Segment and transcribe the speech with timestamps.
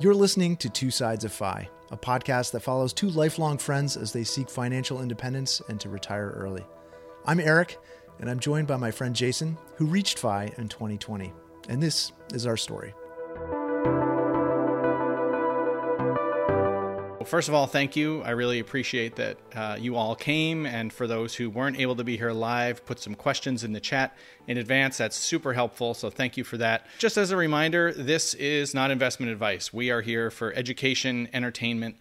[0.00, 4.14] You're listening to Two Sides of Fi, a podcast that follows two lifelong friends as
[4.14, 6.64] they seek financial independence and to retire early.
[7.26, 7.78] I'm Eric,
[8.18, 11.34] and I'm joined by my friend Jason, who reached FI in 2020.
[11.68, 12.94] And this is our story.
[17.20, 18.22] Well, first of all, thank you.
[18.22, 20.64] I really appreciate that uh, you all came.
[20.64, 23.78] And for those who weren't able to be here live, put some questions in the
[23.78, 24.16] chat
[24.46, 24.96] in advance.
[24.96, 25.92] That's super helpful.
[25.92, 26.86] So thank you for that.
[26.96, 29.70] Just as a reminder, this is not investment advice.
[29.70, 31.96] We are here for education, entertainment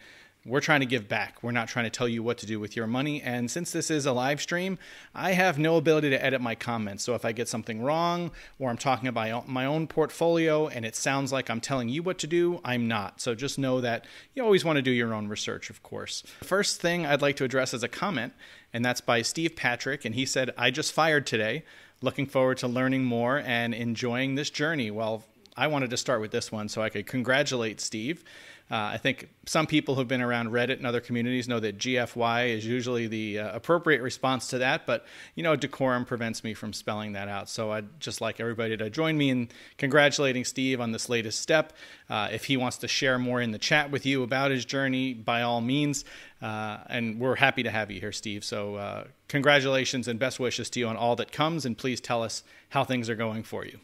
[0.46, 1.44] we're trying to give back.
[1.44, 3.22] We're not trying to tell you what to do with your money.
[3.22, 4.80] And since this is a live stream,
[5.14, 7.04] I have no ability to edit my comments.
[7.04, 10.96] So if I get something wrong or I'm talking about my own portfolio and it
[10.96, 13.20] sounds like I'm telling you what to do, I'm not.
[13.20, 16.24] So just know that you always want to do your own research, of course.
[16.40, 18.34] The First thing I'd like to address is a comment,
[18.72, 20.06] and that's by Steve Patrick.
[20.06, 21.64] And he said, I just fired today.
[22.02, 24.90] Looking forward to learning more and enjoying this journey.
[24.90, 25.26] Well,
[25.58, 28.24] I wanted to start with this one so I could congratulate Steve.
[28.72, 32.50] Uh, I think some people who've been around Reddit and other communities know that GFY
[32.50, 36.72] is usually the uh, appropriate response to that, but you know, decorum prevents me from
[36.72, 37.50] spelling that out.
[37.50, 41.74] So I'd just like everybody to join me in congratulating Steve on this latest step.
[42.10, 45.14] Uh, if he wants to share more in the chat with you about his journey,
[45.16, 46.06] by all means.
[46.42, 48.44] Uh, and we're happy to have you here, Steve.
[48.44, 52.22] So uh, congratulations and best wishes to you on all that comes, and please tell
[52.22, 53.80] us how things are going for you.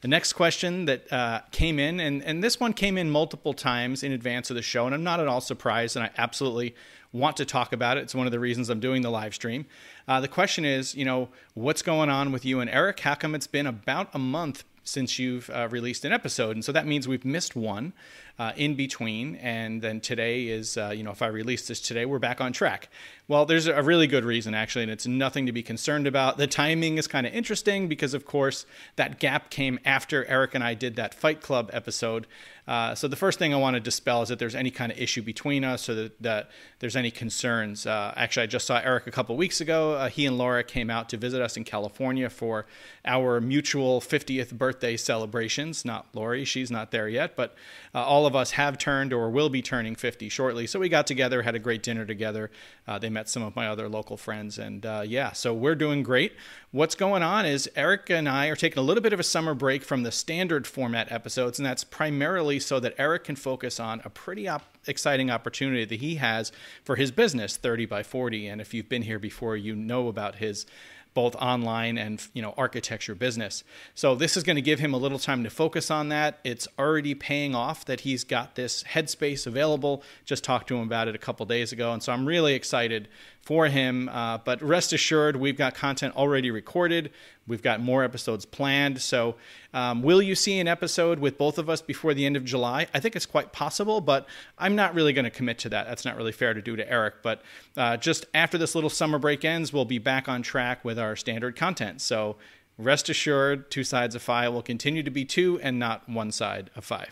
[0.00, 4.02] The next question that uh, came in, and, and this one came in multiple times
[4.02, 6.74] in advance of the show, and I'm not at all surprised, and I absolutely
[7.12, 8.02] want to talk about it.
[8.02, 9.66] It's one of the reasons I'm doing the live stream.
[10.08, 13.00] Uh, the question is, you know, what's going on with you and Eric?
[13.00, 16.56] How come it's been about a month since you've uh, released an episode?
[16.56, 17.92] And so that means we've missed one
[18.38, 19.36] uh, in between.
[19.36, 22.52] And then today is, uh, you know, if I release this today, we're back on
[22.52, 22.88] track.
[23.28, 26.36] Well, there's a really good reason, actually, and it's nothing to be concerned about.
[26.36, 30.64] The timing is kind of interesting because, of course, that gap came after Eric and
[30.64, 32.26] I did that Fight Club episode.
[32.66, 34.98] Uh, so the first thing I want to dispel is that there's any kind of
[34.98, 37.86] issue between us or that, that there's any concerns.
[37.86, 39.94] Uh, actually, I just saw Eric a couple weeks ago.
[39.94, 42.66] Uh, he and Laura came out to visit us in California for
[43.04, 45.84] our mutual 50th birthday celebrations.
[45.84, 47.54] Not Lori, she's not there yet, but
[47.94, 50.66] uh, all of us have turned or will be turning 50 shortly.
[50.66, 52.50] So we got together, had a great dinner together.
[52.86, 56.02] Uh, they met some of my other local friends, and uh, yeah, so we're doing
[56.02, 56.34] great.
[56.70, 59.54] What's going on is Eric and I are taking a little bit of a summer
[59.54, 64.02] break from the standard format episodes, and that's primarily so that Eric can focus on
[64.04, 66.52] a pretty op- exciting opportunity that he has
[66.84, 68.48] for his business, 30 by 40.
[68.48, 70.66] And if you've been here before, you know about his
[71.14, 73.64] both online and you know architecture business.
[73.94, 76.38] So this is going to give him a little time to focus on that.
[76.44, 80.02] It's already paying off that he's got this headspace available.
[80.24, 83.08] Just talked to him about it a couple days ago, and so I'm really excited
[83.40, 84.08] for him.
[84.08, 87.10] Uh, but rest assured, we've got content already recorded.
[87.50, 89.02] We've got more episodes planned.
[89.02, 89.34] So,
[89.74, 92.86] um, will you see an episode with both of us before the end of July?
[92.94, 95.88] I think it's quite possible, but I'm not really going to commit to that.
[95.88, 97.16] That's not really fair to do to Eric.
[97.22, 97.42] But
[97.76, 101.16] uh, just after this little summer break ends, we'll be back on track with our
[101.16, 102.00] standard content.
[102.00, 102.36] So,
[102.78, 106.70] rest assured, two sides of FI will continue to be two and not one side
[106.76, 107.08] of FI.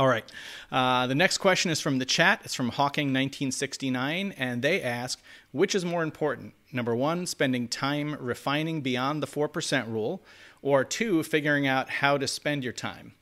[0.00, 0.24] All right.
[0.72, 2.40] Uh, the next question is from the chat.
[2.42, 5.20] It's from Hawking1969, and they ask
[5.52, 6.54] which is more important?
[6.72, 10.22] Number one, spending time refining beyond the 4% rule,
[10.62, 13.12] or two, figuring out how to spend your time?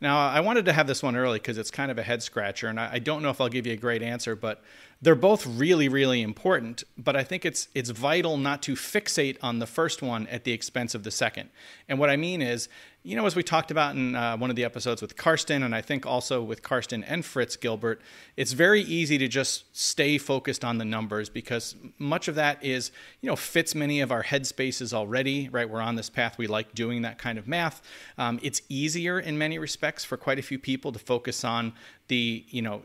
[0.00, 2.68] Now, I wanted to have this one early because it's kind of a head scratcher,
[2.68, 4.62] and I, don't know if I'll give you a great answer, but
[5.02, 6.84] they're both really, really important.
[6.98, 10.52] But I think it's it's vital not to fixate on the first one at the
[10.52, 11.50] expense of the second.
[11.88, 12.68] And what I mean is,
[13.02, 15.74] you know, as we talked about in uh, one of the episodes with Karsten, and
[15.74, 18.02] I think also with Karsten and Fritz Gilbert,
[18.36, 22.92] it's very easy to just stay focused on the numbers because much of that is,
[23.22, 25.68] you know, fits many of our headspaces already, right?
[25.68, 26.36] We're on this path.
[26.36, 27.80] We like doing that kind of math.
[28.18, 31.72] Um, it's easier in many respects for quite a few people to focus on
[32.08, 32.82] the, you know,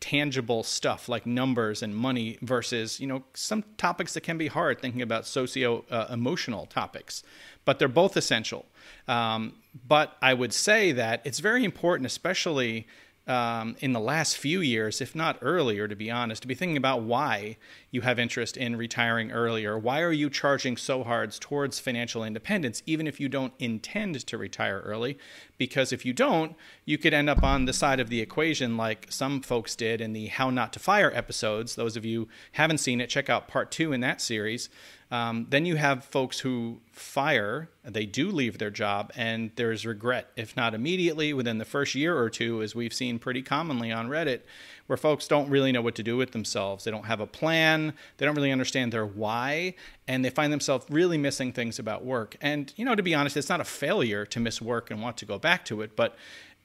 [0.00, 4.80] tangible stuff like numbers and money versus you know some topics that can be hard
[4.80, 7.22] thinking about socio uh, emotional topics
[7.64, 8.64] but they're both essential.
[9.08, 9.56] Um,
[9.86, 12.86] but i would say that it's very important especially
[13.28, 16.78] um, in the last few years, if not earlier, to be honest, to be thinking
[16.78, 17.58] about why
[17.90, 19.78] you have interest in retiring earlier.
[19.78, 24.38] Why are you charging so hard towards financial independence, even if you don't intend to
[24.38, 25.18] retire early?
[25.58, 29.06] Because if you don't, you could end up on the side of the equation like
[29.10, 31.74] some folks did in the How Not to Fire episodes.
[31.74, 34.70] Those of you haven't seen it, check out part two in that series.
[35.10, 40.30] Um, then you have folks who fire, they do leave their job, and there's regret,
[40.36, 44.08] if not immediately, within the first year or two, as we've seen pretty commonly on
[44.08, 44.40] Reddit,
[44.86, 46.84] where folks don't really know what to do with themselves.
[46.84, 49.74] They don't have a plan, they don't really understand their why,
[50.06, 52.36] and they find themselves really missing things about work.
[52.42, 55.16] And, you know, to be honest, it's not a failure to miss work and want
[55.18, 56.16] to go back to it, but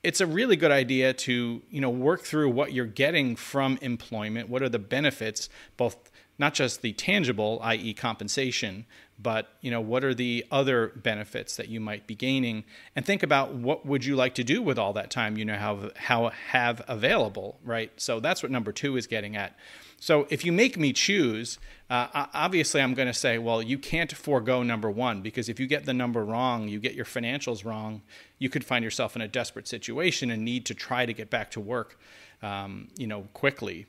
[0.03, 4.49] it's a really good idea to you know work through what you're getting from employment.
[4.49, 5.47] What are the benefits,
[5.77, 6.11] both
[6.43, 8.85] not just the tangible, i.e., compensation,
[9.17, 12.65] but you know what are the other benefits that you might be gaining,
[12.97, 15.55] and think about what would you like to do with all that time you know
[15.55, 17.93] how how have available, right?
[17.95, 19.55] So that's what number two is getting at.
[20.01, 21.59] So if you make me choose,
[21.89, 25.67] uh, obviously I'm going to say, well, you can't forego number one because if you
[25.67, 28.01] get the number wrong, you get your financials wrong,
[28.37, 31.51] you could find yourself in a desperate situation and need to try to get back
[31.51, 31.97] to work,
[32.41, 33.85] um, you know, quickly.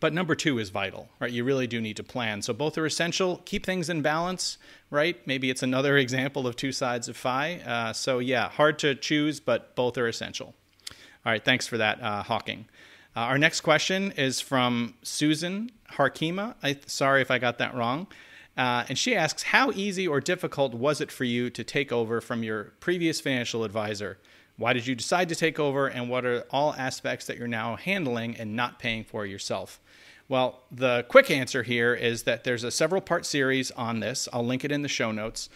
[0.00, 1.30] But number two is vital, right?
[1.30, 2.42] You really do need to plan.
[2.42, 3.40] So both are essential.
[3.44, 4.58] Keep things in balance,
[4.90, 5.24] right?
[5.26, 7.60] Maybe it's another example of two sides of FI.
[7.60, 10.54] Uh, so yeah, hard to choose, but both are essential.
[11.26, 12.66] All right, thanks for that, uh, Hawking.
[13.16, 16.54] Uh, our next question is from Susan Harkima.
[16.62, 18.08] I, sorry if I got that wrong.
[18.56, 22.20] Uh, and she asks, How easy or difficult was it for you to take over
[22.20, 24.18] from your previous financial advisor?
[24.56, 27.74] Why did you decide to take over, and what are all aspects that you're now
[27.74, 29.80] handling and not paying for yourself?
[30.28, 34.28] Well, the quick answer here is that there's a several part series on this.
[34.32, 35.48] I'll link it in the show notes.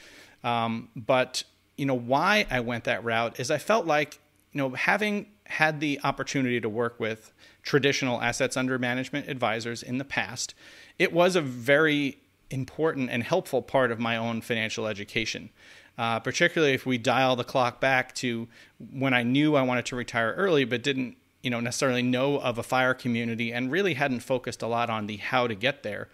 [0.44, 1.42] Um, but
[1.76, 4.18] you know why I went that route is I felt like
[4.52, 7.32] you know having had the opportunity to work with
[7.62, 10.54] traditional assets under management advisors in the past,
[10.98, 12.18] it was a very
[12.50, 15.50] important and helpful part of my own financial education.
[15.96, 18.46] Uh, particularly if we dial the clock back to
[18.92, 22.58] when I knew I wanted to retire early, but didn't you know necessarily know of
[22.58, 26.08] a fire community and really hadn't focused a lot on the how to get there.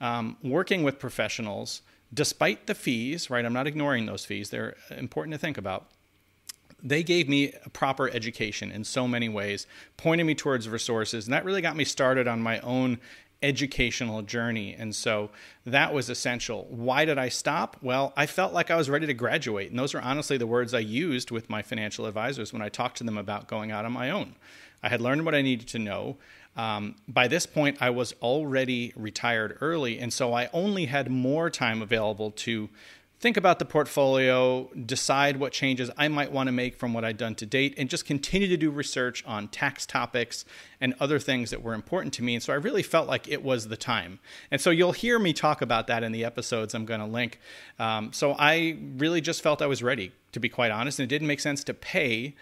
[0.00, 1.82] Um, working with professionals,
[2.12, 3.44] despite the fees, right?
[3.44, 5.86] I'm not ignoring those fees; they're important to think about
[6.86, 9.66] they gave me a proper education in so many ways,
[9.96, 12.98] pointing me towards resources, and that really got me started on my own
[13.44, 14.74] educational journey.
[14.74, 15.30] And so
[15.66, 16.66] that was essential.
[16.70, 17.76] Why did I stop?
[17.82, 19.70] Well, I felt like I was ready to graduate.
[19.70, 22.96] And those are honestly the words I used with my financial advisors when I talked
[22.98, 24.34] to them about going out on my own.
[24.84, 26.16] I had learned what I needed to know.
[26.56, 29.98] Um, by this point, I was already retired early.
[29.98, 32.68] And so I only had more time available to
[33.18, 37.16] think about the portfolio, decide what changes I might want to make from what I'd
[37.16, 40.44] done to date, and just continue to do research on tax topics
[40.78, 42.34] and other things that were important to me.
[42.34, 44.18] And so I really felt like it was the time.
[44.50, 47.40] And so you'll hear me talk about that in the episodes I'm going to link.
[47.78, 50.98] Um, so I really just felt I was ready, to be quite honest.
[50.98, 52.34] And it didn't make sense to pay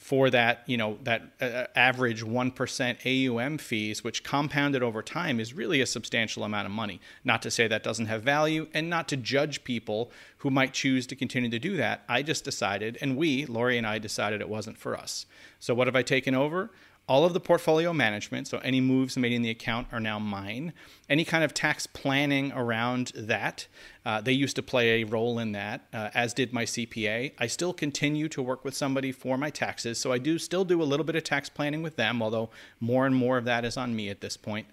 [0.00, 5.52] for that, you know, that uh, average 1% AUM fees, which compounded over time is
[5.52, 7.02] really a substantial amount of money.
[7.22, 11.06] Not to say that doesn't have value and not to judge people who might choose
[11.08, 12.02] to continue to do that.
[12.08, 15.26] I just decided, and we, Lori and I, decided it wasn't for us.
[15.58, 16.70] So what have I taken over?
[17.10, 20.72] All of the portfolio management, so any moves made in the account are now mine.
[21.08, 23.66] Any kind of tax planning around that,
[24.06, 27.32] uh, they used to play a role in that, uh, as did my CPA.
[27.36, 30.80] I still continue to work with somebody for my taxes, so I do still do
[30.80, 32.48] a little bit of tax planning with them, although
[32.78, 34.68] more and more of that is on me at this point.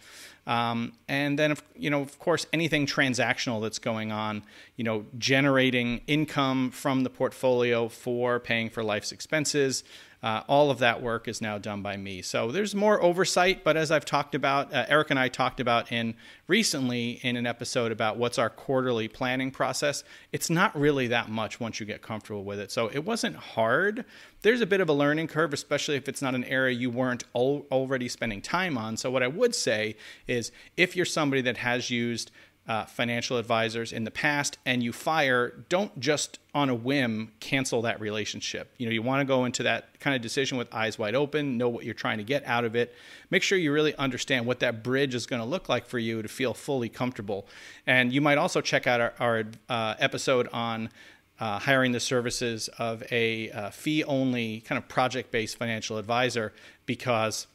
[0.46, 4.44] Um, and then, you know, of course, anything transactional that's going on,
[4.76, 9.84] you know, generating income from the portfolio for paying for life's expenses,
[10.24, 12.22] uh, all of that work is now done by me.
[12.22, 15.92] So there's more oversight, but as I've talked about, uh, Eric and I talked about
[15.92, 16.16] in
[16.48, 21.60] recently in an episode about what's our quarterly planning process, it's not really that much
[21.60, 22.72] once you get comfortable with it.
[22.72, 24.06] So it wasn't hard.
[24.42, 27.24] There's a bit of a learning curve, especially if it's not an area you weren't
[27.36, 28.98] al- already spending time on.
[28.98, 29.96] So what I would say
[30.28, 32.32] is if you're somebody that has used
[32.68, 37.82] uh, financial advisors in the past and you fire, don't just on a whim cancel
[37.84, 38.74] that relationship.
[38.78, 41.58] You know, you want to go into that kind of decision with eyes wide open,
[41.58, 42.94] know what you're trying to get out of it.
[43.30, 46.22] Make sure you really understand what that bridge is going to look like for you
[46.22, 47.48] to feel fully comfortable.
[47.86, 50.90] And you might also check out our, our uh, episode on
[51.40, 56.52] uh, hiring the services of a uh, fee only kind of project based financial advisor
[56.86, 57.48] because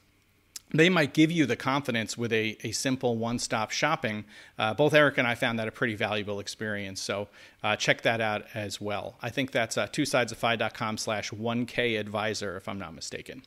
[0.73, 4.25] they might give you the confidence with a, a simple one stop shopping.
[4.59, 7.01] Uh, both Eric and I found that a pretty valuable experience.
[7.01, 7.29] So
[7.63, 9.17] uh, check that out as well.
[9.23, 13.43] I think that's uh, two sides of slash 1K advisor, if I'm not mistaken.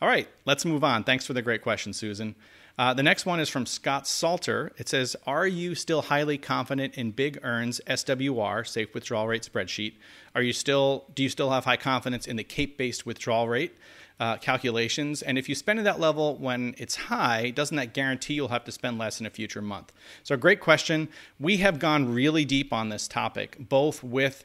[0.00, 1.04] All right, let's move on.
[1.04, 2.34] Thanks for the great question, Susan.
[2.76, 4.72] Uh, the next one is from Scott Salter.
[4.78, 9.94] It says, Are you still highly confident in Big ERN's SWR, safe withdrawal rate spreadsheet?
[10.34, 13.76] Are you still, do you still have high confidence in the CAPE based withdrawal rate?
[14.20, 15.22] Uh, calculations.
[15.22, 18.64] And if you spend at that level when it's high, doesn't that guarantee you'll have
[18.64, 19.92] to spend less in a future month?
[20.22, 21.08] So, great question.
[21.40, 24.44] We have gone really deep on this topic, both with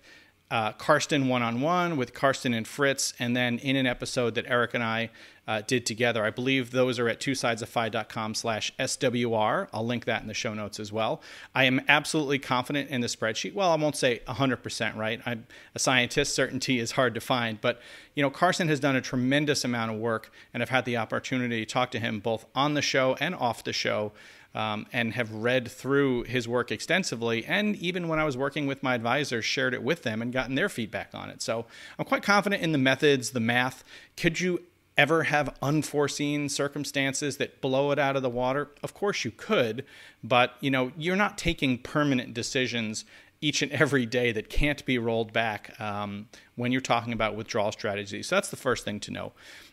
[0.52, 4.46] uh, Karsten one on one with Karsten and Fritz, and then in an episode that
[4.48, 5.10] Eric and I
[5.50, 6.24] uh, did together.
[6.24, 9.68] I believe those are at twosidesoffi.com slash SWR.
[9.74, 11.24] I'll link that in the show notes as well.
[11.56, 13.56] I am absolutely confident in the spreadsheet.
[13.56, 15.20] Well, I won't say 100%, right?
[15.26, 16.36] I'm a scientist.
[16.36, 17.60] Certainty is hard to find.
[17.60, 17.82] But,
[18.14, 21.66] you know, Karsten has done a tremendous amount of work, and I've had the opportunity
[21.66, 24.12] to talk to him both on the show and off the show.
[24.56, 27.46] Um, and have read through his work extensively.
[27.46, 30.56] And even when I was working with my advisors, shared it with them and gotten
[30.56, 31.44] their feedback on it.
[31.44, 31.68] So
[32.00, 33.84] I'm quite confident in the methods, the math.
[34.18, 34.64] Could you
[34.98, 38.70] ever have unforeseen circumstances that blow it out of the water?
[38.84, 39.86] Of course you could,
[40.24, 43.06] but you know, you're not taking permanent decisions
[43.40, 47.72] each and every day that can't be rolled back um, when you're talking about withdrawal
[47.72, 48.28] strategies.
[48.28, 49.32] So that's the first thing to know.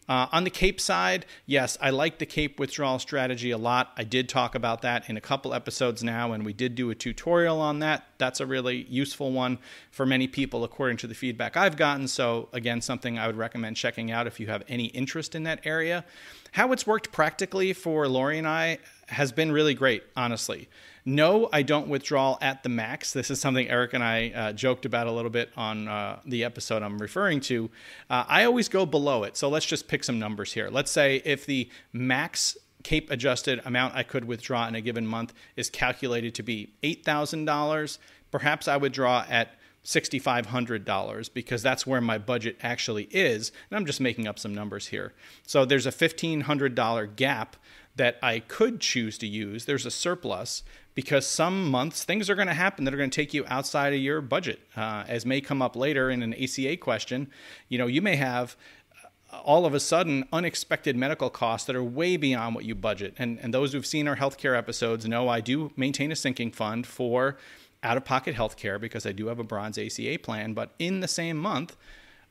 [0.08, 3.92] Uh, on the CAPE side, yes, I like the CAPE withdrawal strategy a lot.
[3.96, 6.94] I did talk about that in a couple episodes now, and we did do a
[6.94, 8.06] tutorial on that.
[8.18, 9.58] That's a really useful one
[9.90, 12.06] for many people, according to the feedback I've gotten.
[12.06, 15.60] So, again, something I would recommend checking out if you have any interest in that
[15.64, 16.04] area.
[16.52, 20.68] How it's worked practically for Lori and I has been really great, honestly.
[21.04, 23.12] No, I don't withdraw at the max.
[23.12, 26.42] This is something Eric and I uh, joked about a little bit on uh, the
[26.42, 27.70] episode I'm referring to.
[28.10, 29.36] Uh, I always go below it.
[29.36, 30.68] So let's just pick some numbers here.
[30.68, 35.32] Let's say if the max CAPE adjusted amount I could withdraw in a given month
[35.54, 37.98] is calculated to be $8,000,
[38.32, 43.52] perhaps I would draw at $6,500 because that's where my budget actually is.
[43.70, 45.14] And I'm just making up some numbers here.
[45.46, 47.56] So there's a $1,500 gap
[47.96, 49.64] that I could choose to use.
[49.64, 50.62] There's a surplus
[50.94, 53.92] because some months things are going to happen that are going to take you outside
[53.92, 57.30] of your budget, uh, as may come up later in an ACA question.
[57.68, 58.56] You know, you may have
[59.32, 63.14] uh, all of a sudden unexpected medical costs that are way beyond what you budget.
[63.18, 66.86] And, and those who've seen our healthcare episodes know I do maintain a sinking fund
[66.86, 67.36] for
[67.82, 70.54] out of pocket healthcare because I do have a bronze ACA plan.
[70.54, 71.76] But in the same month,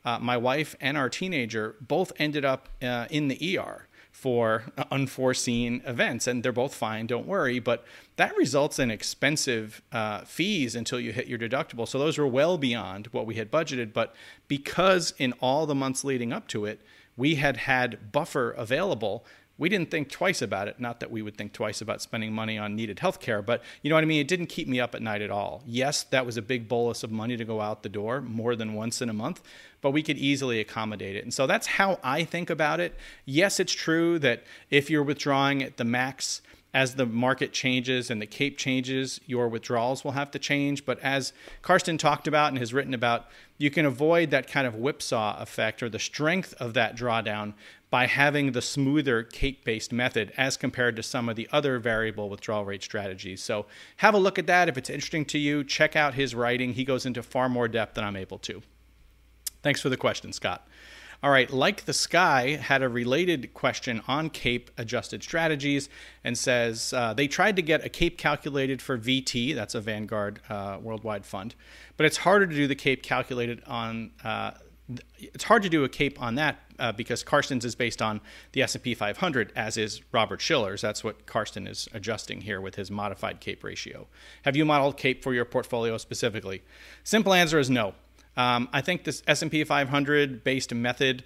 [0.04, 3.85] uh, my wife and our teenager both ended up uh, in the ER
[4.16, 7.06] for unforeseen events, and they're both fine.
[7.06, 7.58] Don't worry.
[7.58, 7.84] But
[8.16, 11.86] that results in expensive uh, fees until you hit your deductible.
[11.86, 13.92] So those were well beyond what we had budgeted.
[13.92, 14.14] But
[14.48, 16.80] because in all the months leading up to it,
[17.14, 19.22] we had had buffer available
[19.58, 20.78] we didn't think twice about it.
[20.78, 23.90] Not that we would think twice about spending money on needed health care, but you
[23.90, 24.20] know what I mean?
[24.20, 25.62] It didn't keep me up at night at all.
[25.66, 28.74] Yes, that was a big bolus of money to go out the door more than
[28.74, 29.42] once in a month,
[29.80, 31.24] but we could easily accommodate it.
[31.24, 32.96] And so that's how I think about it.
[33.24, 36.42] Yes, it's true that if you're withdrawing at the max,
[36.76, 40.84] as the market changes and the CAPE changes, your withdrawals will have to change.
[40.84, 41.32] But as
[41.62, 45.82] Karsten talked about and has written about, you can avoid that kind of whipsaw effect
[45.82, 47.54] or the strength of that drawdown
[47.88, 52.28] by having the smoother CAPE based method as compared to some of the other variable
[52.28, 53.42] withdrawal rate strategies.
[53.42, 53.66] So
[53.98, 54.68] have a look at that.
[54.68, 56.74] If it's interesting to you, check out his writing.
[56.74, 58.62] He goes into far more depth than I'm able to.
[59.62, 60.66] Thanks for the question, Scott.
[61.22, 65.88] All right, like the sky had a related question on CAPE adjusted strategies
[66.22, 70.40] and says uh, they tried to get a CAPE calculated for VT, that's a Vanguard
[70.50, 71.54] uh, worldwide fund,
[71.96, 74.52] but it's harder to do the CAPE calculated on uh,
[75.18, 78.20] it's hard to do a cape on that uh, because Karsten's is based on
[78.52, 80.80] the S&P 500 as is Robert Shiller's.
[80.80, 84.06] That's what Karsten is adjusting here with his modified cape ratio.
[84.42, 86.62] Have you modeled cape for your portfolio specifically?
[87.02, 87.94] Simple answer is no.
[88.36, 91.24] Um, I think this S&P 500 based method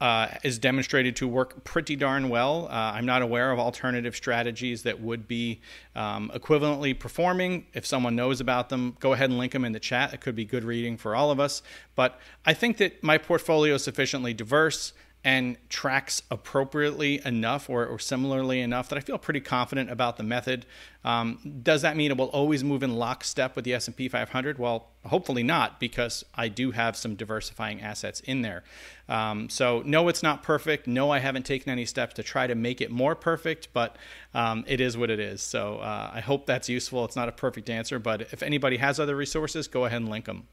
[0.00, 2.66] uh, is demonstrated to work pretty darn well.
[2.66, 5.60] Uh, I'm not aware of alternative strategies that would be
[5.94, 7.66] um, equivalently performing.
[7.72, 10.12] If someone knows about them, go ahead and link them in the chat.
[10.12, 11.62] It could be good reading for all of us.
[11.94, 14.92] But I think that my portfolio is sufficiently diverse
[15.26, 20.22] and tracks appropriately enough or, or, similarly enough that I feel pretty confident about the
[20.22, 20.64] method.
[21.04, 24.56] Um, does that mean it will always move in lockstep with the S&P 500?
[24.56, 28.62] Well, hopefully not, because I do have some diversifying assets in there.
[29.08, 30.86] Um, so no, it's not perfect.
[30.86, 33.96] No, I haven't taken any steps to try to make it more perfect, but
[34.32, 35.42] um, it is what it is.
[35.42, 37.04] So uh, I hope that's useful.
[37.04, 40.26] It's not a perfect answer, but if anybody has other resources, go ahead and link
[40.26, 40.46] them.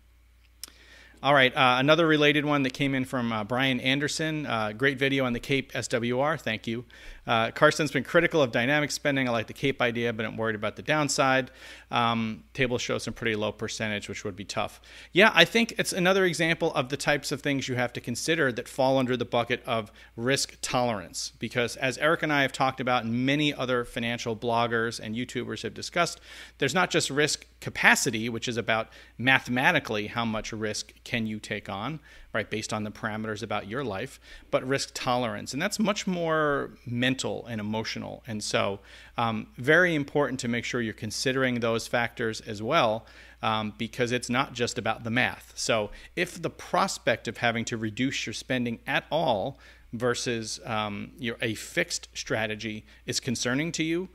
[1.24, 4.46] All right, uh, another related one that came in from uh, Brian Anderson.
[4.46, 6.38] Uh, great video on the CAPE SWR.
[6.38, 6.84] Thank you.
[7.26, 9.28] Uh, Karsten's been critical of dynamic spending.
[9.28, 11.52] I like the CAPE idea, but I'm worried about the downside.
[11.92, 14.82] Um, table shows some pretty low percentage, which would be tough.
[15.12, 18.52] Yeah, I think it's another example of the types of things you have to consider
[18.52, 21.32] that fall under the bucket of risk tolerance.
[21.40, 25.64] Because as Eric and I have talked about, and many other financial bloggers and YouTubers
[25.64, 26.20] have discussed,
[26.58, 31.70] there's not just risk capacity, which is about mathematically how much risk can you take
[31.70, 32.00] on
[32.34, 35.54] right, based on the parameters about your life, but risk tolerance.
[35.54, 37.13] And that's much more mental
[37.48, 38.24] and emotional.
[38.28, 38.80] And so,
[39.18, 43.06] um, very important to make sure you're considering those factors as well.
[43.44, 45.52] um, because it's not just about the math.
[45.56, 49.60] So if the prospect of having to reduce your spending at all
[49.92, 54.08] versus um, your, a fixed strategy is concerning to you,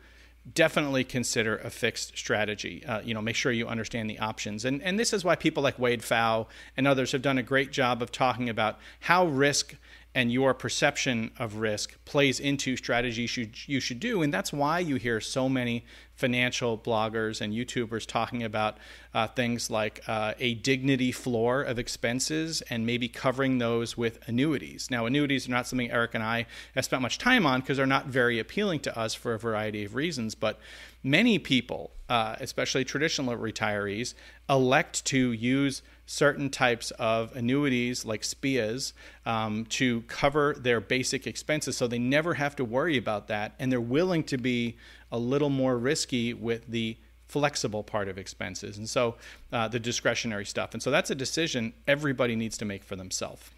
[0.54, 2.82] definitely consider a fixed strategy.
[2.86, 4.64] Uh, you know, make sure you understand the options.
[4.64, 7.70] And, and this is why people like Wade Pfau and others have done a great
[7.70, 9.76] job of talking about how risk–
[10.14, 14.22] and your perception of risk plays into strategies you should, you should do.
[14.22, 15.84] And that's why you hear so many
[16.14, 18.78] financial bloggers and YouTubers talking about
[19.14, 24.90] uh, things like uh, a dignity floor of expenses and maybe covering those with annuities.
[24.90, 27.86] Now, annuities are not something Eric and I have spent much time on because they're
[27.86, 30.34] not very appealing to us for a variety of reasons.
[30.34, 30.58] But
[31.04, 34.14] many people, uh, especially traditional retirees,
[34.50, 38.94] elect to use certain types of annuities like SPIAs
[39.26, 43.52] um, to cover their basic expenses so they never have to worry about that.
[43.58, 44.78] And they're willing to be
[45.12, 46.96] a little more risky with the
[47.26, 48.78] flexible part of expenses.
[48.78, 49.16] And so
[49.52, 50.72] uh, the discretionary stuff.
[50.72, 53.50] And so that's a decision everybody needs to make for themselves.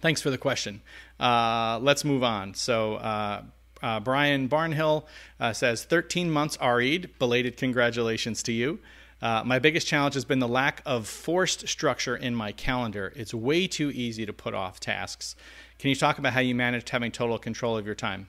[0.00, 0.80] Thanks for the question.
[1.20, 2.54] Uh, let's move on.
[2.54, 3.42] So, uh,
[3.82, 5.04] uh, Brian Barnhill
[5.38, 7.18] uh, says 13 months RE'd.
[7.18, 8.80] Belated congratulations to you.
[9.22, 13.12] Uh, my biggest challenge has been the lack of forced structure in my calendar.
[13.16, 15.36] It's way too easy to put off tasks.
[15.78, 18.28] Can you talk about how you managed having total control of your time?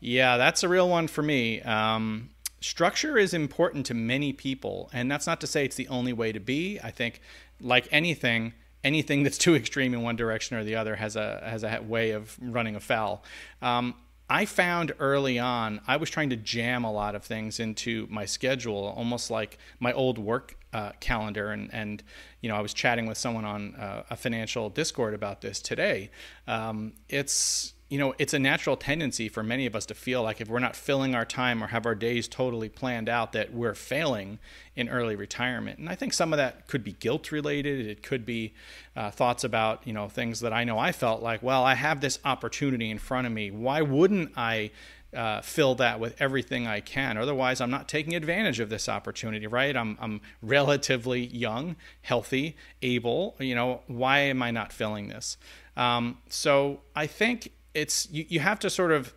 [0.00, 1.60] Yeah, that's a real one for me.
[1.62, 6.12] Um, structure is important to many people, and that's not to say it's the only
[6.12, 6.78] way to be.
[6.82, 7.20] I think,
[7.60, 11.64] like anything, anything that's too extreme in one direction or the other has a has
[11.64, 13.24] a way of running afoul.
[13.60, 13.94] Um,
[14.30, 18.26] I found early on I was trying to jam a lot of things into my
[18.26, 21.50] schedule, almost like my old work uh, calendar.
[21.50, 22.02] And, and,
[22.42, 26.10] you know, I was chatting with someone on uh, a financial Discord about this today.
[26.46, 30.42] Um, it's you know, it's a natural tendency for many of us to feel like
[30.42, 33.74] if we're not filling our time or have our days totally planned out, that we're
[33.74, 34.38] failing
[34.76, 35.78] in early retirement.
[35.78, 37.86] And I think some of that could be guilt related.
[37.86, 38.52] It could be
[38.94, 42.02] uh, thoughts about, you know, things that I know I felt like, well, I have
[42.02, 43.50] this opportunity in front of me.
[43.50, 44.70] Why wouldn't I?
[45.10, 47.16] Uh, fill that with everything I can.
[47.16, 49.74] Otherwise, I'm not taking advantage of this opportunity, right?
[49.74, 53.34] I'm, I'm relatively young, healthy, able.
[53.38, 55.38] You know, why am I not filling this?
[55.78, 59.14] Um, so I think it's you, you have to sort of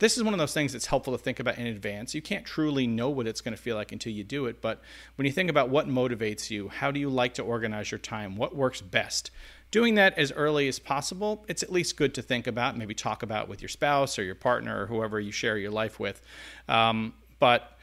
[0.00, 2.14] this is one of those things that's helpful to think about in advance.
[2.14, 4.62] You can't truly know what it's going to feel like until you do it.
[4.62, 4.80] But
[5.16, 8.36] when you think about what motivates you, how do you like to organize your time?
[8.36, 9.30] What works best?
[9.70, 13.22] Doing that as early as possible, it's at least good to think about, maybe talk
[13.22, 16.22] about with your spouse or your partner or whoever you share your life with.
[16.66, 17.76] Um, but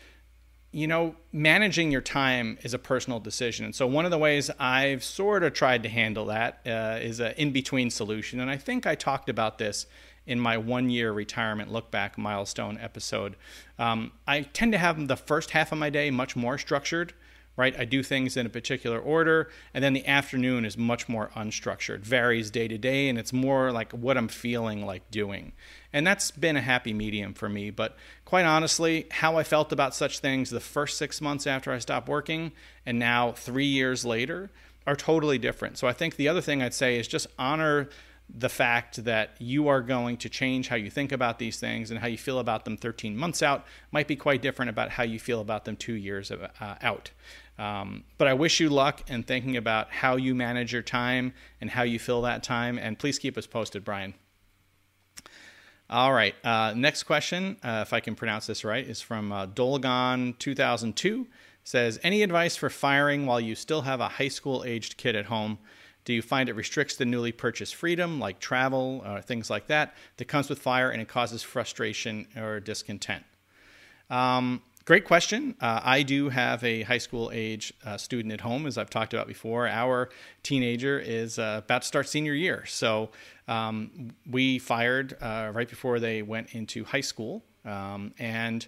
[0.72, 3.66] you know, managing your time is a personal decision.
[3.66, 7.20] And so, one of the ways I've sort of tried to handle that uh, is
[7.20, 8.40] an in between solution.
[8.42, 9.86] And I think I talked about this
[10.28, 13.36] in my one year retirement look back milestone episode.
[13.80, 17.14] Um, I tend to have the first half of my day much more structured,
[17.56, 17.80] right?
[17.80, 22.02] I do things in a particular order, and then the afternoon is much more unstructured,
[22.02, 25.54] varies day to day, and it's more like what I'm feeling like doing.
[25.92, 27.72] And that's been a happy medium for me.
[27.72, 31.80] But quite honestly, how I felt about such things the first six months after I
[31.80, 32.52] stopped working,
[32.86, 34.52] and now three years later,
[34.88, 35.78] are totally different.
[35.78, 37.90] So I think the other thing I'd say is just honor
[38.30, 42.00] the fact that you are going to change how you think about these things and
[42.00, 45.20] how you feel about them 13 months out might be quite different about how you
[45.20, 46.48] feel about them two years uh,
[46.82, 47.12] out.
[47.58, 51.72] Um, but I wish you luck in thinking about how you manage your time and
[51.72, 52.78] how you fill that time.
[52.78, 54.14] And please keep us posted, Brian.
[55.90, 56.36] All right.
[56.44, 61.28] Uh, next question, uh, if I can pronounce this right, is from uh, Dolgon 2002.
[61.64, 65.26] Says, any advice for firing while you still have a high school aged kid at
[65.26, 65.60] home?
[66.08, 69.94] Do you find it restricts the newly purchased freedom, like travel or things like that,
[70.16, 73.26] that comes with fire and it causes frustration or discontent?
[74.10, 75.58] Um, great question.
[75.60, 79.14] Uh, I do have a high school age uh, student at home, as I've talked
[79.14, 79.68] about before.
[79.68, 80.08] Our
[80.44, 82.66] teenager is uh, about to start senior year.
[82.68, 83.10] So
[83.50, 87.44] um, we fired uh, right before they went into high school.
[87.66, 88.66] Um, and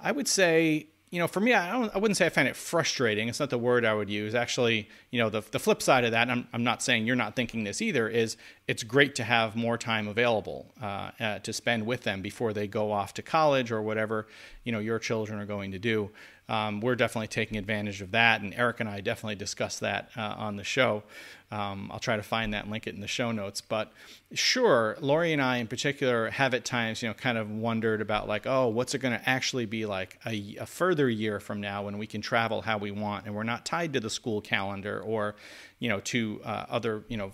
[0.00, 3.28] I would say you know, for me, I, I wouldn't say I find it frustrating.
[3.28, 4.34] It's not the word I would use.
[4.34, 7.34] Actually, you know, the, the flip side of that, I'm, I'm not saying you're not
[7.34, 8.36] thinking this either, is
[8.70, 12.68] it's great to have more time available uh, uh, to spend with them before they
[12.68, 14.28] go off to college or whatever,
[14.62, 16.08] you know, your children are going to do.
[16.48, 18.42] Um, we're definitely taking advantage of that.
[18.42, 21.02] And Eric and I definitely discussed that uh, on the show.
[21.50, 23.60] Um, I'll try to find that and link it in the show notes.
[23.60, 23.92] But
[24.34, 28.28] sure, Lori and I in particular have at times, you know, kind of wondered about
[28.28, 31.82] like, oh, what's it going to actually be like a, a, further year from now
[31.82, 35.00] when we can travel how we want and we're not tied to the school calendar
[35.00, 35.34] or,
[35.80, 37.32] you know, to uh, other, you know,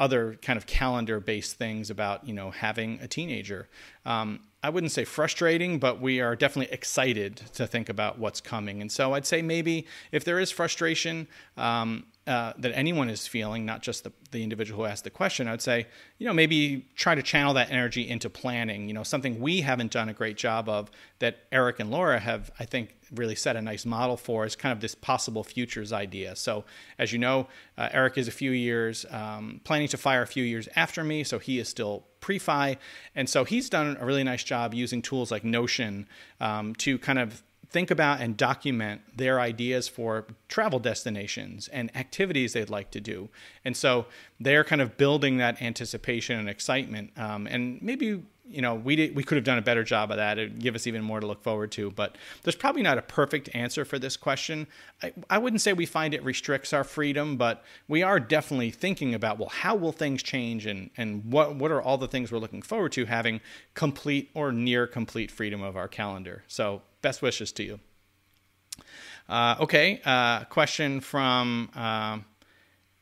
[0.00, 3.68] other kind of calendar based things about you know having a teenager
[4.04, 8.82] um, I wouldn't say frustrating, but we are definitely excited to think about what's coming.
[8.82, 13.64] And so I'd say maybe if there is frustration um, uh, that anyone is feeling,
[13.64, 15.86] not just the, the individual who asked the question, I'd say,
[16.18, 18.88] you know, maybe try to channel that energy into planning.
[18.88, 22.50] You know, something we haven't done a great job of that Eric and Laura have,
[22.60, 26.36] I think, really set a nice model for is kind of this possible futures idea.
[26.36, 26.64] So,
[26.98, 30.44] as you know, uh, Eric is a few years um, planning to fire a few
[30.44, 32.76] years after me, so he is still pre-fi,
[33.14, 36.06] and so he's done a really nice job using tools like Notion
[36.38, 42.52] um, to kind of think about and document their ideas for travel destinations and activities
[42.52, 43.28] they'd like to do.
[43.64, 44.06] And so
[44.40, 47.12] they're kind of building that anticipation and excitement.
[47.16, 50.16] Um, and maybe you know, we did, we could have done a better job of
[50.16, 50.38] that.
[50.38, 51.90] It'd give us even more to look forward to.
[51.92, 54.66] But there's probably not a perfect answer for this question.
[55.02, 59.14] I, I wouldn't say we find it restricts our freedom, but we are definitely thinking
[59.14, 62.38] about well, how will things change, and and what what are all the things we're
[62.38, 63.40] looking forward to having
[63.74, 66.42] complete or near complete freedom of our calendar.
[66.48, 67.80] So best wishes to you.
[69.28, 71.70] Uh, okay, uh, question from.
[71.74, 72.18] Uh,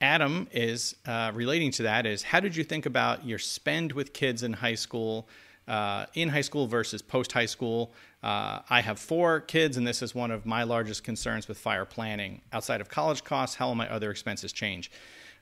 [0.01, 4.13] Adam is uh, relating to that is how did you think about your spend with
[4.13, 5.29] kids in high school,
[5.67, 7.93] uh, in high school versus post high school?
[8.23, 11.85] Uh, I have four kids, and this is one of my largest concerns with fire
[11.85, 12.43] planning.
[12.53, 14.93] Outside of college costs, how will my other expenses change?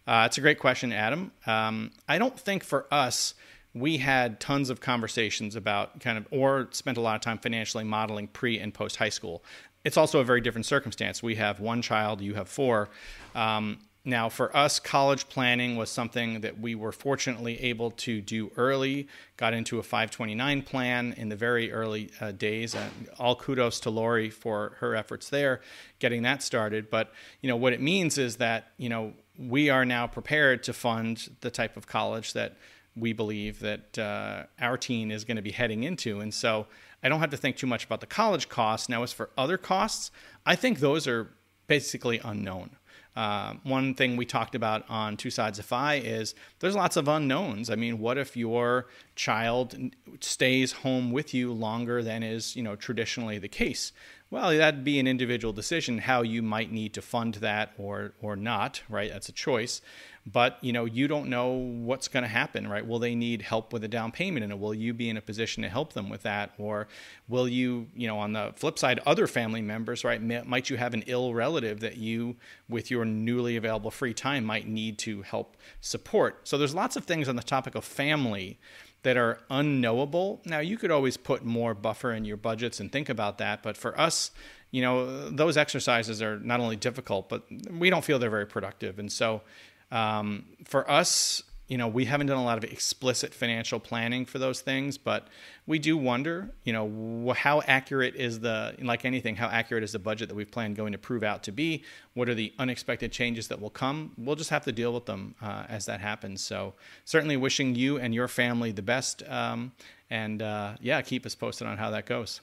[0.09, 1.33] It's a great question, Adam.
[1.47, 3.35] Um, I don't think for us,
[3.77, 7.85] we had tons of conversations about kind of, or spent a lot of time financially
[7.85, 9.45] modeling pre and post high school.
[9.85, 11.23] It's also a very different circumstance.
[11.23, 12.89] We have one child, you have four.
[13.35, 18.53] Um, now, for us, college planning was something that we were fortunately able to do
[18.57, 19.09] early.
[19.37, 22.77] Got into a 529 plan in the very early uh, days.
[22.77, 25.61] Uh, all kudos to Lori for her efforts there,
[25.99, 26.89] getting that started.
[26.89, 30.73] But you know what it means is that you know we are now prepared to
[30.73, 32.57] fund the type of college that
[32.97, 36.67] we believe that uh, our teen is going to be heading into, and so
[37.03, 38.89] I don't have to think too much about the college costs.
[38.89, 40.11] Now, as for other costs,
[40.45, 41.31] I think those are
[41.67, 42.71] basically unknown.
[43.17, 47.09] Uh, one thing we talked about on Two Sides of Fi is there's lots of
[47.09, 47.71] unknowns.
[47.71, 49.75] I mean, what if your child
[50.21, 53.93] stays home with you longer than is you know traditionally the case?
[54.29, 58.37] Well, that'd be an individual decision how you might need to fund that or or
[58.37, 58.83] not.
[58.87, 59.81] Right, that's a choice
[60.27, 62.87] but you know you don't know what's going to happen right?
[62.87, 65.63] Will they need help with a down payment and will you be in a position
[65.63, 66.53] to help them with that?
[66.59, 66.89] Or
[67.29, 70.95] will you you know on the flip side other family members right might you have
[70.95, 72.37] an ill relative that you
[72.69, 76.41] with your newly available free time might need to help support?
[76.49, 78.59] So there's lots of things on the topic of family
[79.03, 80.41] that are unknowable.
[80.45, 83.77] Now you could always put more buffer in your budgets and think about that but
[83.77, 84.33] for us
[84.73, 88.99] you know those exercises are not only difficult but we don't feel they're very productive.
[88.99, 89.43] And so
[89.91, 94.39] um, for us, you know, we haven't done a lot of explicit financial planning for
[94.39, 95.27] those things, but
[95.67, 99.99] we do wonder, you know, how accurate is the, like anything, how accurate is the
[99.99, 101.83] budget that we've planned going to prove out to be?
[102.15, 104.13] What are the unexpected changes that will come?
[104.17, 106.41] We'll just have to deal with them uh, as that happens.
[106.41, 109.25] So, certainly wishing you and your family the best.
[109.29, 109.73] Um,
[110.09, 112.43] and uh, yeah, keep us posted on how that goes.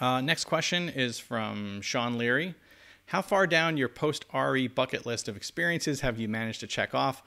[0.00, 2.54] Uh, next question is from Sean Leary.
[3.08, 6.94] How far down your post RE bucket list of experiences have you managed to check
[6.94, 7.22] off?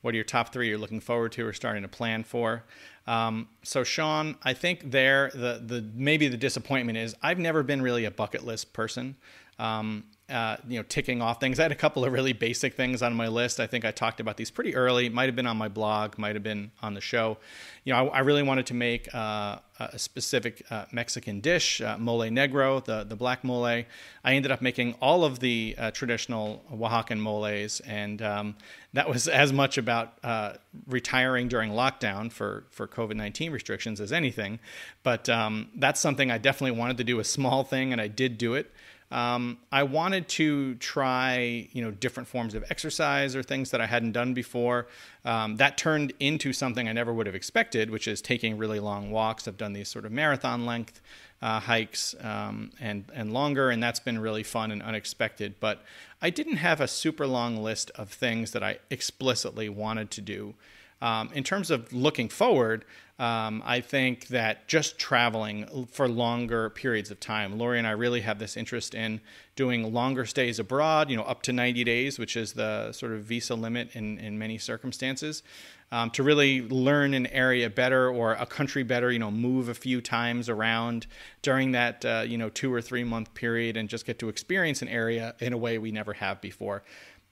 [0.00, 2.62] What are your top three you're looking forward to or starting to plan for?
[3.08, 7.82] Um, so, Sean, I think there the the maybe the disappointment is I've never been
[7.82, 9.16] really a bucket list person.
[9.58, 11.58] Um, uh, you know, ticking off things.
[11.58, 13.60] I had a couple of really basic things on my list.
[13.60, 15.08] I think I talked about these pretty early.
[15.10, 17.36] Might have been on my blog, might have been on the show.
[17.84, 21.98] You know, I, I really wanted to make uh, a specific uh, Mexican dish, uh,
[21.98, 23.64] mole negro, the the black mole.
[23.64, 23.86] I
[24.24, 28.56] ended up making all of the uh, traditional Oaxacan moles, and um,
[28.94, 30.54] that was as much about uh,
[30.86, 34.58] retiring during lockdown for for COVID nineteen restrictions as anything.
[35.02, 38.38] But um, that's something I definitely wanted to do a small thing, and I did
[38.38, 38.72] do it.
[39.10, 43.86] Um, I wanted to try, you know, different forms of exercise or things that I
[43.86, 44.86] hadn't done before.
[45.24, 49.10] Um, that turned into something I never would have expected, which is taking really long
[49.10, 49.46] walks.
[49.46, 51.00] I've done these sort of marathon length
[51.42, 55.56] uh, hikes um, and and longer, and that's been really fun and unexpected.
[55.60, 55.82] But
[56.22, 60.54] I didn't have a super long list of things that I explicitly wanted to do.
[61.02, 62.86] Um, in terms of looking forward,
[63.18, 68.22] um, I think that just traveling for longer periods of time, Lori and I really
[68.22, 69.20] have this interest in
[69.54, 73.22] doing longer stays abroad, you know, up to 90 days, which is the sort of
[73.22, 75.44] visa limit in, in many circumstances,
[75.92, 79.74] um, to really learn an area better or a country better, you know, move a
[79.74, 81.06] few times around
[81.42, 84.82] during that, uh, you know, two or three month period and just get to experience
[84.82, 86.82] an area in a way we never have before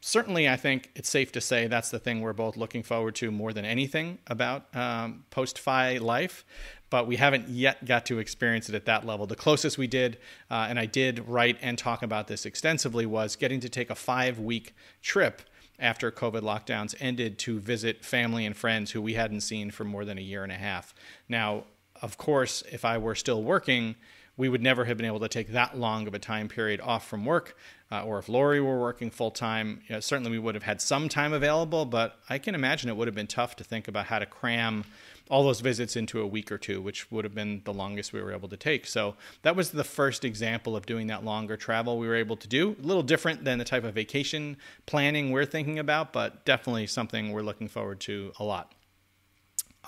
[0.02, 3.30] certainly, I think it's safe to say that's the thing we're both looking forward to
[3.30, 6.44] more than anything about um, post FI life.
[6.90, 9.26] But we haven't yet got to experience it at that level.
[9.26, 10.18] The closest we did,
[10.50, 13.94] uh, and I did write and talk about this extensively, was getting to take a
[13.94, 15.40] five week trip
[15.78, 20.04] after COVID lockdowns ended to visit family and friends who we hadn't seen for more
[20.04, 20.92] than a year and a half.
[21.30, 21.64] Now,
[22.02, 23.94] of course, if I were still working,
[24.36, 27.06] we would never have been able to take that long of a time period off
[27.06, 27.56] from work.
[27.90, 30.80] Uh, or if Lori were working full time, you know, certainly we would have had
[30.80, 34.06] some time available, but I can imagine it would have been tough to think about
[34.06, 34.84] how to cram
[35.28, 38.22] all those visits into a week or two, which would have been the longest we
[38.22, 38.86] were able to take.
[38.86, 42.48] So that was the first example of doing that longer travel we were able to
[42.48, 42.76] do.
[42.82, 47.32] A little different than the type of vacation planning we're thinking about, but definitely something
[47.32, 48.72] we're looking forward to a lot.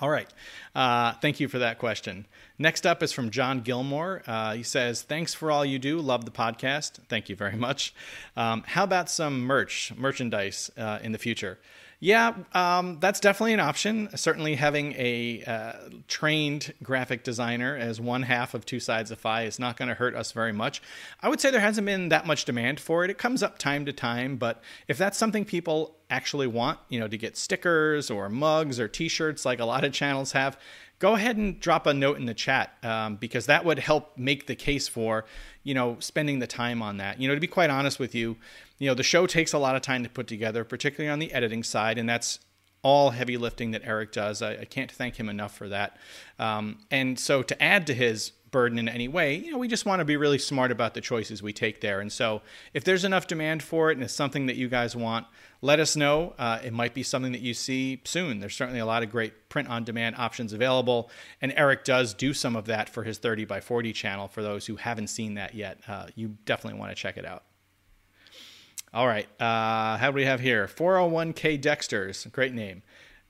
[0.01, 0.27] All right.
[0.73, 2.25] Uh, thank you for that question.
[2.59, 4.23] Next up is from John Gilmore.
[4.27, 5.99] Uh, he says, Thanks for all you do.
[5.99, 6.99] Love the podcast.
[7.07, 7.93] Thank you very much.
[8.35, 11.59] Um, how about some merch, merchandise uh, in the future?
[11.99, 14.09] Yeah, um, that's definitely an option.
[14.15, 15.73] Certainly, having a uh,
[16.07, 19.95] trained graphic designer as one half of Two Sides of Fi is not going to
[19.95, 20.81] hurt us very much.
[21.21, 23.09] I would say there hasn't been that much demand for it.
[23.09, 27.07] It comes up time to time, but if that's something people actually want, you know,
[27.07, 30.59] to get stickers or mugs or T-shirts, like a lot of channels have,
[30.99, 34.47] go ahead and drop a note in the chat um, because that would help make
[34.47, 35.25] the case for
[35.63, 38.37] you know spending the time on that you know to be quite honest with you
[38.77, 41.31] you know the show takes a lot of time to put together particularly on the
[41.33, 42.39] editing side and that's
[42.81, 45.97] all heavy lifting that eric does i, I can't thank him enough for that
[46.39, 49.35] um, and so to add to his burden in any way.
[49.35, 51.99] You know, we just want to be really smart about the choices we take there.
[51.99, 52.41] And so,
[52.73, 55.27] if there's enough demand for it and it's something that you guys want,
[55.61, 56.33] let us know.
[56.39, 58.39] Uh, it might be something that you see soon.
[58.39, 61.09] There's certainly a lot of great print on demand options available.
[61.41, 64.65] And Eric does do some of that for his 30 by 40 channel for those
[64.65, 65.81] who haven't seen that yet.
[65.85, 67.43] Uh, you definitely want to check it out.
[68.95, 69.27] All right.
[69.41, 70.67] Uh, how do we have here?
[70.67, 72.31] 401k Dexters.
[72.31, 72.81] Great name.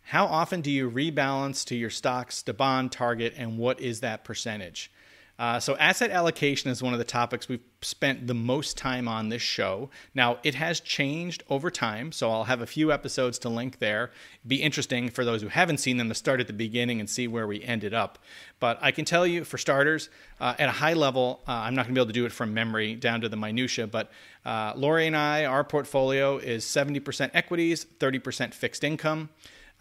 [0.04, 4.24] How often do you rebalance to your stocks to bond target, and what is that
[4.24, 4.92] percentage?
[5.38, 9.28] Uh, so, asset allocation is one of the topics we've spent the most time on
[9.28, 9.90] this show.
[10.14, 14.12] Now, it has changed over time, so I'll have a few episodes to link there.
[14.40, 17.10] It'd be interesting for those who haven't seen them to start at the beginning and
[17.10, 18.20] see where we ended up.
[18.62, 21.86] But I can tell you, for starters, uh, at a high level, uh, I'm not
[21.86, 24.12] going to be able to do it from memory down to the minutia, but
[24.46, 29.30] uh, Lori and I, our portfolio is 70% equities, 30% fixed income.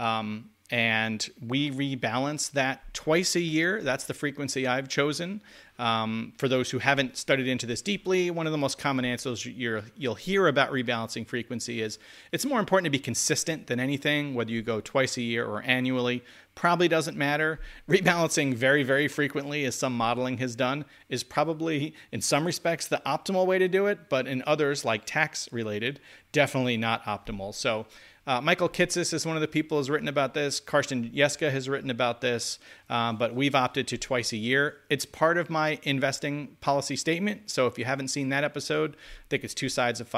[0.01, 3.81] Um, and we rebalance that twice a year.
[3.81, 5.41] That's the frequency I've chosen.
[5.79, 9.47] Um, for those who haven't studied into this deeply, one of the most common answers
[9.47, 12.01] you will hear about rebalancing frequency is
[12.33, 15.63] it's more important to be consistent than anything, whether you go twice a year or
[15.63, 16.25] annually.
[16.57, 17.61] Probably doesn't matter.
[17.89, 23.01] Rebalancing very, very frequently, as some modeling has done, is probably, in some respects, the
[23.07, 26.01] optimal way to do it, but in others, like tax related,
[26.33, 27.55] definitely not optimal.
[27.55, 27.87] So,
[28.27, 30.61] uh, Michael Kitces is one of the people who's written about this.
[30.61, 32.59] Karsten Jeske has written about this,
[32.89, 34.79] um, but we've opted to twice a year.
[34.89, 37.51] It's part of my investing policy statement.
[37.51, 40.09] So if you haven't seen that episode, I think it's two sides of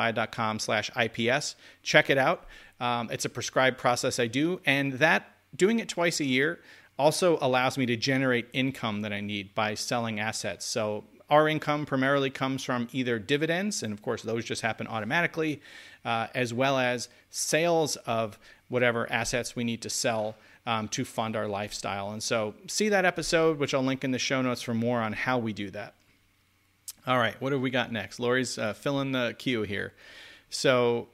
[0.60, 1.56] slash IPS.
[1.82, 2.44] Check it out.
[2.78, 4.60] Um, it's a prescribed process I do.
[4.64, 6.60] And that doing it twice a year
[6.98, 10.64] also allows me to generate income that I need by selling assets.
[10.64, 15.60] So our income primarily comes from either dividends, and of course, those just happen automatically,
[16.04, 20.36] uh, as well as sales of whatever assets we need to sell
[20.66, 22.10] um, to fund our lifestyle.
[22.10, 25.12] And so, see that episode, which I'll link in the show notes for more on
[25.12, 25.94] how we do that.
[27.06, 28.18] All right, what have we got next?
[28.18, 29.94] Lori's uh, filling the queue here.
[30.50, 31.08] So,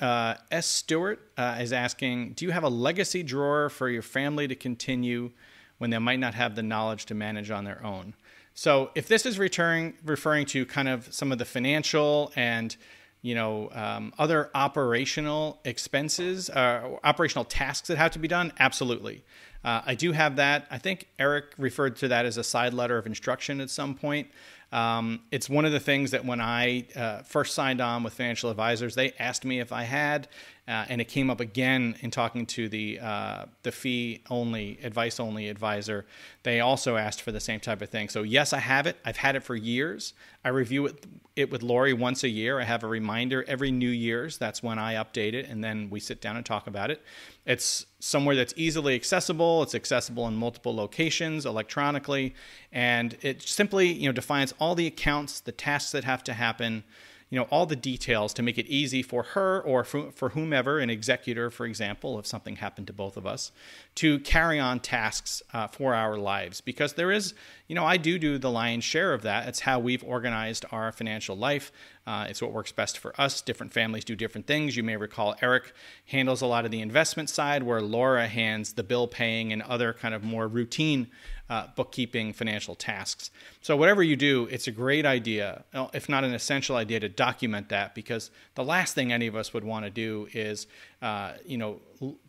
[0.00, 0.66] uh, S.
[0.66, 5.30] Stewart uh, is asking Do you have a legacy drawer for your family to continue
[5.78, 8.14] when they might not have the knowledge to manage on their own?
[8.54, 12.76] So if this is returning, referring to kind of some of the financial and
[13.22, 19.24] you know um, other operational expenses, uh, operational tasks that have to be done, absolutely.
[19.64, 20.66] Uh, I do have that.
[20.70, 24.28] I think Eric referred to that as a side letter of instruction at some point.
[24.72, 28.50] Um, it's one of the things that when I uh, first signed on with financial
[28.50, 30.28] advisors, they asked me if I had,
[30.66, 35.20] uh, and it came up again in talking to the uh, the fee only, advice
[35.20, 36.06] only advisor.
[36.42, 38.08] They also asked for the same type of thing.
[38.08, 38.96] So yes, I have it.
[39.04, 40.14] I've had it for years.
[40.42, 42.60] I review it, it with Lori once a year.
[42.60, 44.38] I have a reminder every New Year's.
[44.38, 47.02] That's when I update it, and then we sit down and talk about it.
[47.46, 49.62] It's somewhere that's easily accessible.
[49.62, 52.34] It's accessible in multiple locations electronically,
[52.70, 56.84] and it simply you know defines all the accounts, the tasks that have to happen
[57.32, 60.78] you know all the details to make it easy for her or for, for whomever,
[60.78, 63.52] an executor, for example, if something happened to both of us,
[63.94, 66.60] to carry on tasks uh, for our lives.
[66.60, 67.32] Because there is,
[67.68, 69.48] you know, I do do the lion's share of that.
[69.48, 71.72] It's how we've organized our financial life.
[72.06, 73.40] Uh, it's what works best for us.
[73.40, 74.76] Different families do different things.
[74.76, 75.72] You may recall Eric
[76.04, 79.94] handles a lot of the investment side, where Laura hands the bill paying and other
[79.94, 81.08] kind of more routine
[81.52, 83.30] uh, bookkeeping financial tasks.
[83.60, 87.68] So, whatever you do, it's a great idea, if not an essential idea, to document
[87.68, 90.66] that because the last thing any of us would want to do is,
[91.02, 91.78] uh, you know,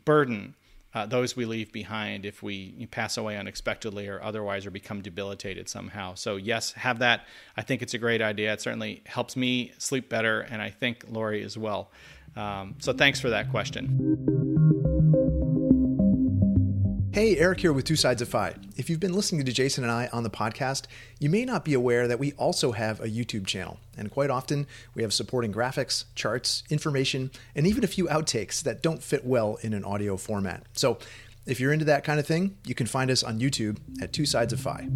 [0.03, 0.55] burden
[0.93, 5.69] uh, those we leave behind if we pass away unexpectedly or otherwise or become debilitated
[5.69, 6.15] somehow.
[6.15, 7.25] So, yes, have that.
[7.55, 8.51] I think it's a great idea.
[8.51, 11.91] It certainly helps me sleep better, and I think Lori as well.
[12.35, 14.82] Um, so, thanks for that question.
[17.13, 18.55] Hey, Eric here with Two Sides of FI.
[18.75, 20.85] If you've been listening to Jason and I on the podcast,
[21.19, 23.77] you may not be aware that we also have a YouTube channel.
[23.95, 28.81] And quite often, we have supporting graphics, charts, information, and even a few outtakes that
[28.81, 30.65] don't fit well in an audio format.
[30.73, 30.97] So
[31.45, 34.25] if you're into that kind of thing, you can find us on YouTube at Two
[34.25, 34.87] Sides of FI.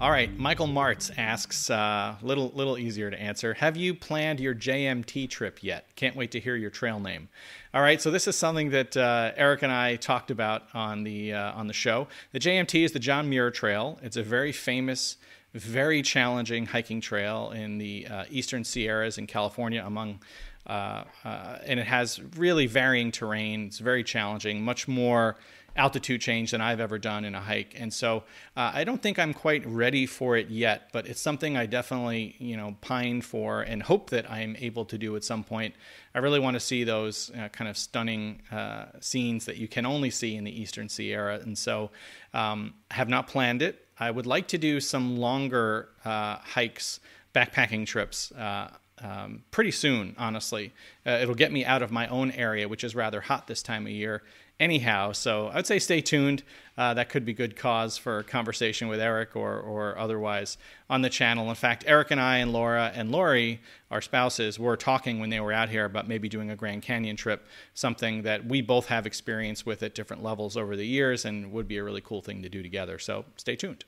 [0.00, 1.74] All right, Michael Martz asks, uh,
[2.18, 3.52] a little little easier to answer.
[3.52, 5.94] Have you planned your JMT trip yet?
[5.94, 7.28] Can't wait to hear your trail name.
[7.74, 11.34] All right, so this is something that uh, Eric and I talked about on the
[11.34, 12.08] uh, on the show.
[12.32, 13.98] The JMT is the John Muir Trail.
[14.02, 15.18] It's a very famous,
[15.52, 20.20] very challenging hiking trail in the uh, eastern Sierras in California, among
[20.66, 23.66] uh, uh, and it has really varying terrain.
[23.66, 25.36] It's very challenging, much more
[25.76, 27.74] altitude change than I've ever done in a hike.
[27.78, 28.24] And so
[28.56, 32.34] uh, I don't think I'm quite ready for it yet, but it's something I definitely,
[32.38, 35.74] you know, pine for and hope that I'm able to do at some point.
[36.14, 39.86] I really want to see those uh, kind of stunning uh, scenes that you can
[39.86, 41.38] only see in the Eastern Sierra.
[41.38, 41.90] And so
[42.34, 43.86] um, have not planned it.
[43.98, 47.00] I would like to do some longer uh, hikes,
[47.34, 48.32] backpacking trips.
[48.32, 48.70] Uh,
[49.02, 50.72] um, pretty soon, honestly.
[51.06, 53.86] Uh, it'll get me out of my own area, which is rather hot this time
[53.86, 54.22] of year,
[54.60, 55.12] anyhow.
[55.12, 56.44] So I'd say stay tuned.
[56.78, 60.56] Uh, that could be good cause for conversation with Eric or, or otherwise
[60.88, 61.48] on the channel.
[61.48, 65.40] In fact, Eric and I and Laura and Lori, our spouses, were talking when they
[65.40, 69.06] were out here about maybe doing a Grand Canyon trip, something that we both have
[69.06, 72.42] experience with at different levels over the years and would be a really cool thing
[72.42, 72.98] to do together.
[72.98, 73.84] So stay tuned.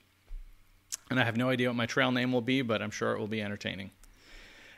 [1.11, 3.19] And I have no idea what my trail name will be, but I'm sure it
[3.19, 3.91] will be entertaining.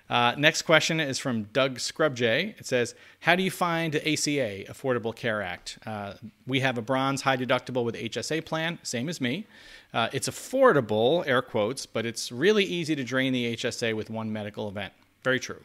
[0.08, 2.58] Uh, next question is from Doug Scrubjay.
[2.58, 5.78] It says, How do you find ACA, Affordable Care Act?
[5.86, 6.14] Uh,
[6.46, 9.46] we have a bronze high deductible with HSA plan, same as me.
[9.94, 14.32] Uh, it's affordable, air quotes, but it's really easy to drain the HSA with one
[14.32, 14.92] medical event.
[15.22, 15.62] Very true.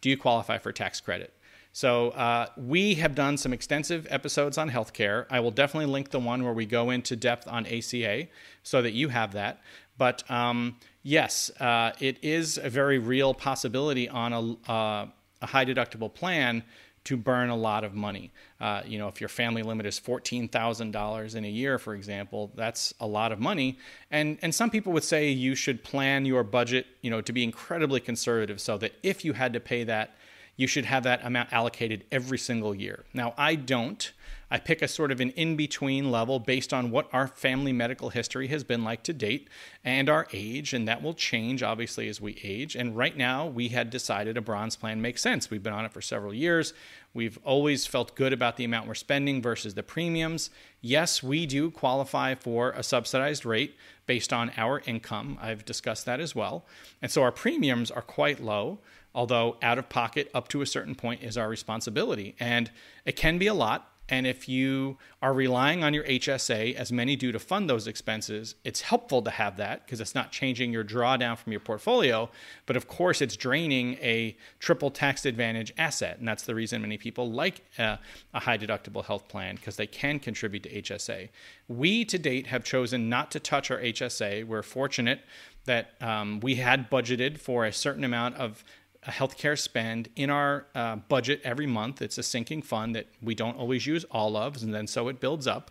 [0.00, 1.34] Do you qualify for tax credit?
[1.72, 5.26] So, uh, we have done some extensive episodes on healthcare.
[5.30, 8.26] I will definitely link the one where we go into depth on ACA
[8.62, 9.60] so that you have that.
[10.00, 15.06] But um, yes, uh, it is a very real possibility on a, uh,
[15.42, 16.62] a, high deductible plan
[17.04, 18.30] to burn a lot of money.
[18.60, 21.94] Uh, you know, if your family limit is fourteen thousand dollars in a year, for
[21.94, 23.78] example, that's a lot of money.
[24.10, 27.42] And and some people would say you should plan your budget, you know, to be
[27.42, 30.14] incredibly conservative, so that if you had to pay that,
[30.56, 33.04] you should have that amount allocated every single year.
[33.14, 34.12] Now, I don't.
[34.50, 38.10] I pick a sort of an in between level based on what our family medical
[38.10, 39.48] history has been like to date
[39.84, 42.74] and our age, and that will change obviously as we age.
[42.74, 45.50] And right now, we had decided a bronze plan makes sense.
[45.50, 46.74] We've been on it for several years.
[47.14, 50.50] We've always felt good about the amount we're spending versus the premiums.
[50.80, 55.38] Yes, we do qualify for a subsidized rate based on our income.
[55.40, 56.66] I've discussed that as well.
[57.02, 58.78] And so our premiums are quite low
[59.14, 62.36] although out of pocket up to a certain point is our responsibility.
[62.38, 62.70] And
[63.04, 63.89] it can be a lot.
[64.10, 68.56] And if you are relying on your HSA, as many do to fund those expenses,
[68.64, 72.28] it's helpful to have that because it's not changing your drawdown from your portfolio.
[72.66, 76.18] But of course, it's draining a triple tax advantage asset.
[76.18, 77.98] And that's the reason many people like uh,
[78.34, 81.28] a high deductible health plan because they can contribute to HSA.
[81.68, 84.44] We to date have chosen not to touch our HSA.
[84.44, 85.20] We're fortunate
[85.66, 88.64] that um, we had budgeted for a certain amount of
[89.06, 92.02] healthcare spend in our uh, budget every month.
[92.02, 95.20] It's a sinking fund that we don't always use all of, and then so it
[95.20, 95.70] builds up.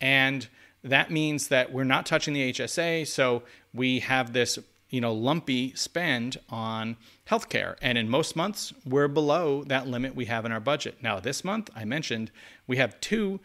[0.00, 0.46] And
[0.84, 3.42] that means that we're not touching the HSA, so
[3.74, 4.58] we have this
[4.90, 6.96] you know lumpy spend on
[7.28, 7.76] healthcare.
[7.82, 10.98] And in most months, we're below that limit we have in our budget.
[11.02, 12.30] Now, this month, I mentioned
[12.66, 13.40] we have two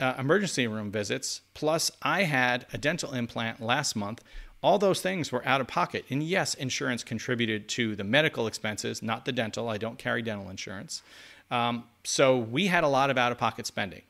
[0.00, 1.40] uh, emergency room visits.
[1.54, 4.22] Plus, I had a dental implant last month
[4.64, 6.04] all those things were out of pocket.
[6.08, 9.68] And yes, insurance contributed to the medical expenses, not the dental.
[9.68, 11.02] I don't carry dental insurance.
[11.50, 14.02] Um, so we had a lot of out of pocket spending.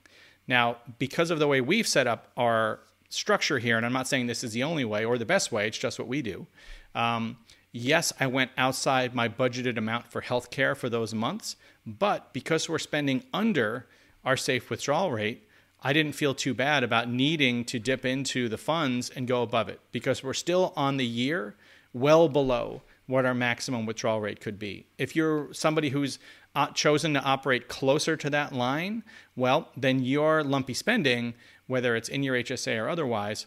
[0.46, 4.28] Now, because of the way we've set up our structure here, and I'm not saying
[4.28, 6.46] this is the only way or the best way, it's just what we do.
[6.94, 7.36] Um,
[7.76, 12.78] Yes, I went outside my budgeted amount for healthcare for those months, but because we're
[12.78, 13.88] spending under
[14.24, 15.43] our safe withdrawal rate,
[15.86, 19.68] I didn't feel too bad about needing to dip into the funds and go above
[19.68, 21.54] it because we're still on the year
[21.92, 24.86] well below what our maximum withdrawal rate could be.
[24.96, 26.18] If you're somebody who's
[26.54, 29.02] uh, chosen to operate closer to that line,
[29.36, 31.34] well, then your lumpy spending,
[31.66, 33.44] whether it's in your HSA or otherwise,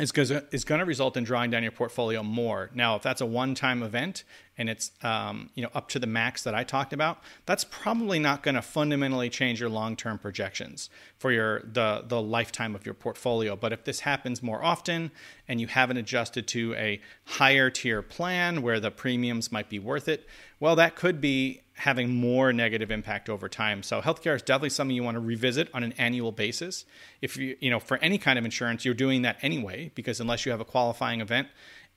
[0.00, 2.70] is going to result in drawing down your portfolio more.
[2.74, 4.24] Now, if that's a one-time event
[4.58, 8.18] and it's um, you know up to the max that I talked about, that's probably
[8.18, 12.94] not going to fundamentally change your long-term projections for your the the lifetime of your
[12.94, 13.56] portfolio.
[13.56, 15.10] But if this happens more often
[15.48, 20.08] and you haven't adjusted to a higher tier plan where the premiums might be worth
[20.08, 20.26] it,
[20.60, 23.82] well, that could be having more negative impact over time.
[23.82, 26.84] So healthcare is definitely something you want to revisit on an annual basis.
[27.22, 30.44] If you, you know, for any kind of insurance, you're doing that anyway, because unless
[30.44, 31.48] you have a qualifying event,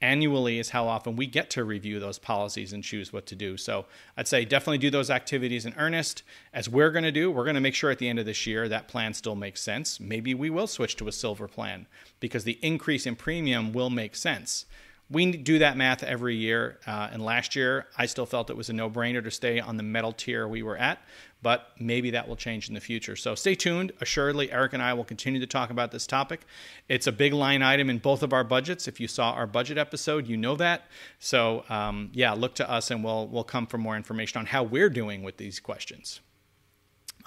[0.02, 3.58] annually is how often we get to review those policies and choose what to do.
[3.58, 3.86] So
[4.16, 6.24] I'd say definitely do those activities in earnest.
[6.54, 8.48] As we're going to do, we're going to make sure at the end of this
[8.48, 10.00] year that plan still makes sense.
[10.00, 11.88] Maybe we will switch to a silver plan
[12.22, 14.66] because the increase in premium will make sense
[15.14, 16.80] we do that math every year.
[16.86, 19.78] Uh, and last year, I still felt it was a no brainer to stay on
[19.78, 21.00] the metal tier we were at,
[21.44, 23.16] but maybe that will change in the future.
[23.16, 23.92] So stay tuned.
[24.02, 26.42] Assuredly, Eric and I will continue to talk about this topic.
[26.90, 28.88] It's a big line item in both of our budgets.
[28.88, 30.88] If you saw our budget episode, you know that.
[31.20, 34.64] So um, yeah, look to us and we'll, we'll come for more information on how
[34.64, 36.22] we're doing with these questions.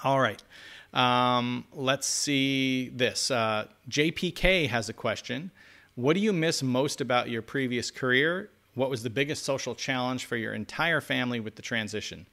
[0.03, 0.43] All right.
[0.93, 3.31] Um, let's see this.
[3.31, 5.51] Uh, JPK has a question.
[5.97, 8.51] What do you miss most about your previous career?
[8.75, 12.27] What was the biggest social challenge for your entire family with the transition?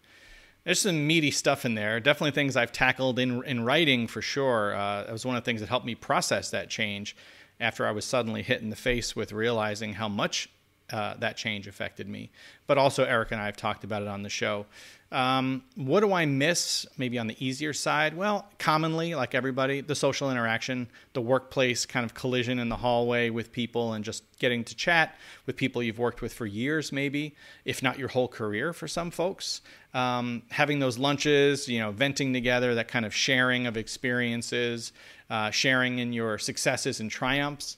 [0.64, 1.98] There's some meaty stuff in there.
[1.98, 4.74] Definitely things I've tackled in in writing for sure.
[4.74, 7.16] Uh, that was one of the things that helped me process that change
[7.58, 10.50] after I was suddenly hit in the face with realizing how much
[10.92, 12.30] uh, that change affected me.
[12.66, 14.66] But also, Eric and I have talked about it on the show.
[15.14, 18.16] Um, what do I miss maybe on the easier side?
[18.16, 23.30] Well, commonly, like everybody, the social interaction, the workplace kind of collision in the hallway
[23.30, 25.14] with people and just getting to chat
[25.46, 29.12] with people you've worked with for years, maybe, if not your whole career for some
[29.12, 29.60] folks.
[29.94, 34.92] Um, having those lunches, you know, venting together, that kind of sharing of experiences,
[35.30, 37.76] uh, sharing in your successes and triumphs.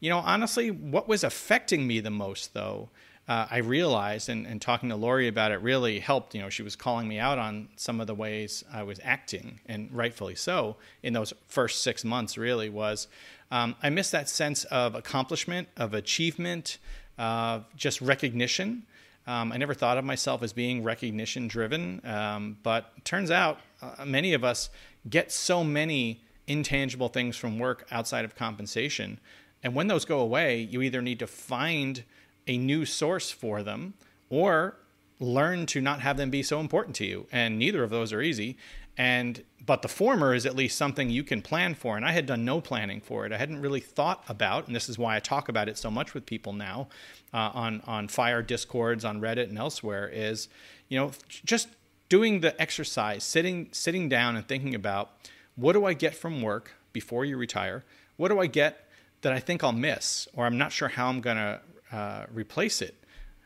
[0.00, 2.88] You know, honestly, what was affecting me the most, though,
[3.28, 6.34] uh, I realized, and, and, talking to Lori about it really helped.
[6.34, 9.60] You know, she was calling me out on some of the ways I was acting,
[9.66, 13.06] and rightfully so, in those first six months, really, was
[13.50, 16.78] um, I missed that sense of accomplishment, of achievement,
[17.18, 18.84] uh, just recognition.
[19.26, 24.06] Um, I never thought of myself as being recognition driven, um, but turns out uh,
[24.06, 24.70] many of us
[25.10, 29.20] get so many intangible things from work outside of compensation.
[29.62, 32.04] And when those go away, you either need to find
[32.48, 33.94] a new source for them
[34.30, 34.76] or
[35.20, 37.26] learn to not have them be so important to you.
[37.30, 38.56] And neither of those are easy.
[38.96, 41.96] And but the former is at least something you can plan for.
[41.96, 43.32] And i had done no planning for it.
[43.32, 46.14] I hadn't really thought about and this is why i talk about it so much
[46.14, 46.88] with people now
[47.32, 50.48] uh, on on fire discords on reddit and elsewhere is
[50.88, 51.12] you know
[51.44, 51.68] just
[52.08, 55.10] doing the exercise sitting sitting down and thinking about
[55.54, 57.84] what do i get from work before you retire?
[58.16, 58.88] What do i get
[59.20, 60.26] that i think i'll miss?
[60.34, 61.60] Or i'm not sure how i'm going to
[61.92, 62.94] uh, replace it.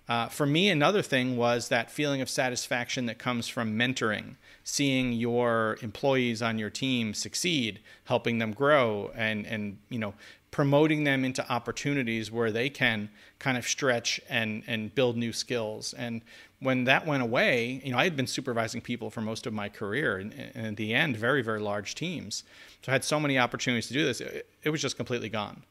[0.09, 4.35] Uh, for me, another thing was that feeling of satisfaction that comes from mentoring,
[4.65, 10.13] seeing your employees on your team succeed, helping them grow, and and you know
[10.51, 15.95] promoting them into opportunities where they can kind of stretch and and build new skills.
[15.95, 16.21] And
[16.59, 19.69] when that went away, you know, I had been supervising people for most of my
[19.69, 22.43] career, and, and in the end, very very large teams.
[22.83, 24.21] So I had so many opportunities to do this.
[24.21, 25.63] It, it was just completely gone.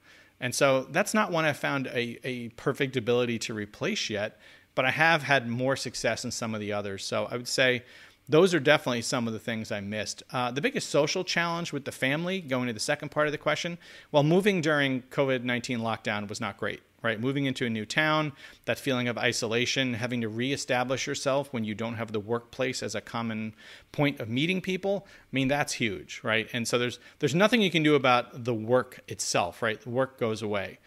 [0.41, 4.39] And so that's not one I've found a, a perfect ability to replace yet,
[4.75, 7.05] but I have had more success in some of the others.
[7.05, 7.83] So I would say
[8.27, 10.23] those are definitely some of the things I missed.
[10.31, 13.37] Uh, the biggest social challenge with the family, going to the second part of the
[13.37, 13.77] question,
[14.11, 17.19] well, moving during COVID 19 lockdown was not great right?
[17.19, 18.33] Moving into a new town,
[18.65, 22.95] that feeling of isolation, having to reestablish yourself when you don't have the workplace as
[22.95, 23.53] a common
[23.91, 25.05] point of meeting people.
[25.07, 26.47] I mean, that's huge, right?
[26.53, 29.79] And so there's there's nothing you can do about the work itself, right?
[29.81, 30.79] The work goes away.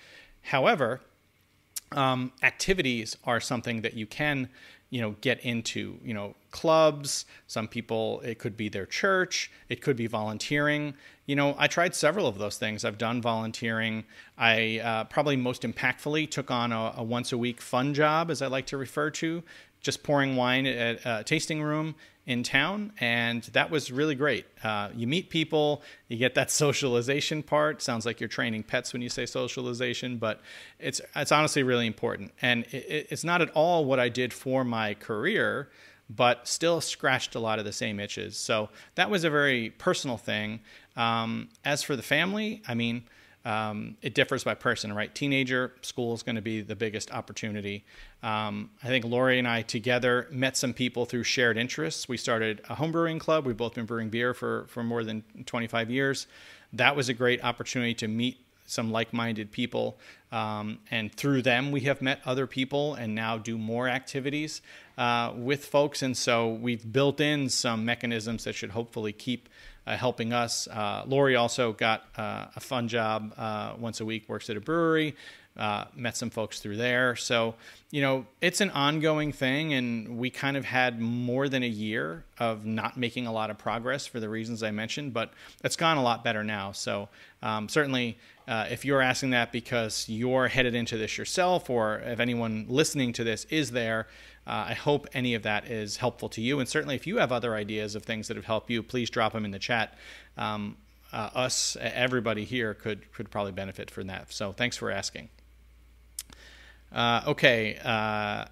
[0.42, 1.00] However,
[1.92, 4.48] um, activities are something that you can
[4.90, 9.80] you know get into you know clubs some people it could be their church it
[9.80, 10.94] could be volunteering
[11.26, 14.04] you know i tried several of those things i've done volunteering
[14.38, 18.42] i uh, probably most impactfully took on a, a, once a week fun job as
[18.42, 19.42] i like to refer to
[19.80, 21.94] just pouring wine at a tasting room
[22.26, 24.46] in town, and that was really great.
[24.62, 27.82] Uh, you meet people, you get that socialization part.
[27.82, 30.40] Sounds like you're training pets when you say socialization, but
[30.80, 34.64] it's it's honestly really important, and it, it's not at all what I did for
[34.64, 35.68] my career,
[36.10, 38.36] but still scratched a lot of the same itches.
[38.36, 40.60] So that was a very personal thing.
[40.96, 43.04] Um, as for the family, I mean.
[43.46, 45.14] Um, it differs by person, right?
[45.14, 47.84] Teenager, school is going to be the biggest opportunity.
[48.22, 52.08] Um, I think Lori and I together met some people through shared interests.
[52.08, 53.44] We started a homebrewing club.
[53.44, 56.26] We've both been brewing beer for, for more than 25 years.
[56.72, 59.98] That was a great opportunity to meet some like minded people.
[60.32, 64.62] Um, and through them, we have met other people and now do more activities
[64.98, 66.02] uh, with folks.
[66.02, 69.48] And so we've built in some mechanisms that should hopefully keep
[69.86, 70.66] uh, helping us.
[70.68, 74.60] Uh, Lori also got uh, a fun job uh, once a week, works at a
[74.60, 75.14] brewery.
[75.94, 77.14] Met some folks through there.
[77.14, 77.54] So,
[77.92, 82.24] you know, it's an ongoing thing, and we kind of had more than a year
[82.38, 85.32] of not making a lot of progress for the reasons I mentioned, but
[85.62, 86.72] it's gone a lot better now.
[86.72, 87.08] So,
[87.40, 88.18] um, certainly,
[88.48, 93.12] uh, if you're asking that because you're headed into this yourself, or if anyone listening
[93.12, 94.08] to this is there,
[94.46, 96.60] uh, I hope any of that is helpful to you.
[96.60, 99.32] And certainly, if you have other ideas of things that have helped you, please drop
[99.32, 99.96] them in the chat.
[100.36, 100.76] Um,
[101.12, 104.32] uh, us, everybody here, could could probably benefit from that.
[104.32, 105.28] So, thanks for asking.
[106.92, 107.78] Uh, okay.
[107.82, 108.44] Uh,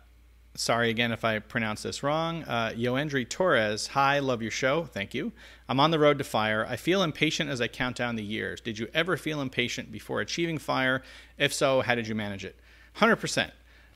[0.55, 2.43] sorry again if I pronounce this wrong.
[2.45, 4.85] Uh, Yoendri Torres, hi, love your show.
[4.85, 5.33] Thank you.
[5.69, 6.67] I'm on the road to fire.
[6.69, 8.61] I feel impatient as I count down the years.
[8.61, 11.03] Did you ever feel impatient before achieving fire?
[11.39, 12.57] If so, how did you manage it?
[12.97, 13.51] 100%.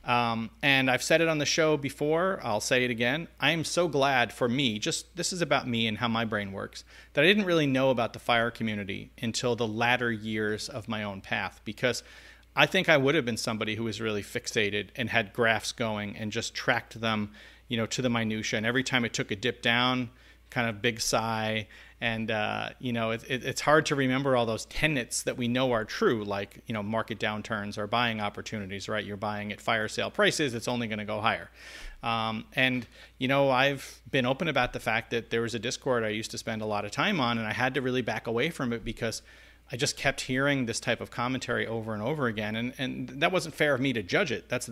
[0.07, 3.27] Um, and I've said it on the show before, I'll say it again.
[3.41, 6.53] I am so glad for me, just this is about me and how my brain
[6.53, 10.87] works, that I didn't really know about the fire community until the latter years of
[10.87, 12.03] my own path because
[12.55, 16.15] I think I would have been somebody who was really fixated and had graphs going
[16.15, 17.31] and just tracked them,
[17.67, 18.57] you know, to the minutia.
[18.57, 20.09] And every time it took a dip down,
[20.49, 21.67] kind of big sigh,
[21.99, 25.47] and uh, you know it, it, it's hard to remember all those tenets that we
[25.47, 29.05] know are true like you know market downturns or buying opportunities right?
[29.05, 31.49] You're buying at fire sale prices it's only going to go higher.
[32.03, 32.85] Um, and
[33.17, 36.29] you know i've been open about the fact that there was a discord i used
[36.29, 38.71] to spend a lot of time on and i had to really back away from
[38.71, 39.23] it because
[39.71, 43.31] I just kept hearing this type of commentary over and over again, and and that
[43.31, 44.47] wasn't fair of me to judge it.
[44.47, 44.69] That's,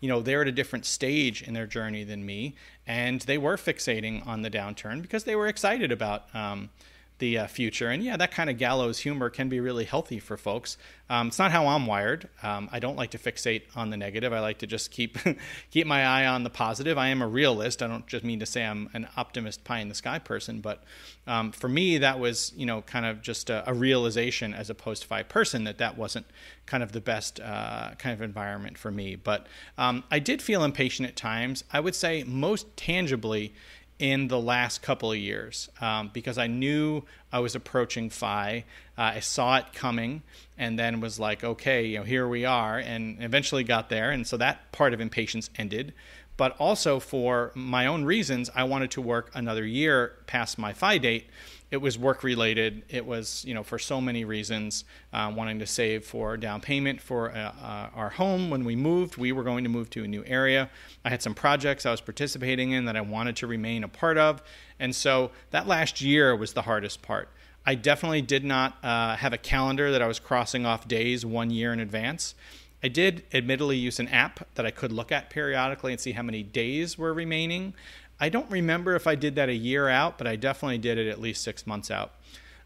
[0.00, 2.54] you know, they're at a different stage in their journey than me,
[2.86, 6.34] and they were fixating on the downturn because they were excited about.
[6.34, 6.70] Um,
[7.18, 7.88] the uh, future.
[7.88, 10.76] And yeah, that kind of gallows humor can be really healthy for folks.
[11.08, 12.28] Um, it's not how I'm wired.
[12.42, 14.32] Um, I don't like to fixate on the negative.
[14.32, 15.16] I like to just keep
[15.70, 16.98] keep my eye on the positive.
[16.98, 17.82] I am a realist.
[17.82, 20.82] I don't just mean to say I'm an optimist, pie in the sky person, but
[21.26, 24.74] um, for me, that was you know kind of just a, a, realization as a
[24.74, 26.26] post FI person that that wasn't
[26.66, 29.14] kind of the best uh, kind of environment for me.
[29.14, 29.46] But
[29.78, 31.62] um, I did feel impatient at times.
[31.72, 33.54] I would say most tangibly
[33.98, 38.64] in the last couple of years um, because I knew I was approaching FI.
[38.96, 40.22] Uh, I saw it coming
[40.58, 44.10] and then was like, okay, you know, here we are, and eventually got there.
[44.10, 45.92] And so that part of impatience ended.
[46.36, 50.98] But also for my own reasons, I wanted to work another year past my FI
[50.98, 51.26] date
[51.70, 52.84] it was work related.
[52.88, 57.00] It was, you know, for so many reasons, uh, wanting to save for down payment
[57.00, 59.16] for uh, uh, our home when we moved.
[59.16, 60.70] We were going to move to a new area.
[61.04, 64.16] I had some projects I was participating in that I wanted to remain a part
[64.16, 64.42] of.
[64.78, 67.28] And so that last year was the hardest part.
[67.64, 71.50] I definitely did not uh, have a calendar that I was crossing off days one
[71.50, 72.36] year in advance.
[72.82, 76.22] I did admittedly use an app that I could look at periodically and see how
[76.22, 77.74] many days were remaining.
[78.18, 81.08] I don't remember if I did that a year out, but I definitely did it
[81.08, 82.12] at least six months out.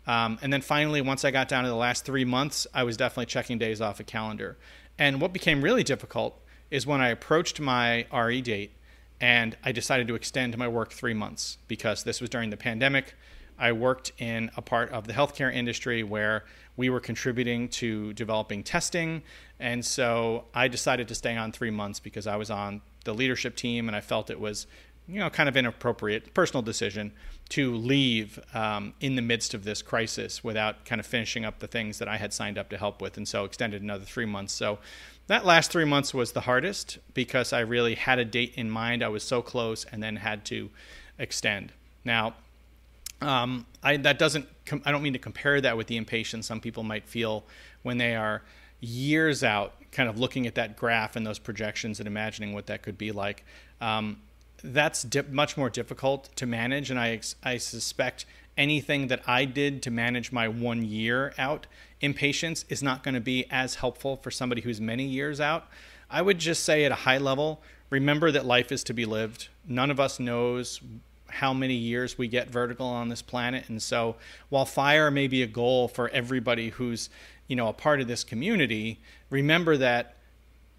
[0.06, 2.96] Um, and then finally, once I got down to the last three months, I was
[2.96, 4.56] definitely checking days off a calendar.
[4.98, 6.40] And what became really difficult
[6.70, 8.72] is when I approached my RE date
[9.20, 13.14] and I decided to extend my work three months because this was during the pandemic.
[13.58, 16.44] I worked in a part of the healthcare industry where
[16.76, 19.22] we were contributing to developing testing.
[19.58, 23.56] And so I decided to stay on three months because I was on the leadership
[23.56, 24.66] team and I felt it was
[25.10, 27.12] you know, kind of inappropriate personal decision
[27.50, 31.66] to leave um, in the midst of this crisis without kind of finishing up the
[31.66, 34.52] things that I had signed up to help with, and so extended another three months.
[34.52, 34.78] So
[35.26, 39.02] that last three months was the hardest because I really had a date in mind.
[39.02, 40.70] I was so close, and then had to
[41.18, 41.72] extend.
[42.04, 42.34] Now,
[43.20, 44.46] um, I that doesn't.
[44.64, 47.44] Com- I don't mean to compare that with the impatience some people might feel
[47.82, 48.42] when they are
[48.80, 52.82] years out, kind of looking at that graph and those projections and imagining what that
[52.82, 53.44] could be like.
[53.80, 54.18] Um,
[54.62, 59.90] that's much more difficult to manage, and I I suspect anything that I did to
[59.90, 61.66] manage my one year out
[62.00, 65.68] impatience is not going to be as helpful for somebody who's many years out.
[66.10, 69.48] I would just say at a high level, remember that life is to be lived.
[69.66, 70.80] None of us knows
[71.28, 73.68] how many years we get vertical on this planet.
[73.68, 74.16] And so
[74.48, 77.08] while fire may be a goal for everybody who's,
[77.46, 78.98] you know, a part of this community,
[79.30, 80.16] remember that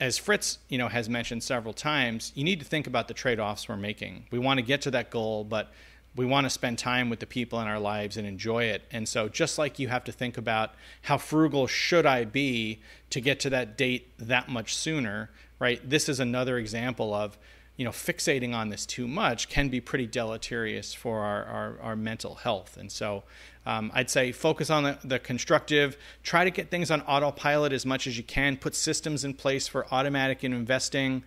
[0.02, 3.70] as Fritz, you know, has mentioned several times, you need to think about the trade-offs
[3.70, 4.26] we're making.
[4.32, 5.72] We want to get to that goal, but
[6.16, 8.82] we want to spend time with the people in our lives and enjoy it.
[8.92, 10.74] And so, just like you have to think about
[11.04, 12.82] how frugal should I be
[13.12, 15.30] to get to that date that much sooner,
[15.60, 15.88] right?
[15.88, 17.38] This is another example of,
[17.82, 21.96] you know, fixating on this too much can be pretty deleterious for our, our, our
[21.96, 22.78] mental health.
[22.78, 23.24] And so,
[23.66, 25.98] um, I'd say focus on the, the, constructive.
[26.22, 28.56] Try to get things on autopilot as much as you can.
[28.56, 31.24] Put systems in place for automatic investing.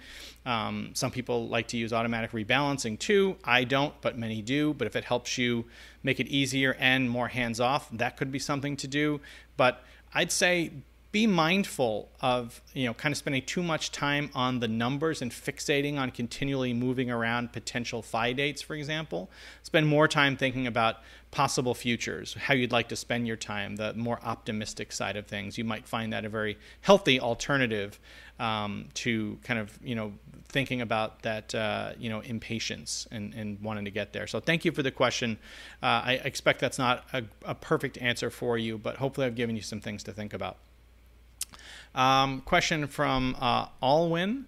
[0.46, 3.36] Um, some people like to use automatic rebalancing too.
[3.42, 4.74] I don't, but many do.
[4.74, 5.64] But if it helps you
[6.04, 9.20] make it easier and more hands off, that could be something to do.
[9.56, 9.82] But
[10.14, 10.70] I'd say
[11.14, 15.30] be mindful of you know kind of spending too much time on the numbers and
[15.30, 19.30] fixating on continually moving around potential FI dates for example.
[19.62, 20.96] Spend more time thinking about
[21.30, 25.56] possible futures how you'd like to spend your time the more optimistic side of things.
[25.56, 28.00] You might find that a very healthy alternative
[28.40, 30.14] um, to kind of you know
[30.48, 34.26] thinking about that uh, you know impatience and, and wanting to get there.
[34.26, 35.38] So thank you for the question.
[35.80, 39.54] Uh, i expect that's not a, a perfect answer for you but hopefully i've given
[39.54, 40.56] you some things to think about
[41.94, 44.46] um, question from uh, Alwyn.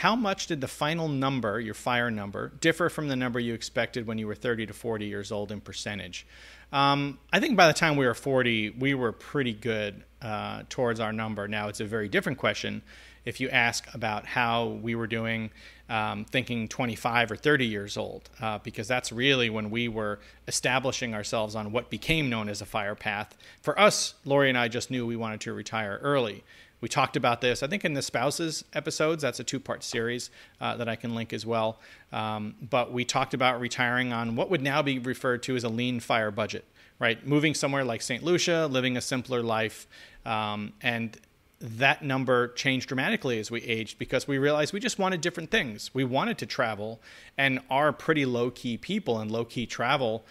[0.00, 4.06] How much did the final number, your fire number, differ from the number you expected
[4.06, 6.26] when you were 30 to 40 years old in percentage?
[6.72, 10.98] Um, I think by the time we were 40, we were pretty good uh, towards
[10.98, 11.46] our number.
[11.46, 12.82] Now, it's a very different question
[13.24, 15.50] if you ask about how we were doing
[15.88, 20.18] um, thinking 25 or 30 years old, uh, because that's really when we were
[20.48, 23.36] establishing ourselves on what became known as a fire path.
[23.60, 26.42] For us, Lori and I just knew we wanted to retire early.
[26.80, 29.22] We talked about this, I think, in the spouses episodes.
[29.22, 31.78] That's a two part series uh, that I can link as well.
[32.12, 35.68] Um, but we talked about retiring on what would now be referred to as a
[35.70, 36.64] lean fire budget,
[36.98, 37.26] right?
[37.26, 38.22] Moving somewhere like St.
[38.22, 39.86] Lucia, living a simpler life.
[40.26, 41.18] Um, and
[41.64, 45.90] that number changed dramatically as we aged because we realized we just wanted different things.
[45.94, 47.00] We wanted to travel
[47.38, 50.26] and are pretty low key people, and low key travel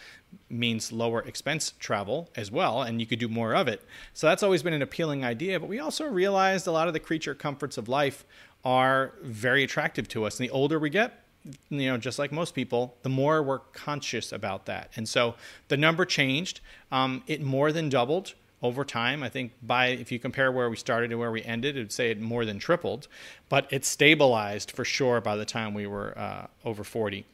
[0.47, 3.81] means lower expense travel as well, and you could do more of it.
[4.13, 5.59] So that's always been an appealing idea.
[5.59, 8.25] But we also realized a lot of the creature comforts of life
[8.63, 10.39] are very attractive to us.
[10.39, 11.23] And the older we get,
[11.69, 14.91] you know, just like most people, the more we're conscious about that.
[14.95, 15.33] And so
[15.67, 16.61] the number changed.
[16.91, 19.21] Um, it more than doubled over time.
[19.21, 22.09] I think by if you compare where we started and where we ended, it'd say
[22.09, 23.07] it more than tripled,
[23.49, 27.25] but it stabilized for sure by the time we were uh, over 40.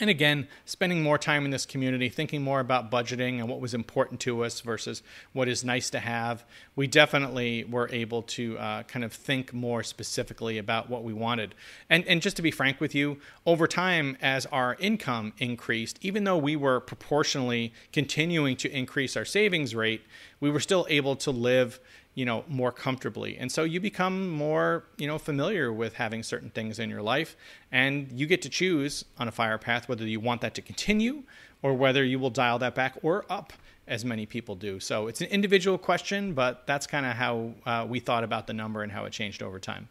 [0.00, 3.74] And again, spending more time in this community, thinking more about budgeting and what was
[3.74, 8.82] important to us versus what is nice to have, we definitely were able to uh,
[8.84, 11.54] kind of think more specifically about what we wanted.
[11.88, 16.24] And, and just to be frank with you, over time, as our income increased, even
[16.24, 20.02] though we were proportionally continuing to increase our savings rate,
[20.40, 21.78] we were still able to live
[22.14, 23.36] you know more comfortably.
[23.36, 27.36] And so you become more you know familiar with having certain things in your life
[27.72, 31.22] and you get to choose on a fire path whether you want that to continue
[31.62, 33.52] or whether you will dial that back or up
[33.86, 34.80] as many people do.
[34.80, 38.54] So it's an individual question but that's kind of how uh, we thought about the
[38.54, 39.88] number and how it changed over time.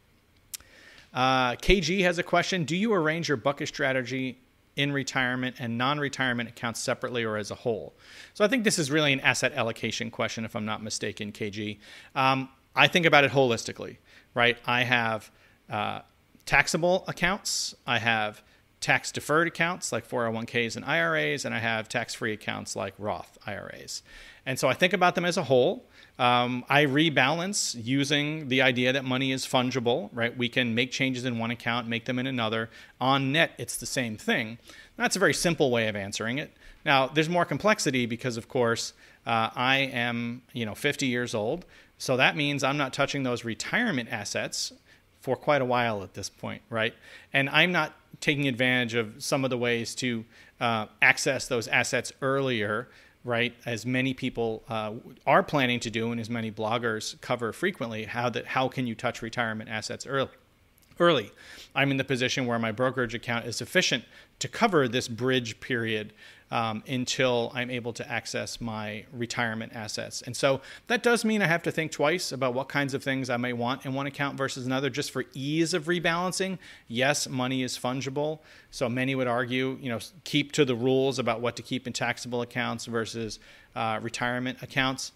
[1.13, 2.63] Uh, kg has a question.
[2.63, 4.39] Do you arrange your bucket strategy
[4.76, 7.93] in retirement and non retirement accounts separately or as a whole?
[8.34, 11.80] So I think this is really an asset allocation question, if I'm not mistaken, KG.
[12.15, 13.97] Um, I think about it holistically,
[14.34, 14.57] right?
[14.65, 15.32] I have
[15.69, 16.01] uh,
[16.45, 18.43] taxable accounts, I have
[18.84, 23.38] tax deferred accounts like 401ks and IRAs, and I have tax free accounts like Roth
[23.47, 24.03] IRAs.
[24.45, 25.88] And so I think about them as a whole.
[26.20, 30.36] Um, I rebalance using the idea that money is fungible, right?
[30.38, 32.70] We can make changes in one account, make them in another.
[33.01, 34.59] On net, it's the same thing.
[34.95, 36.51] That's a very simple way of answering it.
[36.86, 38.93] Now, there's more complexity because, of course,
[39.26, 41.66] uh, I am, you know, 50 years old.
[41.97, 44.74] So that means I'm not touching those retirement assets
[45.22, 46.93] for quite a while at this point, right?
[47.32, 50.26] And I'm not taking advantage of some of the ways to
[50.59, 52.89] uh, access those assets earlier
[53.24, 53.55] right?
[53.65, 54.93] As many people uh,
[55.26, 58.95] are planning to do, and as many bloggers cover frequently, how that how can you
[58.95, 60.32] touch retirement assets early?
[60.99, 61.32] Early,
[61.74, 64.03] I'm in the position where my brokerage account is sufficient
[64.39, 66.13] to cover this bridge period
[66.54, 70.22] um, until I'm able to access my retirement assets.
[70.22, 73.32] And so that does mean I have to think twice about what kinds of things
[73.32, 76.60] I may want in one account versus another, just for ease of rebalancing.
[76.88, 78.38] Yes, money is fungible.
[78.70, 81.93] So many would argue, you know, keep to the rules about what to keep in
[81.93, 83.39] taxable accounts versus
[83.76, 85.12] uh, retirement accounts.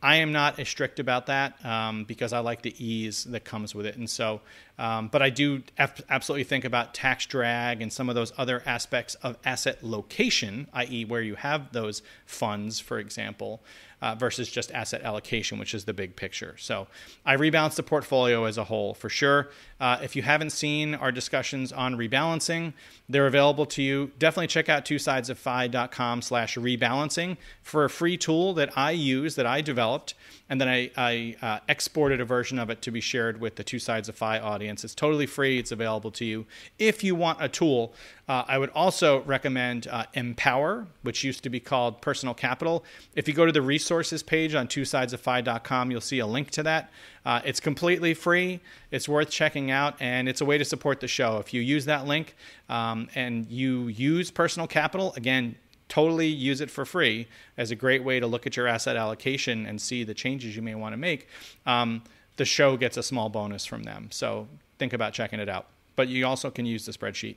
[0.00, 3.74] I am not as strict about that um, because I like the ease that comes
[3.74, 3.96] with it.
[3.96, 4.40] And so,
[4.78, 9.14] um, but I do absolutely think about tax drag and some of those other aspects
[9.16, 13.62] of asset location, i.e., where you have those funds, for example
[14.02, 16.54] uh, versus just asset allocation, which is the big picture.
[16.58, 16.86] So
[17.24, 19.48] I rebalance the portfolio as a whole for sure.
[19.80, 22.72] Uh, if you haven't seen our discussions on rebalancing,
[23.08, 24.10] they're available to you.
[24.18, 29.60] Definitely check out twosidesoffi.com slash rebalancing for a free tool that I use, that I
[29.60, 30.14] developed,
[30.48, 33.64] and then I, I uh, exported a version of it to be shared with the
[33.64, 34.65] Two Sides of FI audience.
[34.68, 35.58] It's totally free.
[35.58, 36.46] It's available to you.
[36.78, 37.94] If you want a tool,
[38.28, 42.84] uh, I would also recommend uh, Empower, which used to be called Personal Capital.
[43.14, 46.90] If you go to the resources page on twosidesoffi.com, you'll see a link to that.
[47.24, 48.60] Uh, it's completely free.
[48.90, 51.38] It's worth checking out, and it's a way to support the show.
[51.38, 52.34] If you use that link
[52.68, 55.56] um, and you use Personal Capital, again,
[55.88, 59.66] totally use it for free as a great way to look at your asset allocation
[59.66, 61.28] and see the changes you may want to make.
[61.64, 62.02] Um,
[62.36, 64.08] the show gets a small bonus from them.
[64.10, 65.66] So think about checking it out.
[65.94, 67.36] But you also can use the spreadsheet.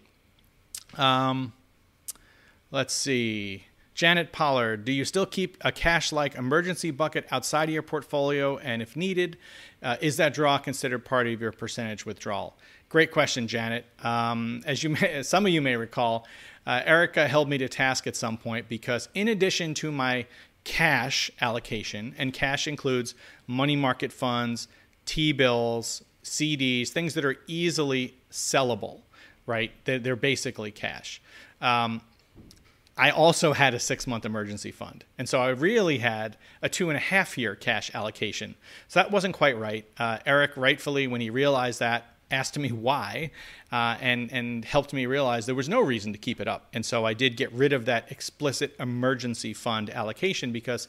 [0.98, 1.54] Um,
[2.72, 3.64] let's see.
[4.00, 8.58] Janet Pollard, do you still keep a cash like emergency bucket outside of your portfolio?
[8.58, 9.38] And if needed,
[9.84, 12.56] uh, is that draw considered part of your percentage withdrawal?
[12.88, 13.86] Great question, Janet.
[14.02, 16.26] Um, as you may, some of you may recall,
[16.66, 20.26] uh, Erica held me to task at some point because, in addition to my
[20.64, 23.16] cash allocation, and cash includes
[23.48, 24.68] money market funds,
[25.10, 29.00] T bills, CDs, things that are easily sellable,
[29.48, 29.72] right?
[29.86, 31.20] They're, they're basically cash.
[31.62, 32.02] Um,
[32.96, 35.06] I also had a six month emergency fund.
[35.18, 38.54] And so I really had a two and a half year cash allocation.
[38.88, 39.84] So that wasn't quite right.
[39.98, 43.32] Uh, Eric, rightfully, when he realized that, asked me why
[43.72, 46.68] uh, and, and helped me realize there was no reason to keep it up.
[46.72, 50.88] And so I did get rid of that explicit emergency fund allocation because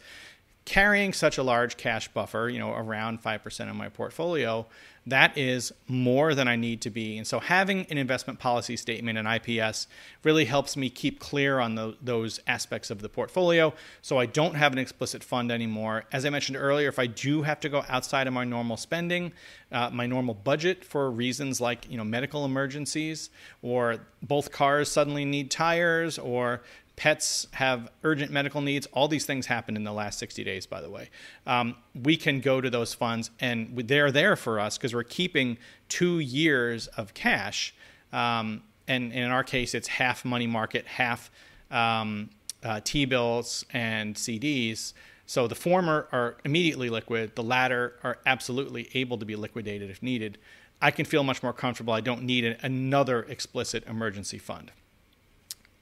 [0.65, 4.67] carrying such a large cash buffer, you know, around 5% of my portfolio,
[5.07, 7.17] that is more than I need to be.
[7.17, 9.87] And so having an investment policy statement and IPS
[10.23, 13.73] really helps me keep clear on the, those aspects of the portfolio.
[14.03, 16.05] So I don't have an explicit fund anymore.
[16.13, 19.33] As I mentioned earlier, if I do have to go outside of my normal spending,
[19.73, 23.31] uh, my normal budget for reasons like, you know, medical emergencies
[23.63, 26.61] or both cars suddenly need tires or
[27.01, 28.87] pets have urgent medical needs.
[28.93, 31.09] All these things happen in the last 60 days, by the way.
[31.47, 35.57] Um, we can go to those funds and they're there for us because we're keeping
[35.89, 37.75] two years of cash.
[38.13, 41.31] Um, and, and, in our case, it's half money market, half
[41.71, 42.29] um,
[42.63, 44.93] uh, T bills and CDs.
[45.25, 50.03] So the former are immediately liquid, the latter are absolutely able to be liquidated if
[50.03, 50.37] needed.
[50.83, 51.95] I can feel much more comfortable.
[51.95, 54.71] I don't need another explicit emergency fund.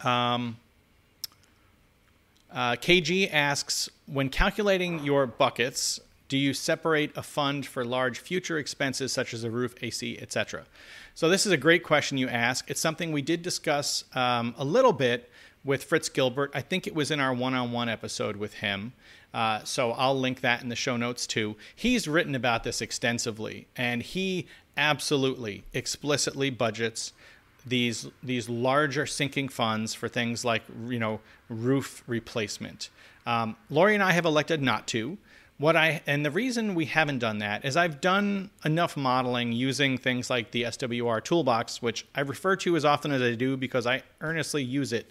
[0.02, 0.58] Um,
[2.52, 8.58] uh, KG asks When calculating your buckets, do you separate a fund for large future
[8.58, 10.64] expenses such as a roof, AC, etc.?
[11.14, 12.70] So, this is a great question you ask.
[12.70, 15.30] It's something we did discuss um, a little bit
[15.64, 16.50] with Fritz Gilbert.
[16.54, 18.92] I think it was in our one on one episode with him.
[19.34, 21.56] Uh, so, I'll link that in the show notes too.
[21.74, 24.46] He's written about this extensively, and he
[24.76, 27.12] absolutely explicitly budgets
[27.66, 32.90] these these larger sinking funds for things like you know roof replacement.
[33.26, 35.18] Um, Lori and I have elected not to.
[35.58, 39.98] What I and the reason we haven't done that is I've done enough modeling using
[39.98, 43.86] things like the SWR toolbox, which I refer to as often as I do because
[43.86, 45.10] I earnestly use it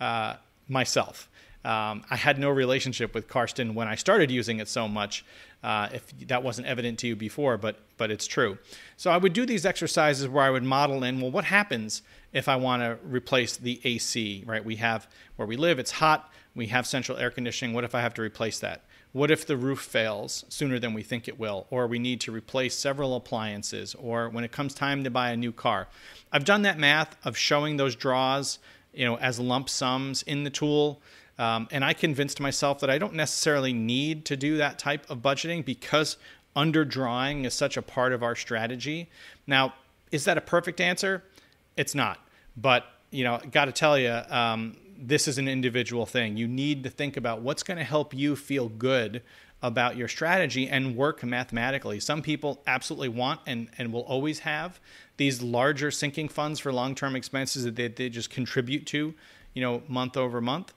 [0.00, 0.36] uh,
[0.68, 1.28] myself.
[1.64, 5.24] Um, I had no relationship with Karsten when I started using it so much,
[5.62, 8.58] uh, if that wasn't evident to you before, but but it's true.
[8.96, 12.02] So I would do these exercises where I would model in, well, what happens
[12.32, 14.44] if I want to replace the AC?
[14.46, 17.74] Right, we have where we live, it's hot, we have central air conditioning.
[17.74, 18.82] What if I have to replace that?
[19.12, 22.32] What if the roof fails sooner than we think it will, or we need to
[22.32, 25.88] replace several appliances, or when it comes time to buy a new car?
[26.30, 28.58] I've done that math of showing those draws,
[28.92, 31.00] you know, as lump sums in the tool.
[31.38, 35.18] Um, and I convinced myself that I don't necessarily need to do that type of
[35.18, 36.16] budgeting because
[36.56, 39.08] underdrawing is such a part of our strategy.
[39.46, 39.74] Now,
[40.10, 41.22] is that a perfect answer?
[41.76, 42.18] It's not.
[42.56, 46.36] But, you know, got to tell you, um, this is an individual thing.
[46.36, 49.22] You need to think about what's going to help you feel good
[49.62, 52.00] about your strategy and work mathematically.
[52.00, 54.80] Some people absolutely want and, and will always have
[55.16, 59.14] these larger sinking funds for long term expenses that they, they just contribute to,
[59.54, 60.72] you know, month over month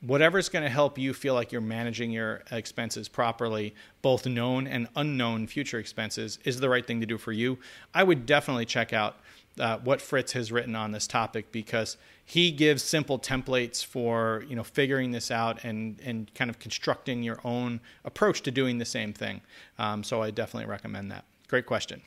[0.00, 4.88] whatever's going to help you feel like you're managing your expenses properly, both known and
[4.94, 7.58] unknown future expenses, is the right thing to do for you.
[7.94, 9.16] I would definitely check out
[9.58, 14.54] uh, what Fritz has written on this topic because he gives simple templates for you
[14.54, 18.84] know figuring this out and and kind of constructing your own approach to doing the
[18.84, 19.40] same thing.
[19.78, 21.24] Um, so I definitely recommend that.
[21.48, 22.02] Great question.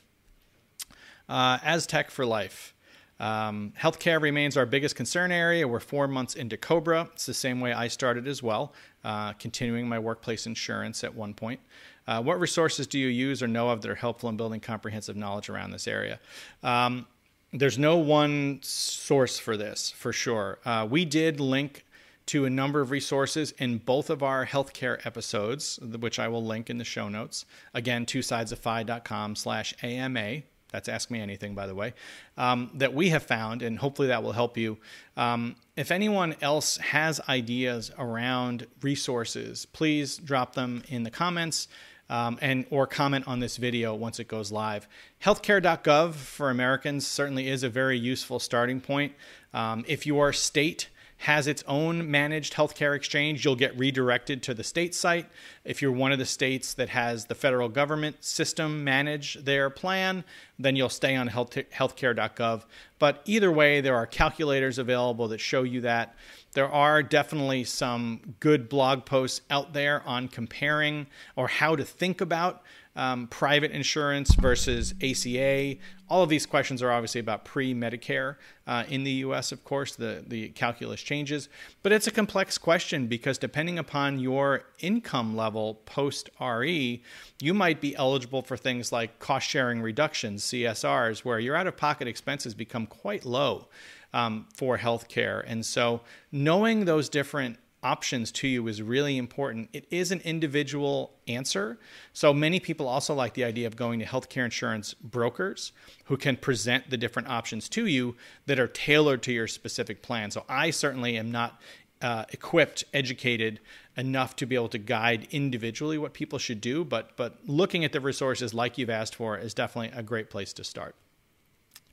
[1.27, 2.73] Uh, Aztec for life.
[3.22, 5.67] Um, healthcare remains our biggest concern area.
[5.67, 7.07] We're four months into Cobra.
[7.13, 11.36] It's the same way I started as well, uh, continuing my workplace insurance at one
[11.36, 11.59] point.
[12.07, 15.15] Uh, what resources do you use or know of that are helpful in building comprehensive
[15.15, 16.19] knowledge around this area?
[16.63, 17.05] Um,
[17.53, 20.57] there's no one source for this, for sure.
[20.65, 21.86] Uh, we did link
[22.28, 26.72] to a number of resources in both of our healthcare episodes, which I will link
[26.72, 27.45] in the show notes.
[27.76, 30.41] Again, two sidesoffi.com slash AMA.
[30.72, 31.93] That's Ask Me Anything, by the way,
[32.38, 34.78] um, that we have found, and hopefully that will help you.
[35.17, 41.67] Um, if anyone else has ideas around resources, please drop them in the comments.
[42.09, 44.86] Um, and or comment on this video once it goes live.
[45.24, 49.13] Healthcare.gov for Americans certainly is a very useful starting point.
[49.53, 50.89] Um, if your state
[51.22, 55.28] has its own managed healthcare exchange, you'll get redirected to the state site.
[55.63, 60.24] If you're one of the states that has the federal government system manage their plan,
[60.57, 62.63] then you'll stay on health- healthcare.gov.
[62.97, 66.15] But either way, there are calculators available that show you that.
[66.53, 71.05] There are definitely some good blog posts out there on comparing
[71.36, 72.63] or how to think about
[72.95, 75.75] um, private insurance versus ACA.
[76.09, 78.35] All of these questions are obviously about pre Medicare
[78.67, 81.47] uh, in the US, of course, the, the calculus changes.
[81.83, 87.01] But it's a complex question because depending upon your income level post RE,
[87.39, 91.77] you might be eligible for things like cost sharing reductions, CSRs, where your out of
[91.77, 93.67] pocket expenses become quite low.
[94.13, 95.41] Um, for healthcare.
[95.47, 96.01] And so,
[96.33, 99.69] knowing those different options to you is really important.
[99.73, 101.79] It is an individual answer.
[102.13, 105.71] So many people also like the idea of going to healthcare insurance brokers
[106.05, 108.15] who can present the different options to you
[108.45, 110.32] that are tailored to your specific plan.
[110.32, 111.59] So I certainly am not
[112.01, 113.59] uh, equipped, educated
[113.97, 117.91] enough to be able to guide individually what people should do, but but looking at
[117.91, 120.95] the resources like you've asked for is definitely a great place to start.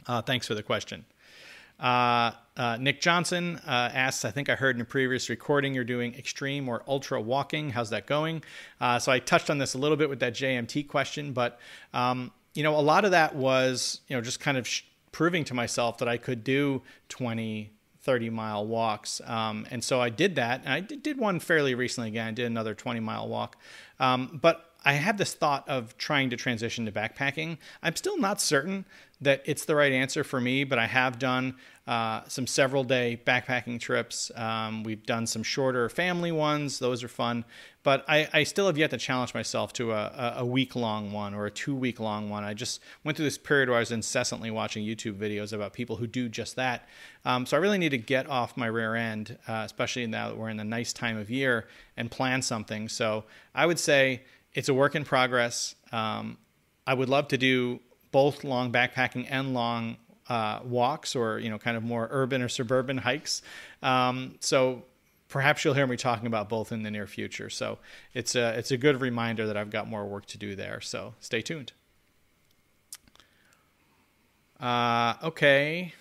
[0.07, 1.05] Uh, thanks for the question.
[1.79, 5.85] Uh, uh, Nick Johnson uh, asks, I think I heard in a previous recording you're
[5.85, 7.71] doing extreme or ultra walking.
[7.71, 8.43] How's that going?
[8.81, 11.61] Uh, so I touched on this a little bit with that JMT question, but
[11.95, 15.45] um, you know, a lot of that was you know just kind of sh- proving
[15.45, 17.71] to myself that I could do 20,
[18.01, 19.21] 30 mile walks.
[19.25, 20.63] Um, and so I did that.
[20.65, 22.29] And I did, did, one fairly recently again.
[22.29, 23.57] I did another 20 mile walk.
[24.01, 27.59] Um, but I have this thought of trying to transition to backpacking.
[27.83, 28.85] I'm still not certain
[29.21, 31.57] that it's the right answer for me, but I have done
[31.89, 34.31] uh, some several day backpacking trips.
[34.37, 37.45] Um, we've done some shorter family ones, those are fun.
[37.83, 41.33] But I, I still have yet to challenge myself to a, a week long one
[41.33, 42.45] or a two week long one.
[42.45, 45.97] I just went through this period where I was incessantly watching YouTube videos about people
[45.97, 46.87] who do just that.
[47.25, 50.37] Um, so I really need to get off my rear end, uh, especially now that
[50.37, 51.67] we're in a nice time of year,
[51.97, 52.89] and plan something.
[52.89, 53.25] So
[53.55, 54.23] I would say
[54.55, 55.75] it's a work in progress.
[55.93, 56.39] Um,
[56.87, 57.81] I would love to do
[58.11, 59.97] both long backpacking and long
[60.29, 63.43] uh, walks or you know kind of more urban or suburban hikes.
[63.83, 64.85] Um, so
[65.29, 67.51] perhaps you'll hear me talking about both in the near future.
[67.51, 67.79] So
[68.15, 70.81] it's a it's a good reminder that I've got more work to do there.
[70.81, 71.73] So stay tuned.
[74.61, 75.95] Uh, okay.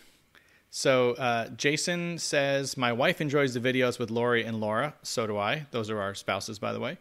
[0.70, 4.94] So uh, Jason says, My wife enjoys the videos with Lori and Laura.
[5.02, 5.66] So do I.
[5.72, 6.98] Those are our spouses, by the way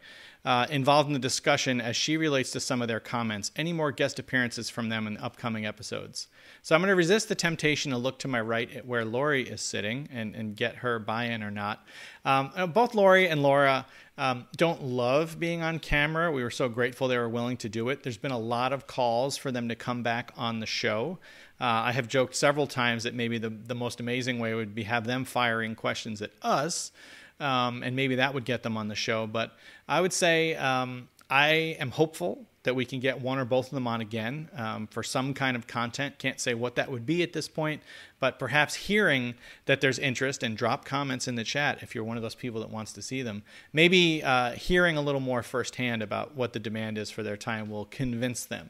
[0.47, 3.51] uh, involved in the discussion as she relates to some of their comments.
[3.57, 6.29] Any more guest appearances from them in upcoming episodes?
[6.61, 9.43] So I'm going to resist the temptation to look to my right at where Lori
[9.43, 11.85] is sitting and, and get her buy in or not.
[12.23, 13.85] Um, uh, both Lori and Laura
[14.17, 16.31] um, don't love being on camera.
[16.31, 18.03] We were so grateful they were willing to do it.
[18.03, 21.19] There's been a lot of calls for them to come back on the show.
[21.59, 24.83] Uh, I have joked several times that maybe the, the most amazing way would be
[24.83, 26.93] have them firing questions at us
[27.39, 29.27] um, and maybe that would get them on the show.
[29.27, 29.55] But
[29.87, 33.73] I would say um, I am hopeful that we can get one or both of
[33.73, 36.19] them on again um, for some kind of content.
[36.19, 37.81] Can't say what that would be at this point,
[38.19, 39.35] but perhaps hearing
[39.67, 42.59] that there's interest and drop comments in the chat if you're one of those people
[42.59, 43.43] that wants to see them.
[43.71, 47.69] Maybe uh, hearing a little more firsthand about what the demand is for their time
[47.69, 48.69] will convince them.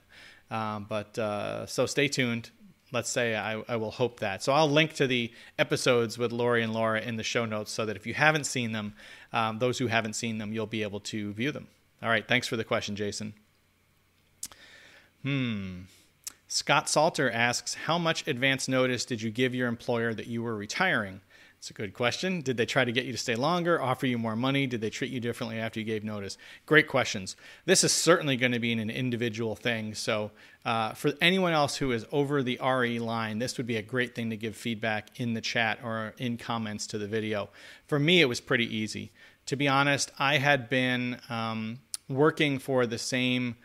[0.52, 2.52] Um, but uh, so stay tuned
[2.92, 4.44] let's say I, I, will hope that.
[4.44, 7.86] So I'll link to the episodes with Lori and Laura in the show notes so
[7.86, 8.94] that if you haven't seen them,
[9.34, 11.68] um, those who haven't seen them, you'll be able to view them.
[12.02, 12.28] All right.
[12.28, 13.34] Thanks for the question, Jason.
[15.24, 15.82] Hmm.
[16.48, 20.56] Scott Salter asks, How much advance notice did you give your employer that you were
[20.56, 21.22] retiring?
[21.68, 22.40] It's a good question.
[22.40, 24.68] Did they try to get you to stay longer, offer you more money?
[24.68, 26.38] Did they treat you differently after you gave notice?
[26.66, 27.36] Great questions.
[27.66, 29.94] This is certainly going to be an individual thing.
[29.94, 30.32] So,
[30.64, 34.16] uh, for anyone else who is over the RE line, this would be a great
[34.16, 37.50] thing to give feedback in the chat or in comments to the video.
[37.86, 39.12] For me, it was pretty easy.
[39.48, 43.58] To be honest, I had been um, working for the same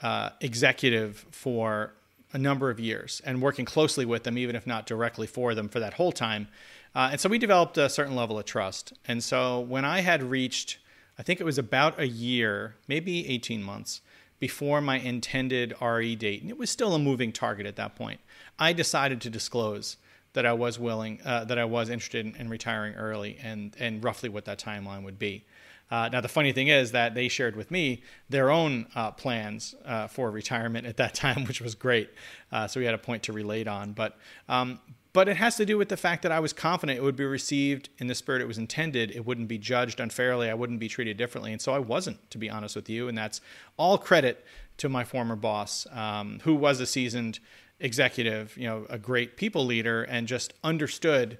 [0.00, 1.92] uh, executive for
[2.32, 5.68] a number of years and working closely with them, even if not directly for them,
[5.68, 6.48] for that whole time.
[6.94, 8.92] Uh, and so we developed a certain level of trust.
[9.06, 10.78] And so when I had reached,
[11.18, 14.00] I think it was about a year, maybe 18 months
[14.38, 18.20] before my intended RE date, and it was still a moving target at that point,
[18.58, 19.96] I decided to disclose
[20.34, 24.02] that I was willing, uh, that I was interested in, in, retiring early and, and
[24.02, 25.44] roughly what that timeline would be.
[25.90, 29.74] Uh, now, the funny thing is that they shared with me their own uh, plans
[29.84, 32.10] uh, for retirement at that time, which was great.
[32.50, 33.92] Uh, so we had a point to relate on.
[33.92, 34.18] But
[34.48, 34.80] um,
[35.14, 37.24] but it has to do with the fact that I was confident it would be
[37.24, 39.12] received in the spirit it was intended.
[39.12, 40.50] It wouldn't be judged unfairly.
[40.50, 41.52] I wouldn't be treated differently.
[41.52, 43.06] And so I wasn't, to be honest with you.
[43.06, 43.40] And that's
[43.76, 44.44] all credit
[44.78, 47.38] to my former boss, um, who was a seasoned
[47.78, 51.38] executive, you know, a great people leader, and just understood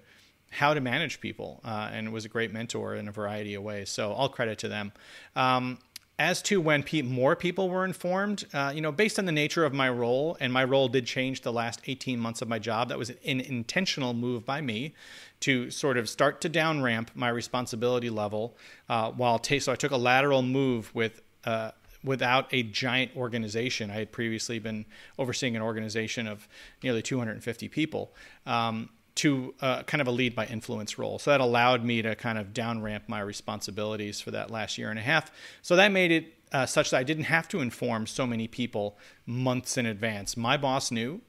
[0.51, 3.91] how to manage people uh, and was a great mentor in a variety of ways.
[3.91, 4.93] So all credit to them.
[5.35, 5.79] Um,
[6.19, 9.65] as to when pe- more people were informed, uh, you know, based on the nature
[9.65, 12.89] of my role, and my role did change the last 18 months of my job,
[12.89, 14.95] that was an intentional move by me
[15.41, 18.57] to sort of start to down ramp my responsibility level
[18.89, 21.73] uh, while t- so I took a lateral move with uh,
[22.05, 23.91] without a giant organization.
[23.91, 24.85] I had previously been
[25.19, 26.47] overseeing an organization of
[26.83, 28.15] nearly 250 people.
[28.47, 31.19] Um, to uh, kind of a lead by influence role.
[31.19, 34.91] So that allowed me to kind of down ramp my responsibilities for that last year
[34.91, 35.31] and a half.
[35.62, 38.99] So that made it uh, such that I didn't have to inform so many people
[39.27, 40.37] months in advance.
[40.37, 41.21] My boss knew.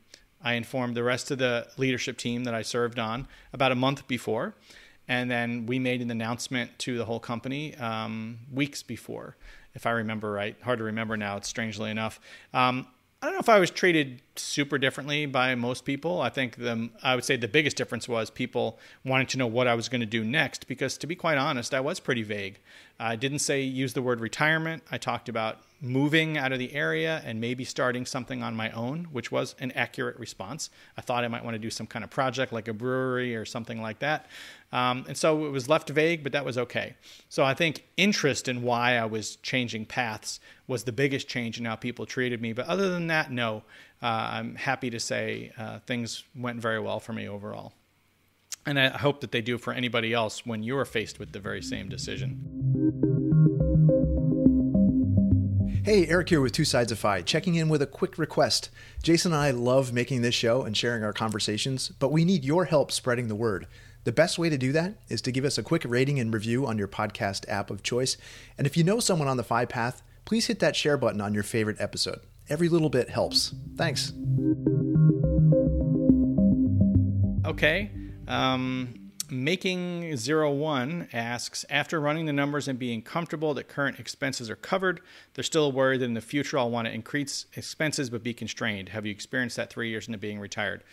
[0.41, 4.07] I informed the rest of the leadership team that I served on about a month
[4.07, 4.55] before.
[5.07, 9.35] And then we made an announcement to the whole company um, weeks before,
[9.73, 10.55] if I remember right.
[10.61, 12.19] Hard to remember now, it's strangely enough.
[12.53, 12.87] Um,
[13.21, 16.21] I don't know if I was treated super differently by most people.
[16.21, 19.67] I think the I would say the biggest difference was people wanting to know what
[19.67, 22.59] I was going to do next because to be quite honest, I was pretty vague.
[22.99, 24.83] I didn't say use the word retirement.
[24.91, 29.05] I talked about moving out of the area and maybe starting something on my own,
[29.11, 30.69] which was an accurate response.
[30.97, 33.45] I thought I might want to do some kind of project like a brewery or
[33.45, 34.27] something like that.
[34.71, 36.95] Um, and so it was left vague, but that was okay.
[37.29, 41.65] So I think interest in why I was changing paths was the biggest change in
[41.65, 42.53] how people treated me.
[42.53, 43.63] But other than that, no,
[44.01, 47.73] uh, I'm happy to say uh, things went very well for me overall.
[48.65, 51.61] And I hope that they do for anybody else when you're faced with the very
[51.61, 53.24] same decision.
[55.85, 58.71] Hey, Eric here with Two Sides of FI, checking in with a quick request.
[59.03, 62.65] Jason and I love making this show and sharing our conversations, but we need your
[62.65, 63.67] help spreading the word.
[64.03, 66.65] The best way to do that is to give us a quick rating and review
[66.65, 68.17] on your podcast app of choice.
[68.57, 71.35] And if you know someone on the FI path, please hit that share button on
[71.35, 72.21] your favorite episode.
[72.49, 73.53] Every little bit helps.
[73.75, 74.11] Thanks.
[77.45, 77.91] Okay.
[78.27, 79.04] Um
[79.43, 84.55] Making Zero One asks After running the numbers and being comfortable that current expenses are
[84.55, 85.01] covered,
[85.33, 88.89] they're still worried that in the future I'll want to increase expenses but be constrained.
[88.89, 90.83] Have you experienced that three years into being retired?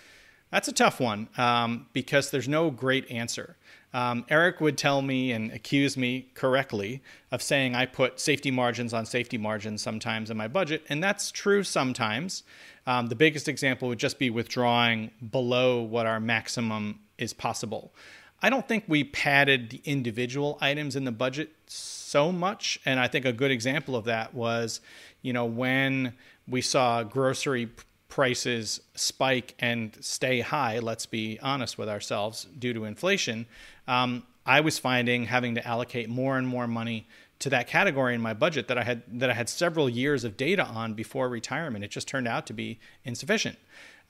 [0.50, 3.56] That's a tough one um, because there's no great answer.
[3.94, 8.92] Um, Eric would tell me and accuse me correctly of saying I put safety margins
[8.92, 12.42] on safety margins sometimes in my budget, and that's true sometimes.
[12.86, 17.94] Um, the biggest example would just be withdrawing below what our maximum is possible.
[18.42, 22.80] I don't think we padded the individual items in the budget so much.
[22.84, 24.80] And I think a good example of that was,
[25.22, 26.14] you know, when
[26.48, 27.70] we saw grocery
[28.08, 33.46] prices spike and stay high, let's be honest with ourselves, due to inflation,
[33.86, 37.06] um, I was finding having to allocate more and more money
[37.38, 40.36] to that category in my budget that I had that I had several years of
[40.36, 41.84] data on before retirement.
[41.84, 43.56] It just turned out to be insufficient.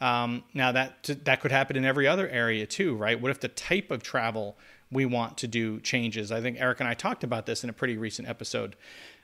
[0.02, 3.20] Um, now that that could happen in every other area too, right?
[3.20, 4.58] What if the type of travel
[4.90, 6.32] we want to do changes?
[6.32, 8.74] I think Eric and I talked about this in a pretty recent episode.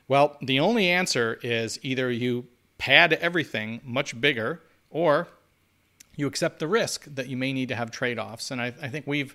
[0.06, 2.46] Well, the only answer is either you
[2.78, 5.26] pad everything much bigger, or
[6.14, 8.52] you accept the risk that you may need to have trade offs.
[8.52, 9.34] And I, I think we've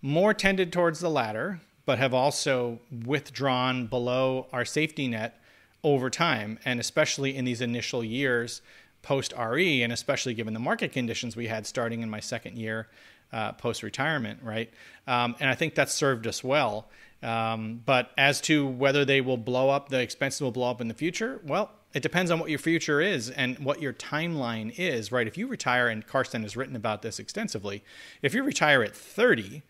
[0.00, 5.40] more tended towards the latter, but have also withdrawn below our safety net
[5.82, 8.62] over time, and especially in these initial years
[9.06, 12.88] post RE, and especially given the market conditions we had starting in my second year
[13.32, 14.68] uh, post retirement, right?
[15.06, 16.88] Um, and I think that's served us well.
[17.22, 20.88] Um, but as to whether they will blow up, the expenses will blow up in
[20.88, 25.12] the future, well, it depends on what your future is and what your timeline is,
[25.12, 25.28] right?
[25.28, 27.84] If you retire, and Karsten has written about this extensively,
[28.22, 29.62] if you retire at 30,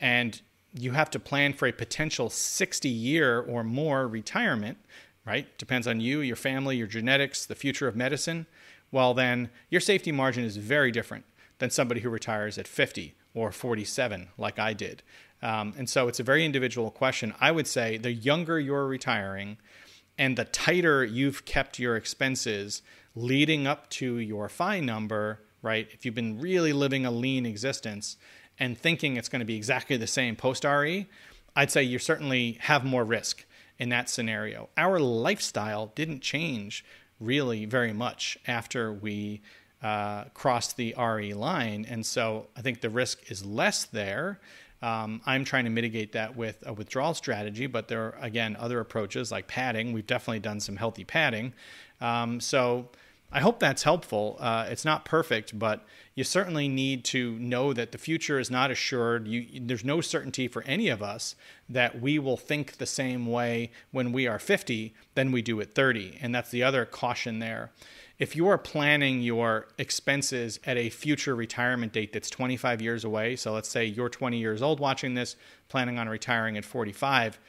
[0.00, 0.42] and
[0.74, 4.78] you have to plan for a potential 60 year or more retirement,
[5.24, 5.46] right?
[5.58, 8.46] Depends on you, your family, your genetics, the future of medicine.
[8.92, 11.24] Well, then your safety margin is very different
[11.58, 15.02] than somebody who retires at 50 or 47, like I did.
[15.42, 17.34] Um, and so it's a very individual question.
[17.40, 19.58] I would say the younger you're retiring
[20.18, 22.82] and the tighter you've kept your expenses
[23.14, 25.88] leading up to your FI number, right?
[25.92, 28.16] If you've been really living a lean existence
[28.58, 31.06] and thinking it's going to be exactly the same post RE,
[31.56, 33.44] I'd say you certainly have more risk
[33.78, 34.68] in that scenario.
[34.76, 36.84] Our lifestyle didn't change
[37.20, 39.40] really very much after we
[39.82, 41.86] uh, crossed the RE line.
[41.88, 44.40] And so I think the risk is less there.
[44.82, 48.80] Um, I'm trying to mitigate that with a withdrawal strategy, but there are, again, other
[48.80, 49.92] approaches like padding.
[49.92, 51.52] We've definitely done some healthy padding.
[52.00, 52.88] Um, so
[53.32, 54.36] I hope that's helpful.
[54.40, 58.70] Uh, it's not perfect, but you certainly need to know that the future is not
[58.70, 59.28] assured.
[59.28, 61.36] You, there's no certainty for any of us
[61.68, 65.74] that we will think the same way when we are 50 than we do at
[65.74, 66.18] 30.
[66.20, 67.70] And that's the other caution there
[68.20, 73.34] if you are planning your expenses at a future retirement date that's 25 years away,
[73.34, 75.36] so let's say you're 20 years old watching this,
[75.68, 77.40] planning on retiring at 45,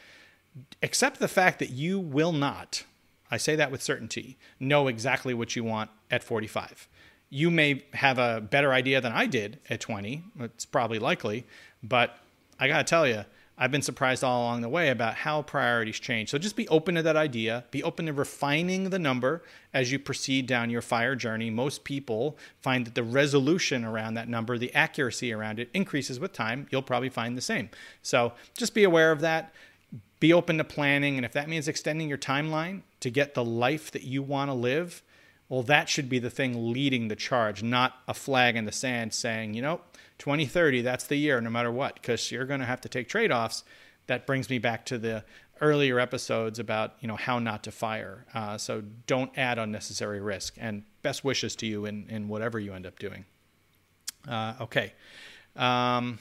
[0.82, 2.86] accept the fact that you will not,
[3.32, 6.88] I say that with certainty, know exactly what you want at 45.
[7.30, 11.46] You may have a better idea than I did at 20, it's probably likely,
[11.82, 12.18] but
[12.60, 13.24] I got to tell you,
[13.58, 16.32] I've been surprised all along the way about how priorities change.
[16.32, 17.66] So just be open to that idea.
[17.70, 21.52] Be open to refining the number as you proceed down your fire journey.
[21.52, 26.34] Most people find that the resolution around that number, the accuracy around it, increases with
[26.34, 26.66] time.
[26.72, 27.70] You'll probably find the same.
[28.02, 29.54] So just be aware of that.
[30.22, 31.17] Be open to planning.
[31.17, 34.53] And if that means extending your timeline to get the life that you want to
[34.53, 35.03] live,
[35.49, 39.13] well, that should be the thing leading the charge, not a flag in the sand
[39.13, 39.82] saying, you know,
[40.19, 43.34] 2030, that's the year, no matter what, because you're going to have to take trade
[43.34, 43.65] offs.
[44.07, 45.26] That brings me back to the
[45.59, 48.26] earlier episodes about you know how not to fire.
[48.34, 50.55] Uh, so don't add unnecessary risk.
[50.57, 53.26] And best wishes to you in in whatever you end up doing.
[54.28, 54.93] Uh, okay.
[55.55, 56.19] Um,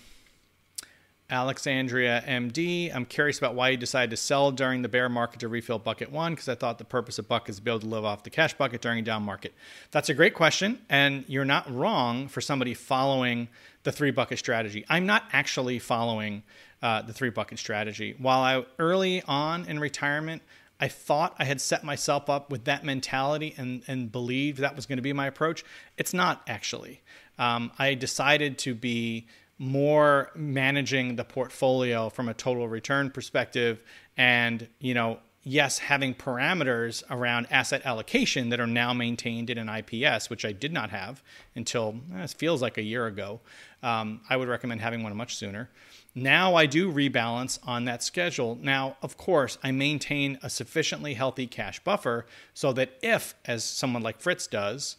[1.31, 2.95] Alexandria MD.
[2.95, 6.11] I'm curious about why you decided to sell during the bear market to refill bucket
[6.11, 8.25] one because I thought the purpose of bucket is to be able to live off
[8.25, 9.55] the cash bucket during a down market.
[9.91, 13.49] That's a great question, and you're not wrong for somebody following
[13.83, 14.85] the three bucket strategy.
[14.89, 16.43] I'm not actually following
[16.83, 18.15] uh, the three bucket strategy.
[18.19, 20.43] While I early on in retirement,
[20.81, 24.87] I thought I had set myself up with that mentality and, and believed that was
[24.87, 25.63] going to be my approach.
[25.99, 27.03] It's not actually.
[27.39, 29.27] Um, I decided to be
[29.61, 33.83] more managing the portfolio from a total return perspective
[34.17, 39.69] and you know yes having parameters around asset allocation that are now maintained in an
[39.69, 41.23] ips which i did not have
[41.57, 43.39] until eh, it feels like a year ago
[43.83, 45.69] um, i would recommend having one much sooner.
[46.15, 48.59] Now i do rebalance on that schedule.
[48.63, 54.03] Now of course i maintain a sufficiently healthy cash buffer so that if as someone
[54.03, 54.97] like fritz does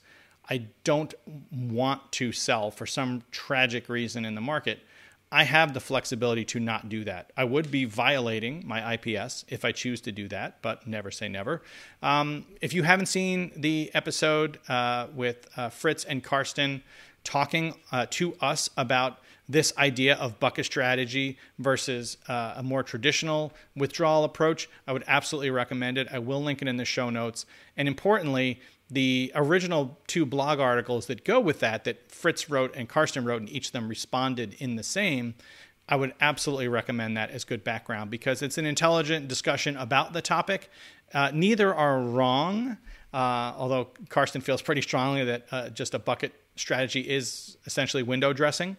[0.51, 1.13] I don't
[1.49, 4.79] want to sell for some tragic reason in the market,
[5.31, 7.31] I have the flexibility to not do that.
[7.37, 11.29] I would be violating my IPS if I choose to do that, but never say
[11.29, 11.61] never.
[12.03, 16.83] Um, if you haven't seen the episode uh, with uh, Fritz and Karsten
[17.23, 23.53] talking uh, to us about this idea of bucket strategy versus uh, a more traditional
[23.75, 26.09] withdrawal approach, I would absolutely recommend it.
[26.11, 27.45] I will link it in the show notes.
[27.77, 28.59] And importantly,
[28.91, 33.39] the original two blog articles that go with that, that Fritz wrote and Karsten wrote,
[33.39, 35.33] and each of them responded in the same,
[35.87, 40.21] I would absolutely recommend that as good background because it's an intelligent discussion about the
[40.21, 40.69] topic.
[41.13, 42.77] Uh, neither are wrong,
[43.13, 48.33] uh, although Karsten feels pretty strongly that uh, just a bucket strategy is essentially window
[48.33, 48.77] dressing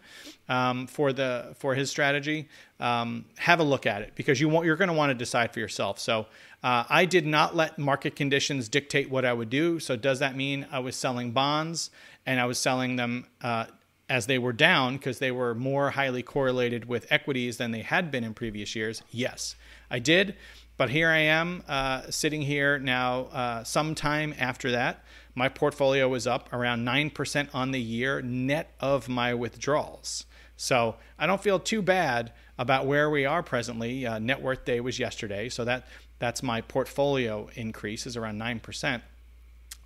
[0.49, 2.49] um, for the for his strategy.
[2.81, 5.53] Um, have a look at it because you want, you're going to want to decide
[5.53, 5.99] for yourself.
[5.99, 6.27] So
[6.63, 9.79] uh, I did not let market conditions dictate what I would do.
[9.79, 11.91] So does that mean I was selling bonds
[12.27, 13.67] and I was selling them uh,
[14.09, 18.11] as they were down because they were more highly correlated with equities than they had
[18.11, 19.03] been in previous years?
[19.11, 19.55] Yes,
[19.91, 20.37] I did.
[20.77, 25.05] But here I am uh, sitting here now, uh, sometime after that.
[25.35, 30.27] My portfolio was up around 9% on the year, net of my withdrawals.
[30.57, 34.07] So I don't feel too bad about where we are presently.
[34.07, 35.87] Uh, net worth day was yesterday, so that
[36.19, 39.03] that's my portfolio increase is around 9%.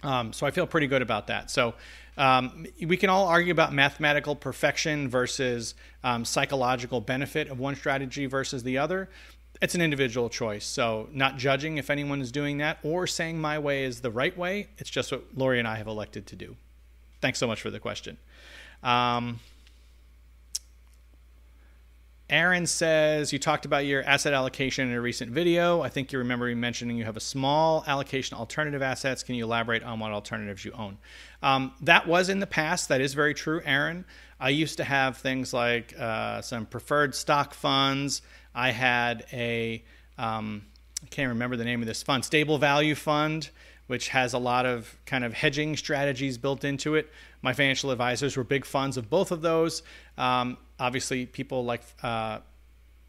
[0.02, 1.50] Um, so I feel pretty good about that.
[1.50, 1.74] So
[2.18, 5.74] um, we can all argue about mathematical perfection versus
[6.04, 9.08] um, psychological benefit of one strategy versus the other.
[9.62, 10.64] It's an individual choice.
[10.64, 14.36] So not judging if anyone is doing that or saying my way is the right
[14.36, 14.68] way.
[14.78, 16.56] It's just what Lori and I have elected to do.
[17.20, 18.18] Thanks so much for the question.
[18.82, 19.40] Um,
[22.28, 25.80] Aaron says, You talked about your asset allocation in a recent video.
[25.80, 29.22] I think you remember me mentioning you have a small allocation alternative assets.
[29.22, 30.98] Can you elaborate on what alternatives you own?
[31.42, 32.88] Um, that was in the past.
[32.88, 34.04] That is very true, Aaron.
[34.40, 38.22] I used to have things like uh, some preferred stock funds.
[38.56, 39.84] I had a,
[40.16, 40.64] um,
[41.02, 43.50] I can't remember the name of this fund, stable value fund,
[43.86, 47.12] which has a lot of kind of hedging strategies built into it.
[47.42, 49.82] My financial advisors were big funds of both of those.
[50.16, 52.38] Um, obviously, people like uh,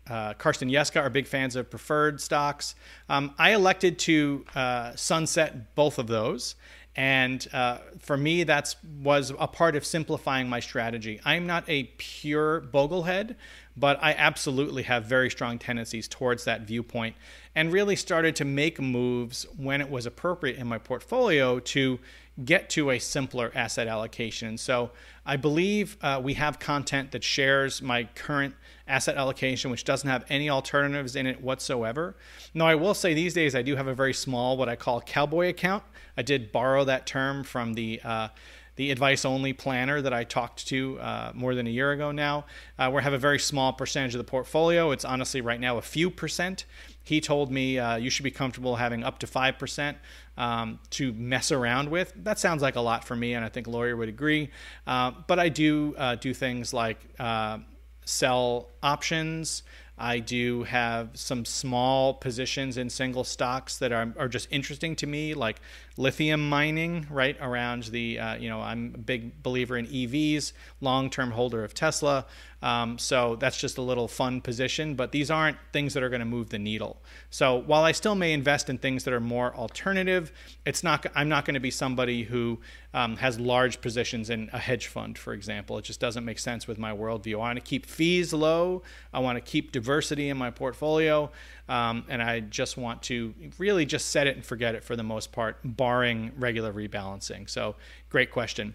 [0.10, 2.76] uh, Karsten Jeske are big fans of preferred stocks.
[3.10, 6.56] Um, I elected to uh, sunset both of those.
[6.98, 11.22] And uh, for me, that was a part of simplifying my strategy.
[11.24, 13.36] I'm not a pure boglehead,
[13.78, 17.16] but I absolutely have very strong tendencies towards that viewpoint
[17.54, 22.00] and really started to make moves when it was appropriate in my portfolio to
[22.44, 24.58] get to a simpler asset allocation.
[24.58, 24.90] So
[25.24, 28.56] I believe uh, we have content that shares my current
[28.88, 32.16] asset allocation, which doesn't have any alternatives in it whatsoever.
[32.54, 35.02] Now, I will say these days I do have a very small, what I call
[35.02, 35.84] cowboy account.
[36.18, 38.30] I did borrow that term from the uh,
[38.78, 42.46] the advice only planner that I talked to uh, more than a year ago now.
[42.78, 44.92] Uh, we have a very small percentage of the portfolio.
[44.92, 46.66] It's honestly right now a few percent.
[47.04, 49.96] He told me uh, you should be comfortable having up to 5%
[50.38, 52.14] um, to mess around with.
[52.18, 54.52] That sounds like a lot for me, and I think Lori would agree.
[54.86, 57.60] Uh, but I do uh, do things like uh,
[58.08, 59.64] sell options.
[59.98, 65.08] I do have some small positions in single stocks that are, are just interesting to
[65.08, 65.60] me, like
[65.98, 71.10] lithium mining, right around the, uh, you know, I'm a big believer in EVs, long
[71.10, 72.28] term holder of Tesla.
[72.62, 76.22] Um, so that's just a little fun position, but these aren't things that are going
[76.22, 76.98] to move the needle.
[77.30, 80.32] So while I still may invest in things that are more alternative,
[80.66, 81.06] it's not.
[81.14, 82.60] I'm not going to be somebody who
[82.94, 85.78] um, has large positions in a hedge fund, for example.
[85.78, 87.36] It just doesn't make sense with my worldview.
[87.36, 88.82] I want to keep fees low.
[89.14, 91.32] I want to keep diversity in my portfolio,
[91.70, 95.04] um, and I just want to really just set it and forget it for the
[95.04, 97.48] most part, barring regular rebalancing.
[97.48, 97.76] So
[98.10, 98.74] great question.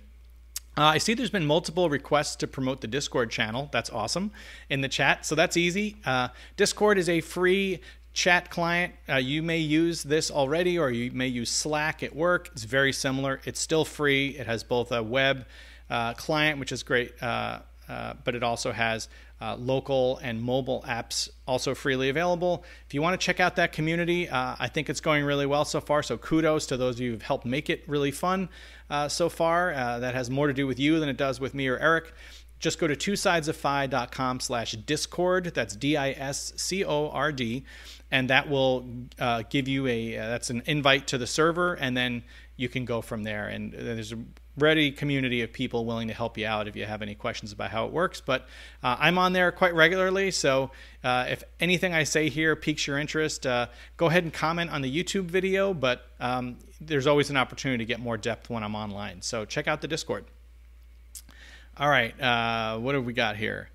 [0.77, 3.69] Uh, I see there's been multiple requests to promote the Discord channel.
[3.73, 4.31] That's awesome
[4.71, 5.27] in the chat.
[5.27, 5.97] So that's easy.
[6.05, 7.81] Uh, Discord is a free
[8.15, 8.95] chat client.
[9.07, 12.49] Uh, you may use this already, or you may use Slack at work.
[12.53, 13.41] It's very similar.
[13.45, 14.29] It's still free.
[14.31, 15.45] It has both a web
[15.91, 17.13] uh, client, which is great,
[17.93, 19.09] uh, but it also has
[19.43, 22.65] uh, local and mobile apps also freely available.
[22.87, 25.67] If you want to check out that community, uh, I think it's going really well
[25.67, 26.03] so far.
[26.03, 28.49] So kudos to those of you who've helped make it really fun
[28.89, 29.75] uh, so far.
[29.75, 32.15] Uh, that has more to do with you than it does with me or Eric.
[32.61, 35.53] Just go to twosidesoffi.com slash discord.
[35.55, 37.65] That's D-I-S-C-O-R-D.
[38.11, 38.87] And that will
[39.51, 41.75] give you a, that's an invite to the server.
[41.75, 42.23] And then
[42.57, 43.49] you can go from there.
[43.49, 44.19] And there's a
[44.57, 47.71] ready community of people willing to help you out if you have any questions about
[47.71, 48.21] how it works.
[48.21, 48.47] But
[48.83, 50.71] uh, I'm on there quite regularly, so
[51.03, 53.67] uh, if anything I say here piques your interest, uh,
[53.97, 55.73] go ahead and comment on the YouTube video.
[55.73, 59.23] But um, there's always an opportunity to get more depth when I'm online.
[59.23, 60.25] So check out the Discord.
[61.79, 63.71] All right, uh, what have we got here?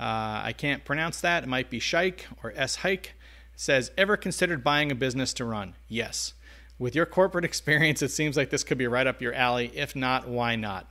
[0.00, 1.42] Uh, I can't pronounce that.
[1.42, 3.14] It might be Shike or S Hike.
[3.54, 5.74] Says, ever considered buying a business to run?
[5.86, 6.32] Yes.
[6.82, 9.70] With your corporate experience, it seems like this could be right up your alley.
[9.72, 10.90] If not, why not?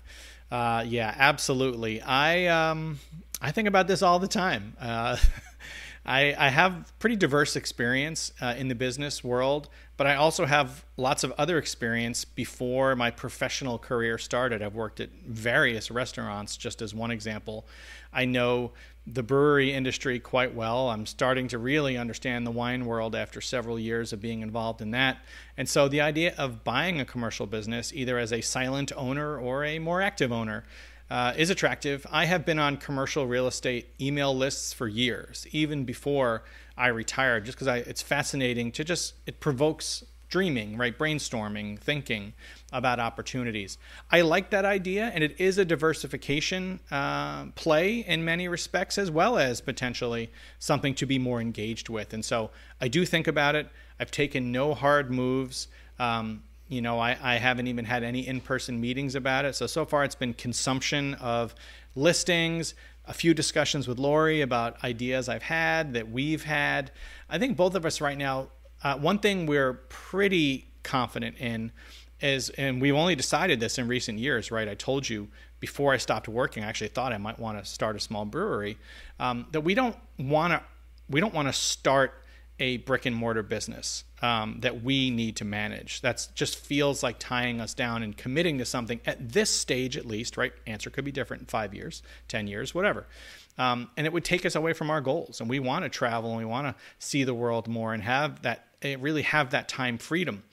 [0.50, 2.02] Uh, yeah, absolutely.
[2.02, 3.00] I um,
[3.42, 4.78] I think about this all the time.
[4.80, 5.18] Uh,
[6.06, 10.84] I, I have pretty diverse experience uh, in the business world, but I also have
[10.98, 14.64] lots of other experience before my professional career started.
[14.64, 17.68] I've worked at various restaurants, just as one example.
[18.12, 18.72] I know
[19.08, 20.90] the brewery industry quite well.
[20.90, 24.92] I'm starting to really understand the wine world after several years of being involved in
[24.92, 25.18] that.
[25.58, 29.66] And so the idea of buying a commercial business, either as a silent owner or
[29.66, 30.64] a more active owner,
[31.10, 32.06] uh, is attractive.
[32.12, 36.44] I have been on commercial real estate email lists for years, even before
[36.78, 40.98] I retired, just because it's fascinating to just, it provokes dreaming, right?
[40.98, 42.34] Brainstorming, thinking
[42.72, 43.78] about opportunities.
[44.10, 49.12] I like that idea, and it is a diversification uh, play in many respects, as
[49.12, 52.14] well as potentially something to be more engaged with.
[52.14, 52.50] And so
[52.80, 53.70] I do think about it.
[54.00, 55.68] I've taken no hard moves.
[56.00, 59.56] Um, you know, I, I haven't even had any in person meetings about it.
[59.56, 61.54] So, so far it's been consumption of
[61.94, 62.74] listings,
[63.06, 66.92] a few discussions with Lori about ideas I've had that we've had.
[67.30, 68.48] I think both of us right now
[68.84, 71.72] uh, one thing we're pretty confident in
[72.20, 74.68] is, and we've only decided this in recent years, right?
[74.68, 75.28] I told you
[75.60, 78.78] before I stopped working, I actually thought I might want to start a small brewery.
[79.20, 80.62] Um, that we don't want to,
[81.10, 82.14] we don't want to start
[82.60, 86.02] a brick and mortar business um, that we need to manage.
[86.02, 90.06] That just feels like tying us down and committing to something at this stage, at
[90.06, 90.38] least.
[90.38, 90.54] Right?
[90.68, 93.08] Answer could be different in five years, ten years, whatever.
[93.58, 95.40] Um, and it would take us away from our goals.
[95.40, 98.42] And we want to travel and we want to see the world more and have
[98.44, 100.44] that, eh, really have that time freedom.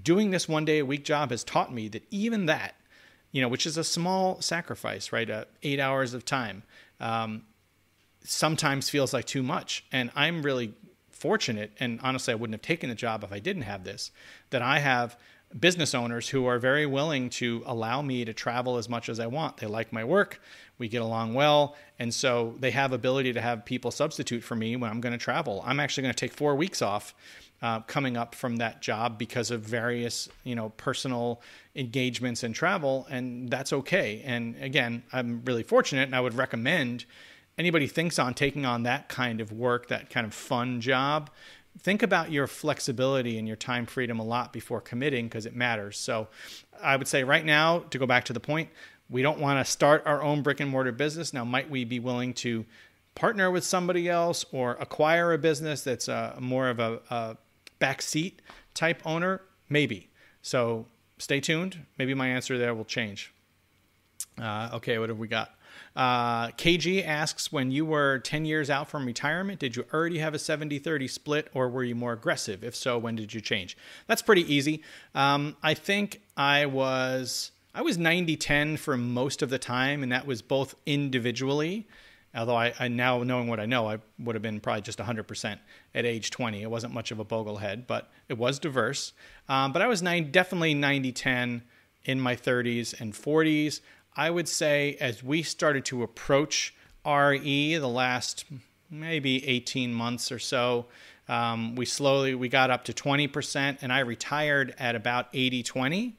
[0.00, 2.74] Doing this one day a week job has taught me that even that,
[3.32, 5.28] you know, which is a small sacrifice, right?
[5.28, 6.62] Uh, eight hours of time,
[6.98, 7.42] um,
[8.24, 9.84] sometimes feels like too much.
[9.92, 10.74] And I'm really
[11.10, 14.10] fortunate, and honestly, I wouldn't have taken the job if I didn't have this,
[14.50, 15.18] that I have
[15.58, 19.26] business owners who are very willing to allow me to travel as much as I
[19.26, 19.56] want.
[19.56, 20.40] They like my work,
[20.78, 24.76] we get along well, and so they have ability to have people substitute for me
[24.76, 25.62] when I'm going to travel.
[25.66, 27.14] I'm actually going to take 4 weeks off
[27.62, 31.42] uh, coming up from that job because of various, you know, personal
[31.74, 34.22] engagements and travel, and that's okay.
[34.24, 37.04] And again, I'm really fortunate, and I would recommend
[37.58, 41.28] anybody thinks on taking on that kind of work, that kind of fun job,
[41.78, 45.98] think about your flexibility and your time freedom a lot before committing because it matters.
[45.98, 46.28] So
[46.82, 48.70] I would say right now, to go back to the point,
[49.08, 51.32] we don't want to start our own brick and mortar business.
[51.32, 52.64] Now, might we be willing to
[53.14, 57.36] partner with somebody else or acquire a business that's a, more of a, a
[57.80, 58.34] backseat
[58.74, 59.40] type owner?
[59.68, 60.10] Maybe.
[60.42, 60.86] So
[61.18, 61.78] stay tuned.
[61.98, 63.32] Maybe my answer there will change.
[64.40, 65.54] Uh, okay, what have we got?
[65.96, 70.34] Uh, KG asks When you were 10 years out from retirement, did you already have
[70.34, 72.62] a 70 30 split or were you more aggressive?
[72.62, 73.76] If so, when did you change?
[74.06, 74.82] That's pretty easy.
[75.14, 77.52] Um, I think I was.
[77.72, 81.86] I was 90 10 for most of the time, and that was both individually.
[82.34, 85.58] Although I, I, now knowing what I know, I would have been probably just 100%
[85.94, 86.62] at age 20.
[86.62, 89.12] It wasn't much of a boglehead, but it was diverse.
[89.48, 91.62] Um, but I was nine, definitely 90 10
[92.04, 93.80] in my 30s and 40s.
[94.16, 96.74] I would say as we started to approach
[97.06, 98.44] RE the last
[98.90, 100.86] maybe 18 months or so,
[101.28, 106.16] um, we slowly we got up to 20% and I retired at about 80 20.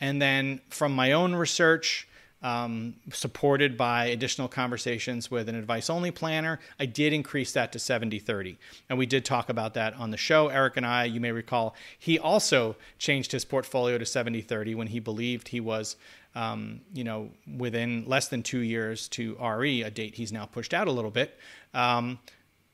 [0.00, 2.08] And then from my own research,
[2.40, 7.78] um, supported by additional conversations with an advice only planner, I did increase that to
[7.78, 8.58] 70 30.
[8.88, 10.48] And we did talk about that on the show.
[10.48, 14.86] Eric and I, you may recall, he also changed his portfolio to 70 30 when
[14.88, 15.96] he believed he was
[16.38, 20.72] um, you know, within less than two years to RE, a date he's now pushed
[20.72, 21.36] out a little bit.
[21.74, 22.20] Um,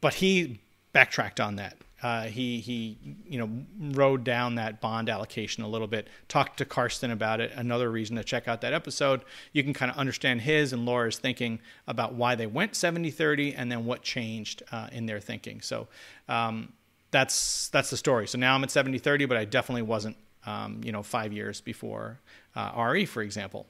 [0.03, 0.61] but he
[0.93, 1.79] backtracked on that.
[2.03, 3.49] Uh, he he you know
[3.97, 6.09] rode down that bond allocation a little bit.
[6.29, 7.53] Talked to Karsten about it.
[7.55, 9.23] Another reason to check out that episode.
[9.55, 13.73] You can kind of understand his and Laura's thinking about why they went 70-30 and
[13.73, 15.63] then what changed uh, in their thinking.
[15.63, 15.89] So
[16.29, 16.75] um,
[17.11, 18.27] that's that's the story.
[18.27, 22.21] So now I'm at 70-30, but I definitely wasn't um, you know five years before
[22.57, 23.67] RE, for example.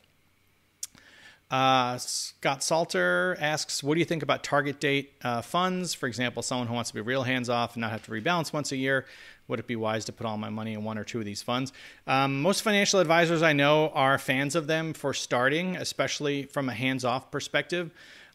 [1.51, 5.95] Uh, Scott Salter asks, "What do you think about target date uh, funds?
[5.95, 8.53] For example, someone who wants to be real hands off and not have to rebalance
[8.53, 9.07] once a year.
[9.47, 11.43] Would it be wise to put all my money in one or two of these
[11.43, 11.73] funds?"
[12.07, 16.75] Um, most financial advisors I know are fans of them for starting, especially from a
[16.75, 17.91] hands off perspective.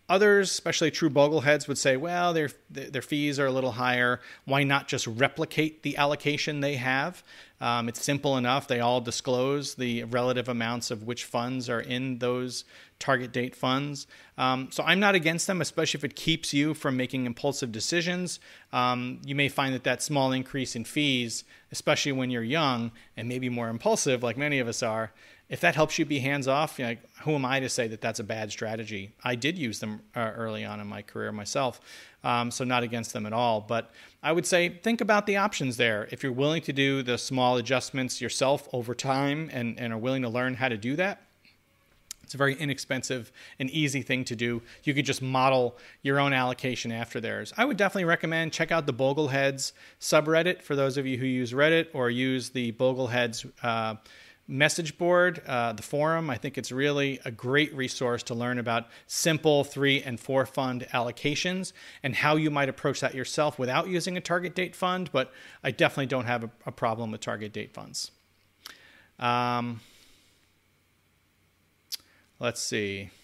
[0.10, 4.20] Others, especially true bogleheads, would say, well, their their fees are a little higher.
[4.46, 7.24] Why not just replicate the allocation they have?
[7.62, 8.68] Um, it's simple enough.
[8.68, 12.64] They all disclose the relative amounts of which funds are in those
[13.00, 14.08] target date funds.
[14.38, 18.40] Um, so I'm not against them, especially if it keeps you from making impulsive decisions.
[18.74, 23.28] Um, you may find that that small increase in fees, especially when you're young and
[23.28, 25.12] maybe more impulsive, like many of us are,
[25.50, 28.02] if that helps you be hands off, you know, who am I to say that
[28.02, 29.12] that's a bad strategy?
[29.24, 31.82] I did use them uh, early on in my career myself,
[32.24, 33.60] um, so not against them at all.
[33.60, 36.08] But I would say think about the options there.
[36.12, 40.22] If you're willing to do the small adjustments yourself over time and, and are willing
[40.22, 41.24] to learn how to do that,
[42.30, 44.62] it's a very inexpensive and easy thing to do.
[44.84, 47.52] You could just model your own allocation after theirs.
[47.58, 51.54] I would definitely recommend check out the Bogleheads subreddit for those of you who use
[51.54, 53.52] Reddit or use the Bogleheads.
[53.64, 53.96] Uh,
[54.50, 56.30] message board, uh, the forum.
[56.30, 60.88] I think it's really a great resource to learn about simple three and four fund
[60.92, 61.72] allocations
[62.02, 65.12] and how you might approach that yourself without using a target date fund.
[65.12, 65.32] But
[65.64, 68.12] I definitely don't have a, a problem with target date funds.
[69.20, 69.82] Um,
[72.40, 73.12] let's see.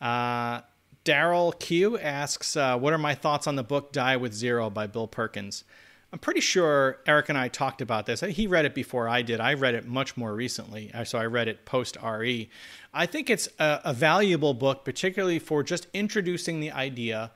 [0.00, 0.60] Uh,
[1.04, 4.86] Daryl Q asks, uh, "What are my thoughts on the book Die with Zero by
[4.86, 5.64] Bill Perkins?"
[6.12, 8.20] I'm pretty sure Eric and I talked about this.
[8.20, 9.40] He read it before I did.
[9.40, 12.48] I read it much more recently, so I read it post RE.
[12.94, 17.30] I think it's a, a valuable book, particularly for just introducing the idea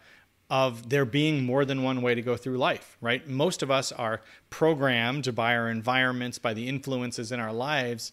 [0.48, 3.26] of there being more than one way to go through life, right?
[3.28, 8.12] Most of us are programmed by our environments, by the influences in our lives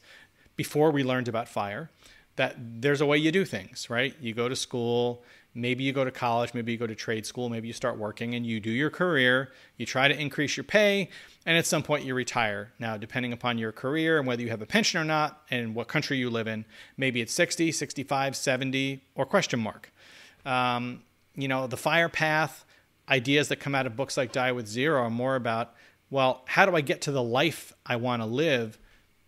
[0.56, 1.90] before we learned about fire,
[2.36, 4.14] that there's a way you do things, right?
[4.22, 5.24] You go to school,
[5.54, 8.36] maybe you go to college, maybe you go to trade school, maybe you start working
[8.36, 11.10] and you do your career, you try to increase your pay,
[11.46, 12.72] and at some point you retire.
[12.80, 15.88] Now, depending upon your career and whether you have a pension or not and what
[15.88, 16.66] country you live in,
[16.98, 19.92] maybe it's 60, 65, 70 or question mark.
[20.46, 21.04] Um,
[21.36, 22.66] you know, the fire path
[23.10, 25.74] ideas that come out of books like Die with Zero are more about,
[26.10, 28.78] well, how do I get to the life I want to live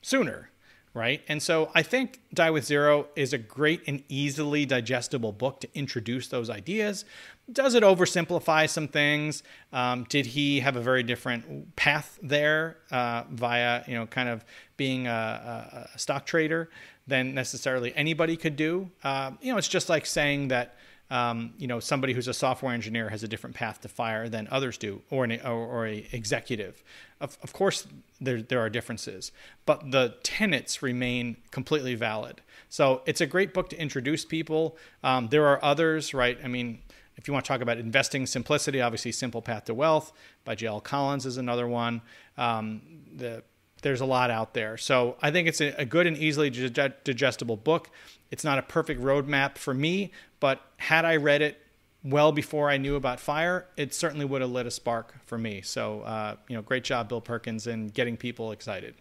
[0.01, 0.50] sooner?
[0.93, 1.21] Right.
[1.29, 5.69] And so I think Die with Zero is a great and easily digestible book to
[5.73, 7.05] introduce those ideas.
[7.49, 9.41] Does it oversimplify some things?
[9.71, 14.43] Um, did he have a very different path there uh, via, you know, kind of
[14.75, 16.69] being a, a, stock trader
[17.07, 18.91] than necessarily anybody could do?
[19.01, 20.75] Uh, you know, it's just like saying that
[21.11, 24.47] um, you know, somebody who's a software engineer has a different path to fire than
[24.49, 26.83] others do, or an or, or a executive.
[27.19, 27.85] Of, of course,
[28.21, 29.33] there there are differences,
[29.65, 32.41] but the tenets remain completely valid.
[32.69, 34.77] So it's a great book to introduce people.
[35.03, 36.39] Um, there are others, right?
[36.41, 36.79] I mean,
[37.17, 40.13] if you want to talk about investing simplicity, obviously, Simple Path to Wealth
[40.45, 40.79] by J.L.
[40.79, 42.01] Collins is another one.
[42.37, 42.81] Um,
[43.13, 43.43] the
[43.81, 44.77] there's a lot out there.
[44.77, 47.89] So I think it's a, good and easily digestible book.
[48.29, 51.57] It's not a perfect roadmap for me, but had I read it
[52.03, 55.61] well before I knew about fire, it certainly would have lit a spark for me.
[55.61, 58.95] So, uh, you know, great job, Bill Perkins, in getting people excited.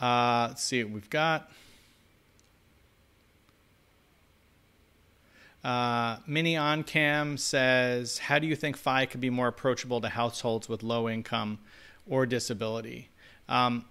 [0.00, 1.50] Uh, let's see what we've got.
[5.62, 10.08] Uh, Mini on cam says, "How do you think FI could be more approachable to
[10.08, 11.58] households with low income
[12.10, 13.08] or disability?"
[13.48, 13.86] Um,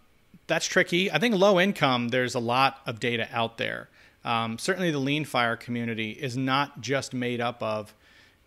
[0.46, 1.12] that's tricky.
[1.12, 2.10] I think low income.
[2.10, 3.90] There's a lot of data out there.
[4.24, 7.96] Um, certainly, the lean fire community is not just made up of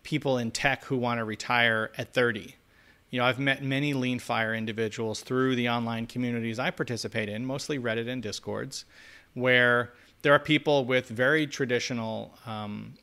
[0.03, 2.55] people in tech who want to retire at 30.
[3.09, 7.45] You know, I've met many lean fire individuals through the online communities I participate in,
[7.45, 8.85] mostly Reddit and Discords,
[9.33, 9.93] where
[10.23, 12.95] there are people with very traditional um,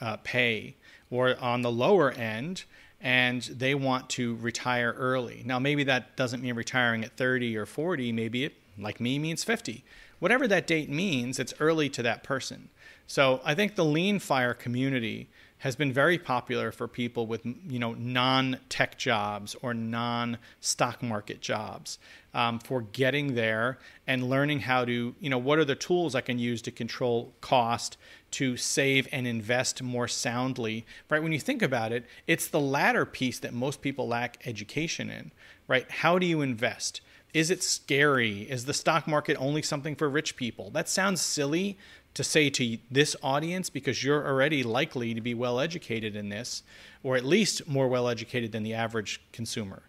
[0.00, 0.76] uh, pay
[1.10, 2.64] or on the lower end
[3.06, 5.42] and they want to retire early.
[5.44, 8.10] Now, maybe that doesn't mean retiring at 30 or 40.
[8.10, 9.84] Maybe it, like me, means 50
[10.18, 12.68] whatever that date means, it's early to that person.
[13.06, 15.28] So I think the lean fire community
[15.66, 21.98] has been very popular for people with you know non-tech jobs or non-stock market jobs
[22.34, 23.76] um, for getting there
[24.06, 27.32] and learning how to you know what are the tools I can use to control
[27.40, 27.96] cost
[28.30, 33.04] to save and invest more soundly right when you think about it it's the latter
[33.04, 35.32] piece that most people lack education in
[35.66, 37.00] right how do you invest
[37.34, 38.42] is it scary?
[38.42, 40.70] Is the stock market only something for rich people?
[40.70, 41.76] That sounds silly
[42.16, 46.62] to say to this audience because you're already likely to be well educated in this,
[47.02, 49.82] or at least more well educated than the average consumer.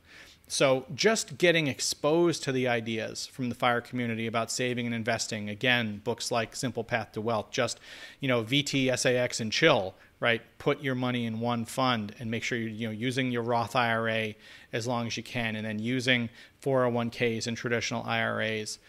[0.49, 5.49] So, just getting exposed to the ideas from the fire community about saving and investing,
[5.49, 7.79] again, books like Simple Path to Wealth, just,
[8.19, 10.41] you know, VTSAX, and Chill, right?
[10.57, 13.75] Put your money in one fund and make sure you're, you know, using your Roth
[13.75, 14.35] IRA
[14.73, 16.29] as long as you can, and then using
[16.61, 18.79] 401ks and traditional IRAs.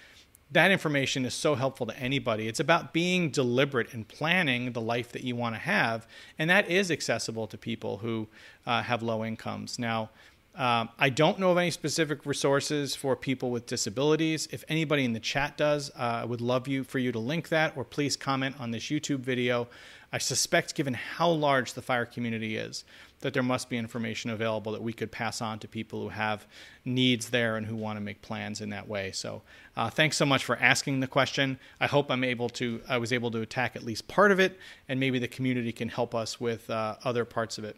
[0.50, 2.48] That information is so helpful to anybody.
[2.48, 6.06] It's about being deliberate and planning the life that you want to have,
[6.38, 8.28] and that is accessible to people who
[8.66, 9.78] uh, have low incomes.
[9.78, 10.10] Now,
[10.58, 14.48] um, I don't know of any specific resources for people with disabilities.
[14.50, 17.48] If anybody in the chat does, uh, I would love you for you to link
[17.50, 19.68] that, or please comment on this YouTube video.
[20.12, 22.82] I suspect, given how large the fire community is,
[23.20, 26.44] that there must be information available that we could pass on to people who have
[26.84, 29.12] needs there and who want to make plans in that way.
[29.12, 29.42] So,
[29.76, 31.60] uh, thanks so much for asking the question.
[31.80, 32.80] I hope I'm able to.
[32.88, 34.58] I was able to attack at least part of it,
[34.88, 37.76] and maybe the community can help us with uh, other parts of it.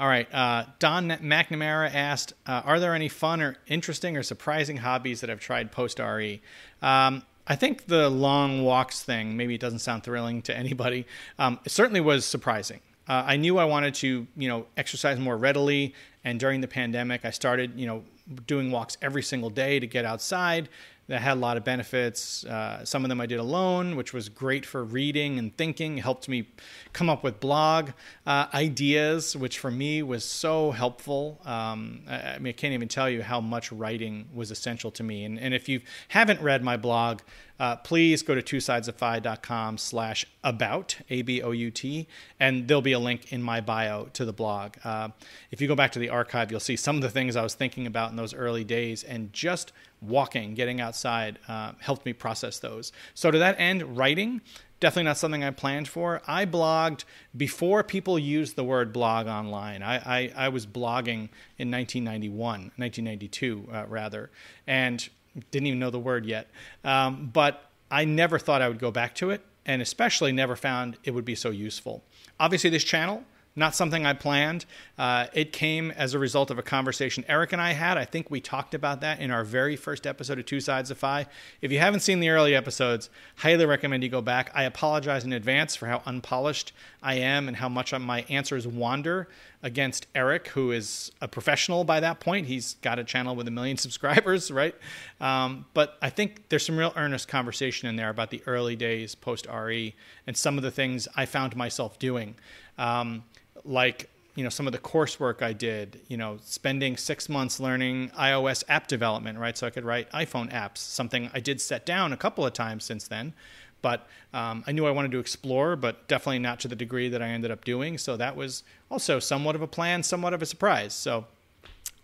[0.00, 0.26] All right.
[0.34, 5.28] Uh, Don McNamara asked, uh, "Are there any fun or interesting or surprising hobbies that
[5.28, 6.40] I've tried post RE?"
[6.80, 9.36] Um, I think the long walks thing.
[9.36, 11.06] Maybe it doesn't sound thrilling to anybody.
[11.38, 12.80] Um, it certainly was surprising.
[13.06, 15.94] Uh, I knew I wanted to, you know, exercise more readily,
[16.24, 18.04] and during the pandemic, I started, you know,
[18.46, 20.70] doing walks every single day to get outside
[21.10, 22.44] that had a lot of benefits.
[22.44, 25.98] Uh, some of them I did alone, which was great for reading and thinking.
[25.98, 26.46] It helped me
[26.92, 27.90] come up with blog
[28.28, 31.40] uh, ideas, which for me was so helpful.
[31.44, 35.02] Um, I, I, mean, I can't even tell you how much writing was essential to
[35.02, 35.24] me.
[35.24, 37.22] And, and if you haven't read my blog,
[37.58, 42.08] uh, please go to twosidesoffi.com slash about, A-B-O-U-T,
[42.38, 44.76] and there'll be a link in my bio to the blog.
[44.84, 45.08] Uh,
[45.50, 47.54] if you go back to the archive, you'll see some of the things I was
[47.54, 52.58] thinking about in those early days and just– walking, getting outside uh, helped me process
[52.58, 52.92] those.
[53.14, 54.40] So, to that end, writing,
[54.80, 56.22] definitely not something I planned for.
[56.26, 57.04] I blogged
[57.36, 59.82] before people used the word blog online.
[59.82, 61.28] I, I, I was blogging
[61.58, 64.30] in 1991, 1992, uh, rather,
[64.66, 65.08] and
[65.50, 66.48] didn't even know the word yet.
[66.84, 70.96] Um, but I never thought I would go back to it, and especially never found
[71.04, 72.02] it would be so useful.
[72.38, 73.24] Obviously, this channel
[73.60, 74.64] not something I planned.
[74.98, 77.96] Uh, it came as a result of a conversation Eric and I had.
[77.96, 80.98] I think we talked about that in our very first episode of Two Sides of
[80.98, 81.26] FI.
[81.60, 84.50] If you haven't seen the early episodes, highly recommend you go back.
[84.54, 86.72] I apologize in advance for how unpolished
[87.02, 89.28] I am and how much my answers wander
[89.62, 92.46] against Eric, who is a professional by that point.
[92.46, 94.74] He's got a channel with a million subscribers, right?
[95.20, 99.14] Um, but I think there's some real earnest conversation in there about the early days
[99.14, 99.94] post RE
[100.26, 102.36] and some of the things I found myself doing,
[102.78, 103.24] um,
[103.64, 106.00] like you know some of the coursework I did.
[106.08, 109.56] You know, spending six months learning iOS app development, right?
[109.56, 110.78] So I could write iPhone apps.
[110.78, 113.34] Something I did set down a couple of times since then
[113.82, 117.22] but um, I knew I wanted to explore, but definitely not to the degree that
[117.22, 117.98] I ended up doing.
[117.98, 120.94] So that was also somewhat of a plan, somewhat of a surprise.
[120.94, 121.26] So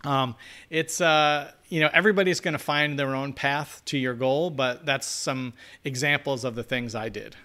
[0.03, 0.35] um,
[0.69, 4.85] it's uh, you know everybody's going to find their own path to your goal, but
[4.85, 5.53] that's some
[5.83, 7.35] examples of the things I did.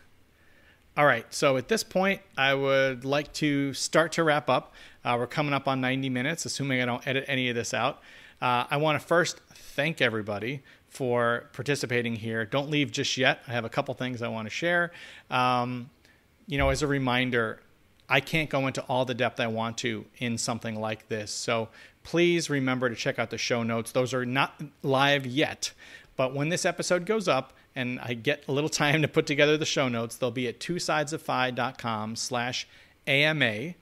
[0.95, 4.75] All right, so at this point, I would like to start to wrap up.
[5.03, 8.03] Uh, we're coming up on 90 minutes, assuming I don't edit any of this out.
[8.43, 12.45] Uh, I want to first thank everybody for participating here.
[12.45, 13.41] Don't leave just yet.
[13.49, 14.93] I have a couple things I want to share.
[15.31, 15.89] Um,
[16.47, 17.63] you know, as a reminder,
[18.07, 21.31] I can't go into all the depth I want to in something like this.
[21.31, 21.71] So
[22.03, 23.93] please remember to check out the show notes.
[23.93, 25.73] Those are not live yet,
[26.17, 29.57] but when this episode goes up and I get a little time to put together
[29.57, 32.67] the show notes, they'll be at two sidesoffi.com slash
[33.07, 33.75] AMA.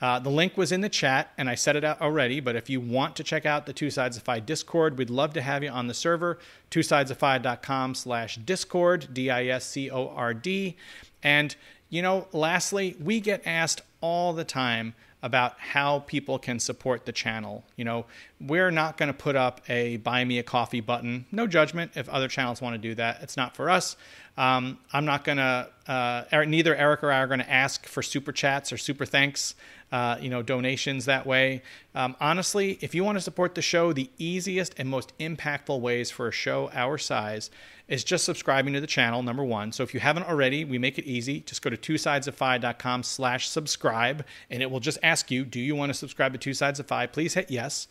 [0.00, 2.40] Uh, the link was in the chat, and I set it out already.
[2.40, 5.32] But if you want to check out the Two Sides of FI Discord, we'd love
[5.34, 6.40] to have you on the server.
[6.72, 10.76] TwoSidesOfFi.com slash Discord, D-I-S-C-O-R-D.
[11.22, 11.54] And,
[11.88, 17.12] you know, lastly, we get asked all the time about how people can support the
[17.12, 17.64] channel.
[17.76, 18.06] You know,
[18.40, 21.26] we're not going to put up a buy me a coffee button.
[21.30, 23.22] No judgment if other channels want to do that.
[23.22, 23.96] It's not for us.
[24.36, 28.02] Um, I'm not going to, uh, neither Eric or I are going to ask for
[28.02, 29.54] super chats or super thanks
[29.92, 31.62] uh, you know, donations that way.
[31.94, 36.10] Um, honestly, if you want to support the show, the easiest and most impactful ways
[36.10, 37.50] for a show our size
[37.88, 39.70] is just subscribing to the channel, number one.
[39.70, 41.40] So if you haven't already, we make it easy.
[41.40, 45.90] Just go to twosidesoffi.com slash subscribe, and it will just ask you, do you want
[45.90, 47.06] to subscribe to Two Sides of FI?
[47.08, 47.86] Please hit yes.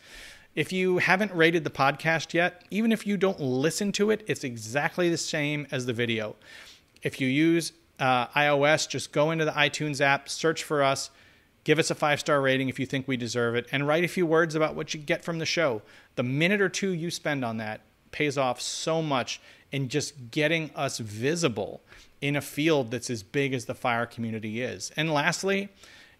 [0.56, 4.42] If you haven't rated the podcast yet, even if you don't listen to it, it's
[4.42, 6.34] exactly the same as the video.
[7.02, 11.10] If you use uh, iOS, just go into the iTunes app, search for us,
[11.64, 14.08] Give us a five star rating if you think we deserve it, and write a
[14.08, 15.82] few words about what you get from the show.
[16.16, 19.40] The minute or two you spend on that pays off so much
[19.70, 21.80] in just getting us visible
[22.20, 24.92] in a field that's as big as the fire community is.
[24.96, 25.70] And lastly,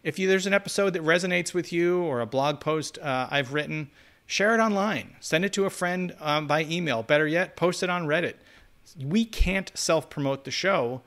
[0.02, 3.52] if you, there's an episode that resonates with you or a blog post uh, I've
[3.52, 3.90] written,
[4.26, 5.16] share it online.
[5.20, 7.02] Send it to a friend um, by email.
[7.02, 8.34] Better yet, post it on Reddit.
[9.04, 11.02] We can't self promote the show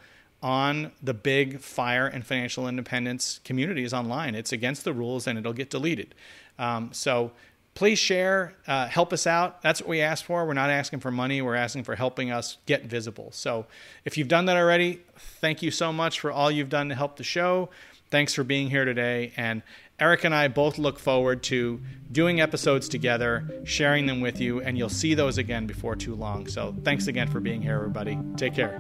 [0.46, 4.36] on the big fire and financial independence communities online.
[4.36, 6.14] It's against the rules and it'll get deleted.
[6.60, 7.32] Um, so
[7.74, 9.64] please share, uh, help us out.
[9.64, 10.46] That's what we ask for.
[10.46, 13.30] We're not asking for money, we're asking for helping us get visible.
[13.32, 13.66] So
[14.06, 15.02] if you've done that already,
[15.42, 17.70] thank you so much for all you've done to help the show.
[18.12, 19.34] Thanks for being here today.
[19.36, 19.64] And
[20.00, 21.82] Eric and I both look forward to
[22.12, 26.46] doing episodes together, sharing them with you, and you'll see those again before too long.
[26.46, 28.20] So thanks again for being here, everybody.
[28.38, 28.80] Take care.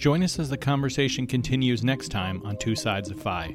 [0.00, 3.54] Join us as the conversation continues next time on Two Sides of FI.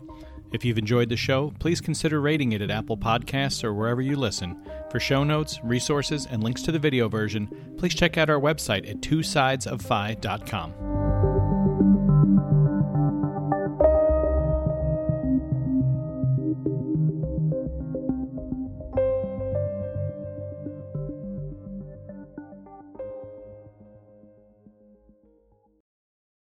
[0.52, 4.16] If you've enjoyed the show, please consider rating it at Apple Podcasts or wherever you
[4.16, 4.64] listen.
[4.92, 7.50] For show notes, resources, and links to the video version,
[7.80, 11.15] please check out our website at twosidesoffi.com.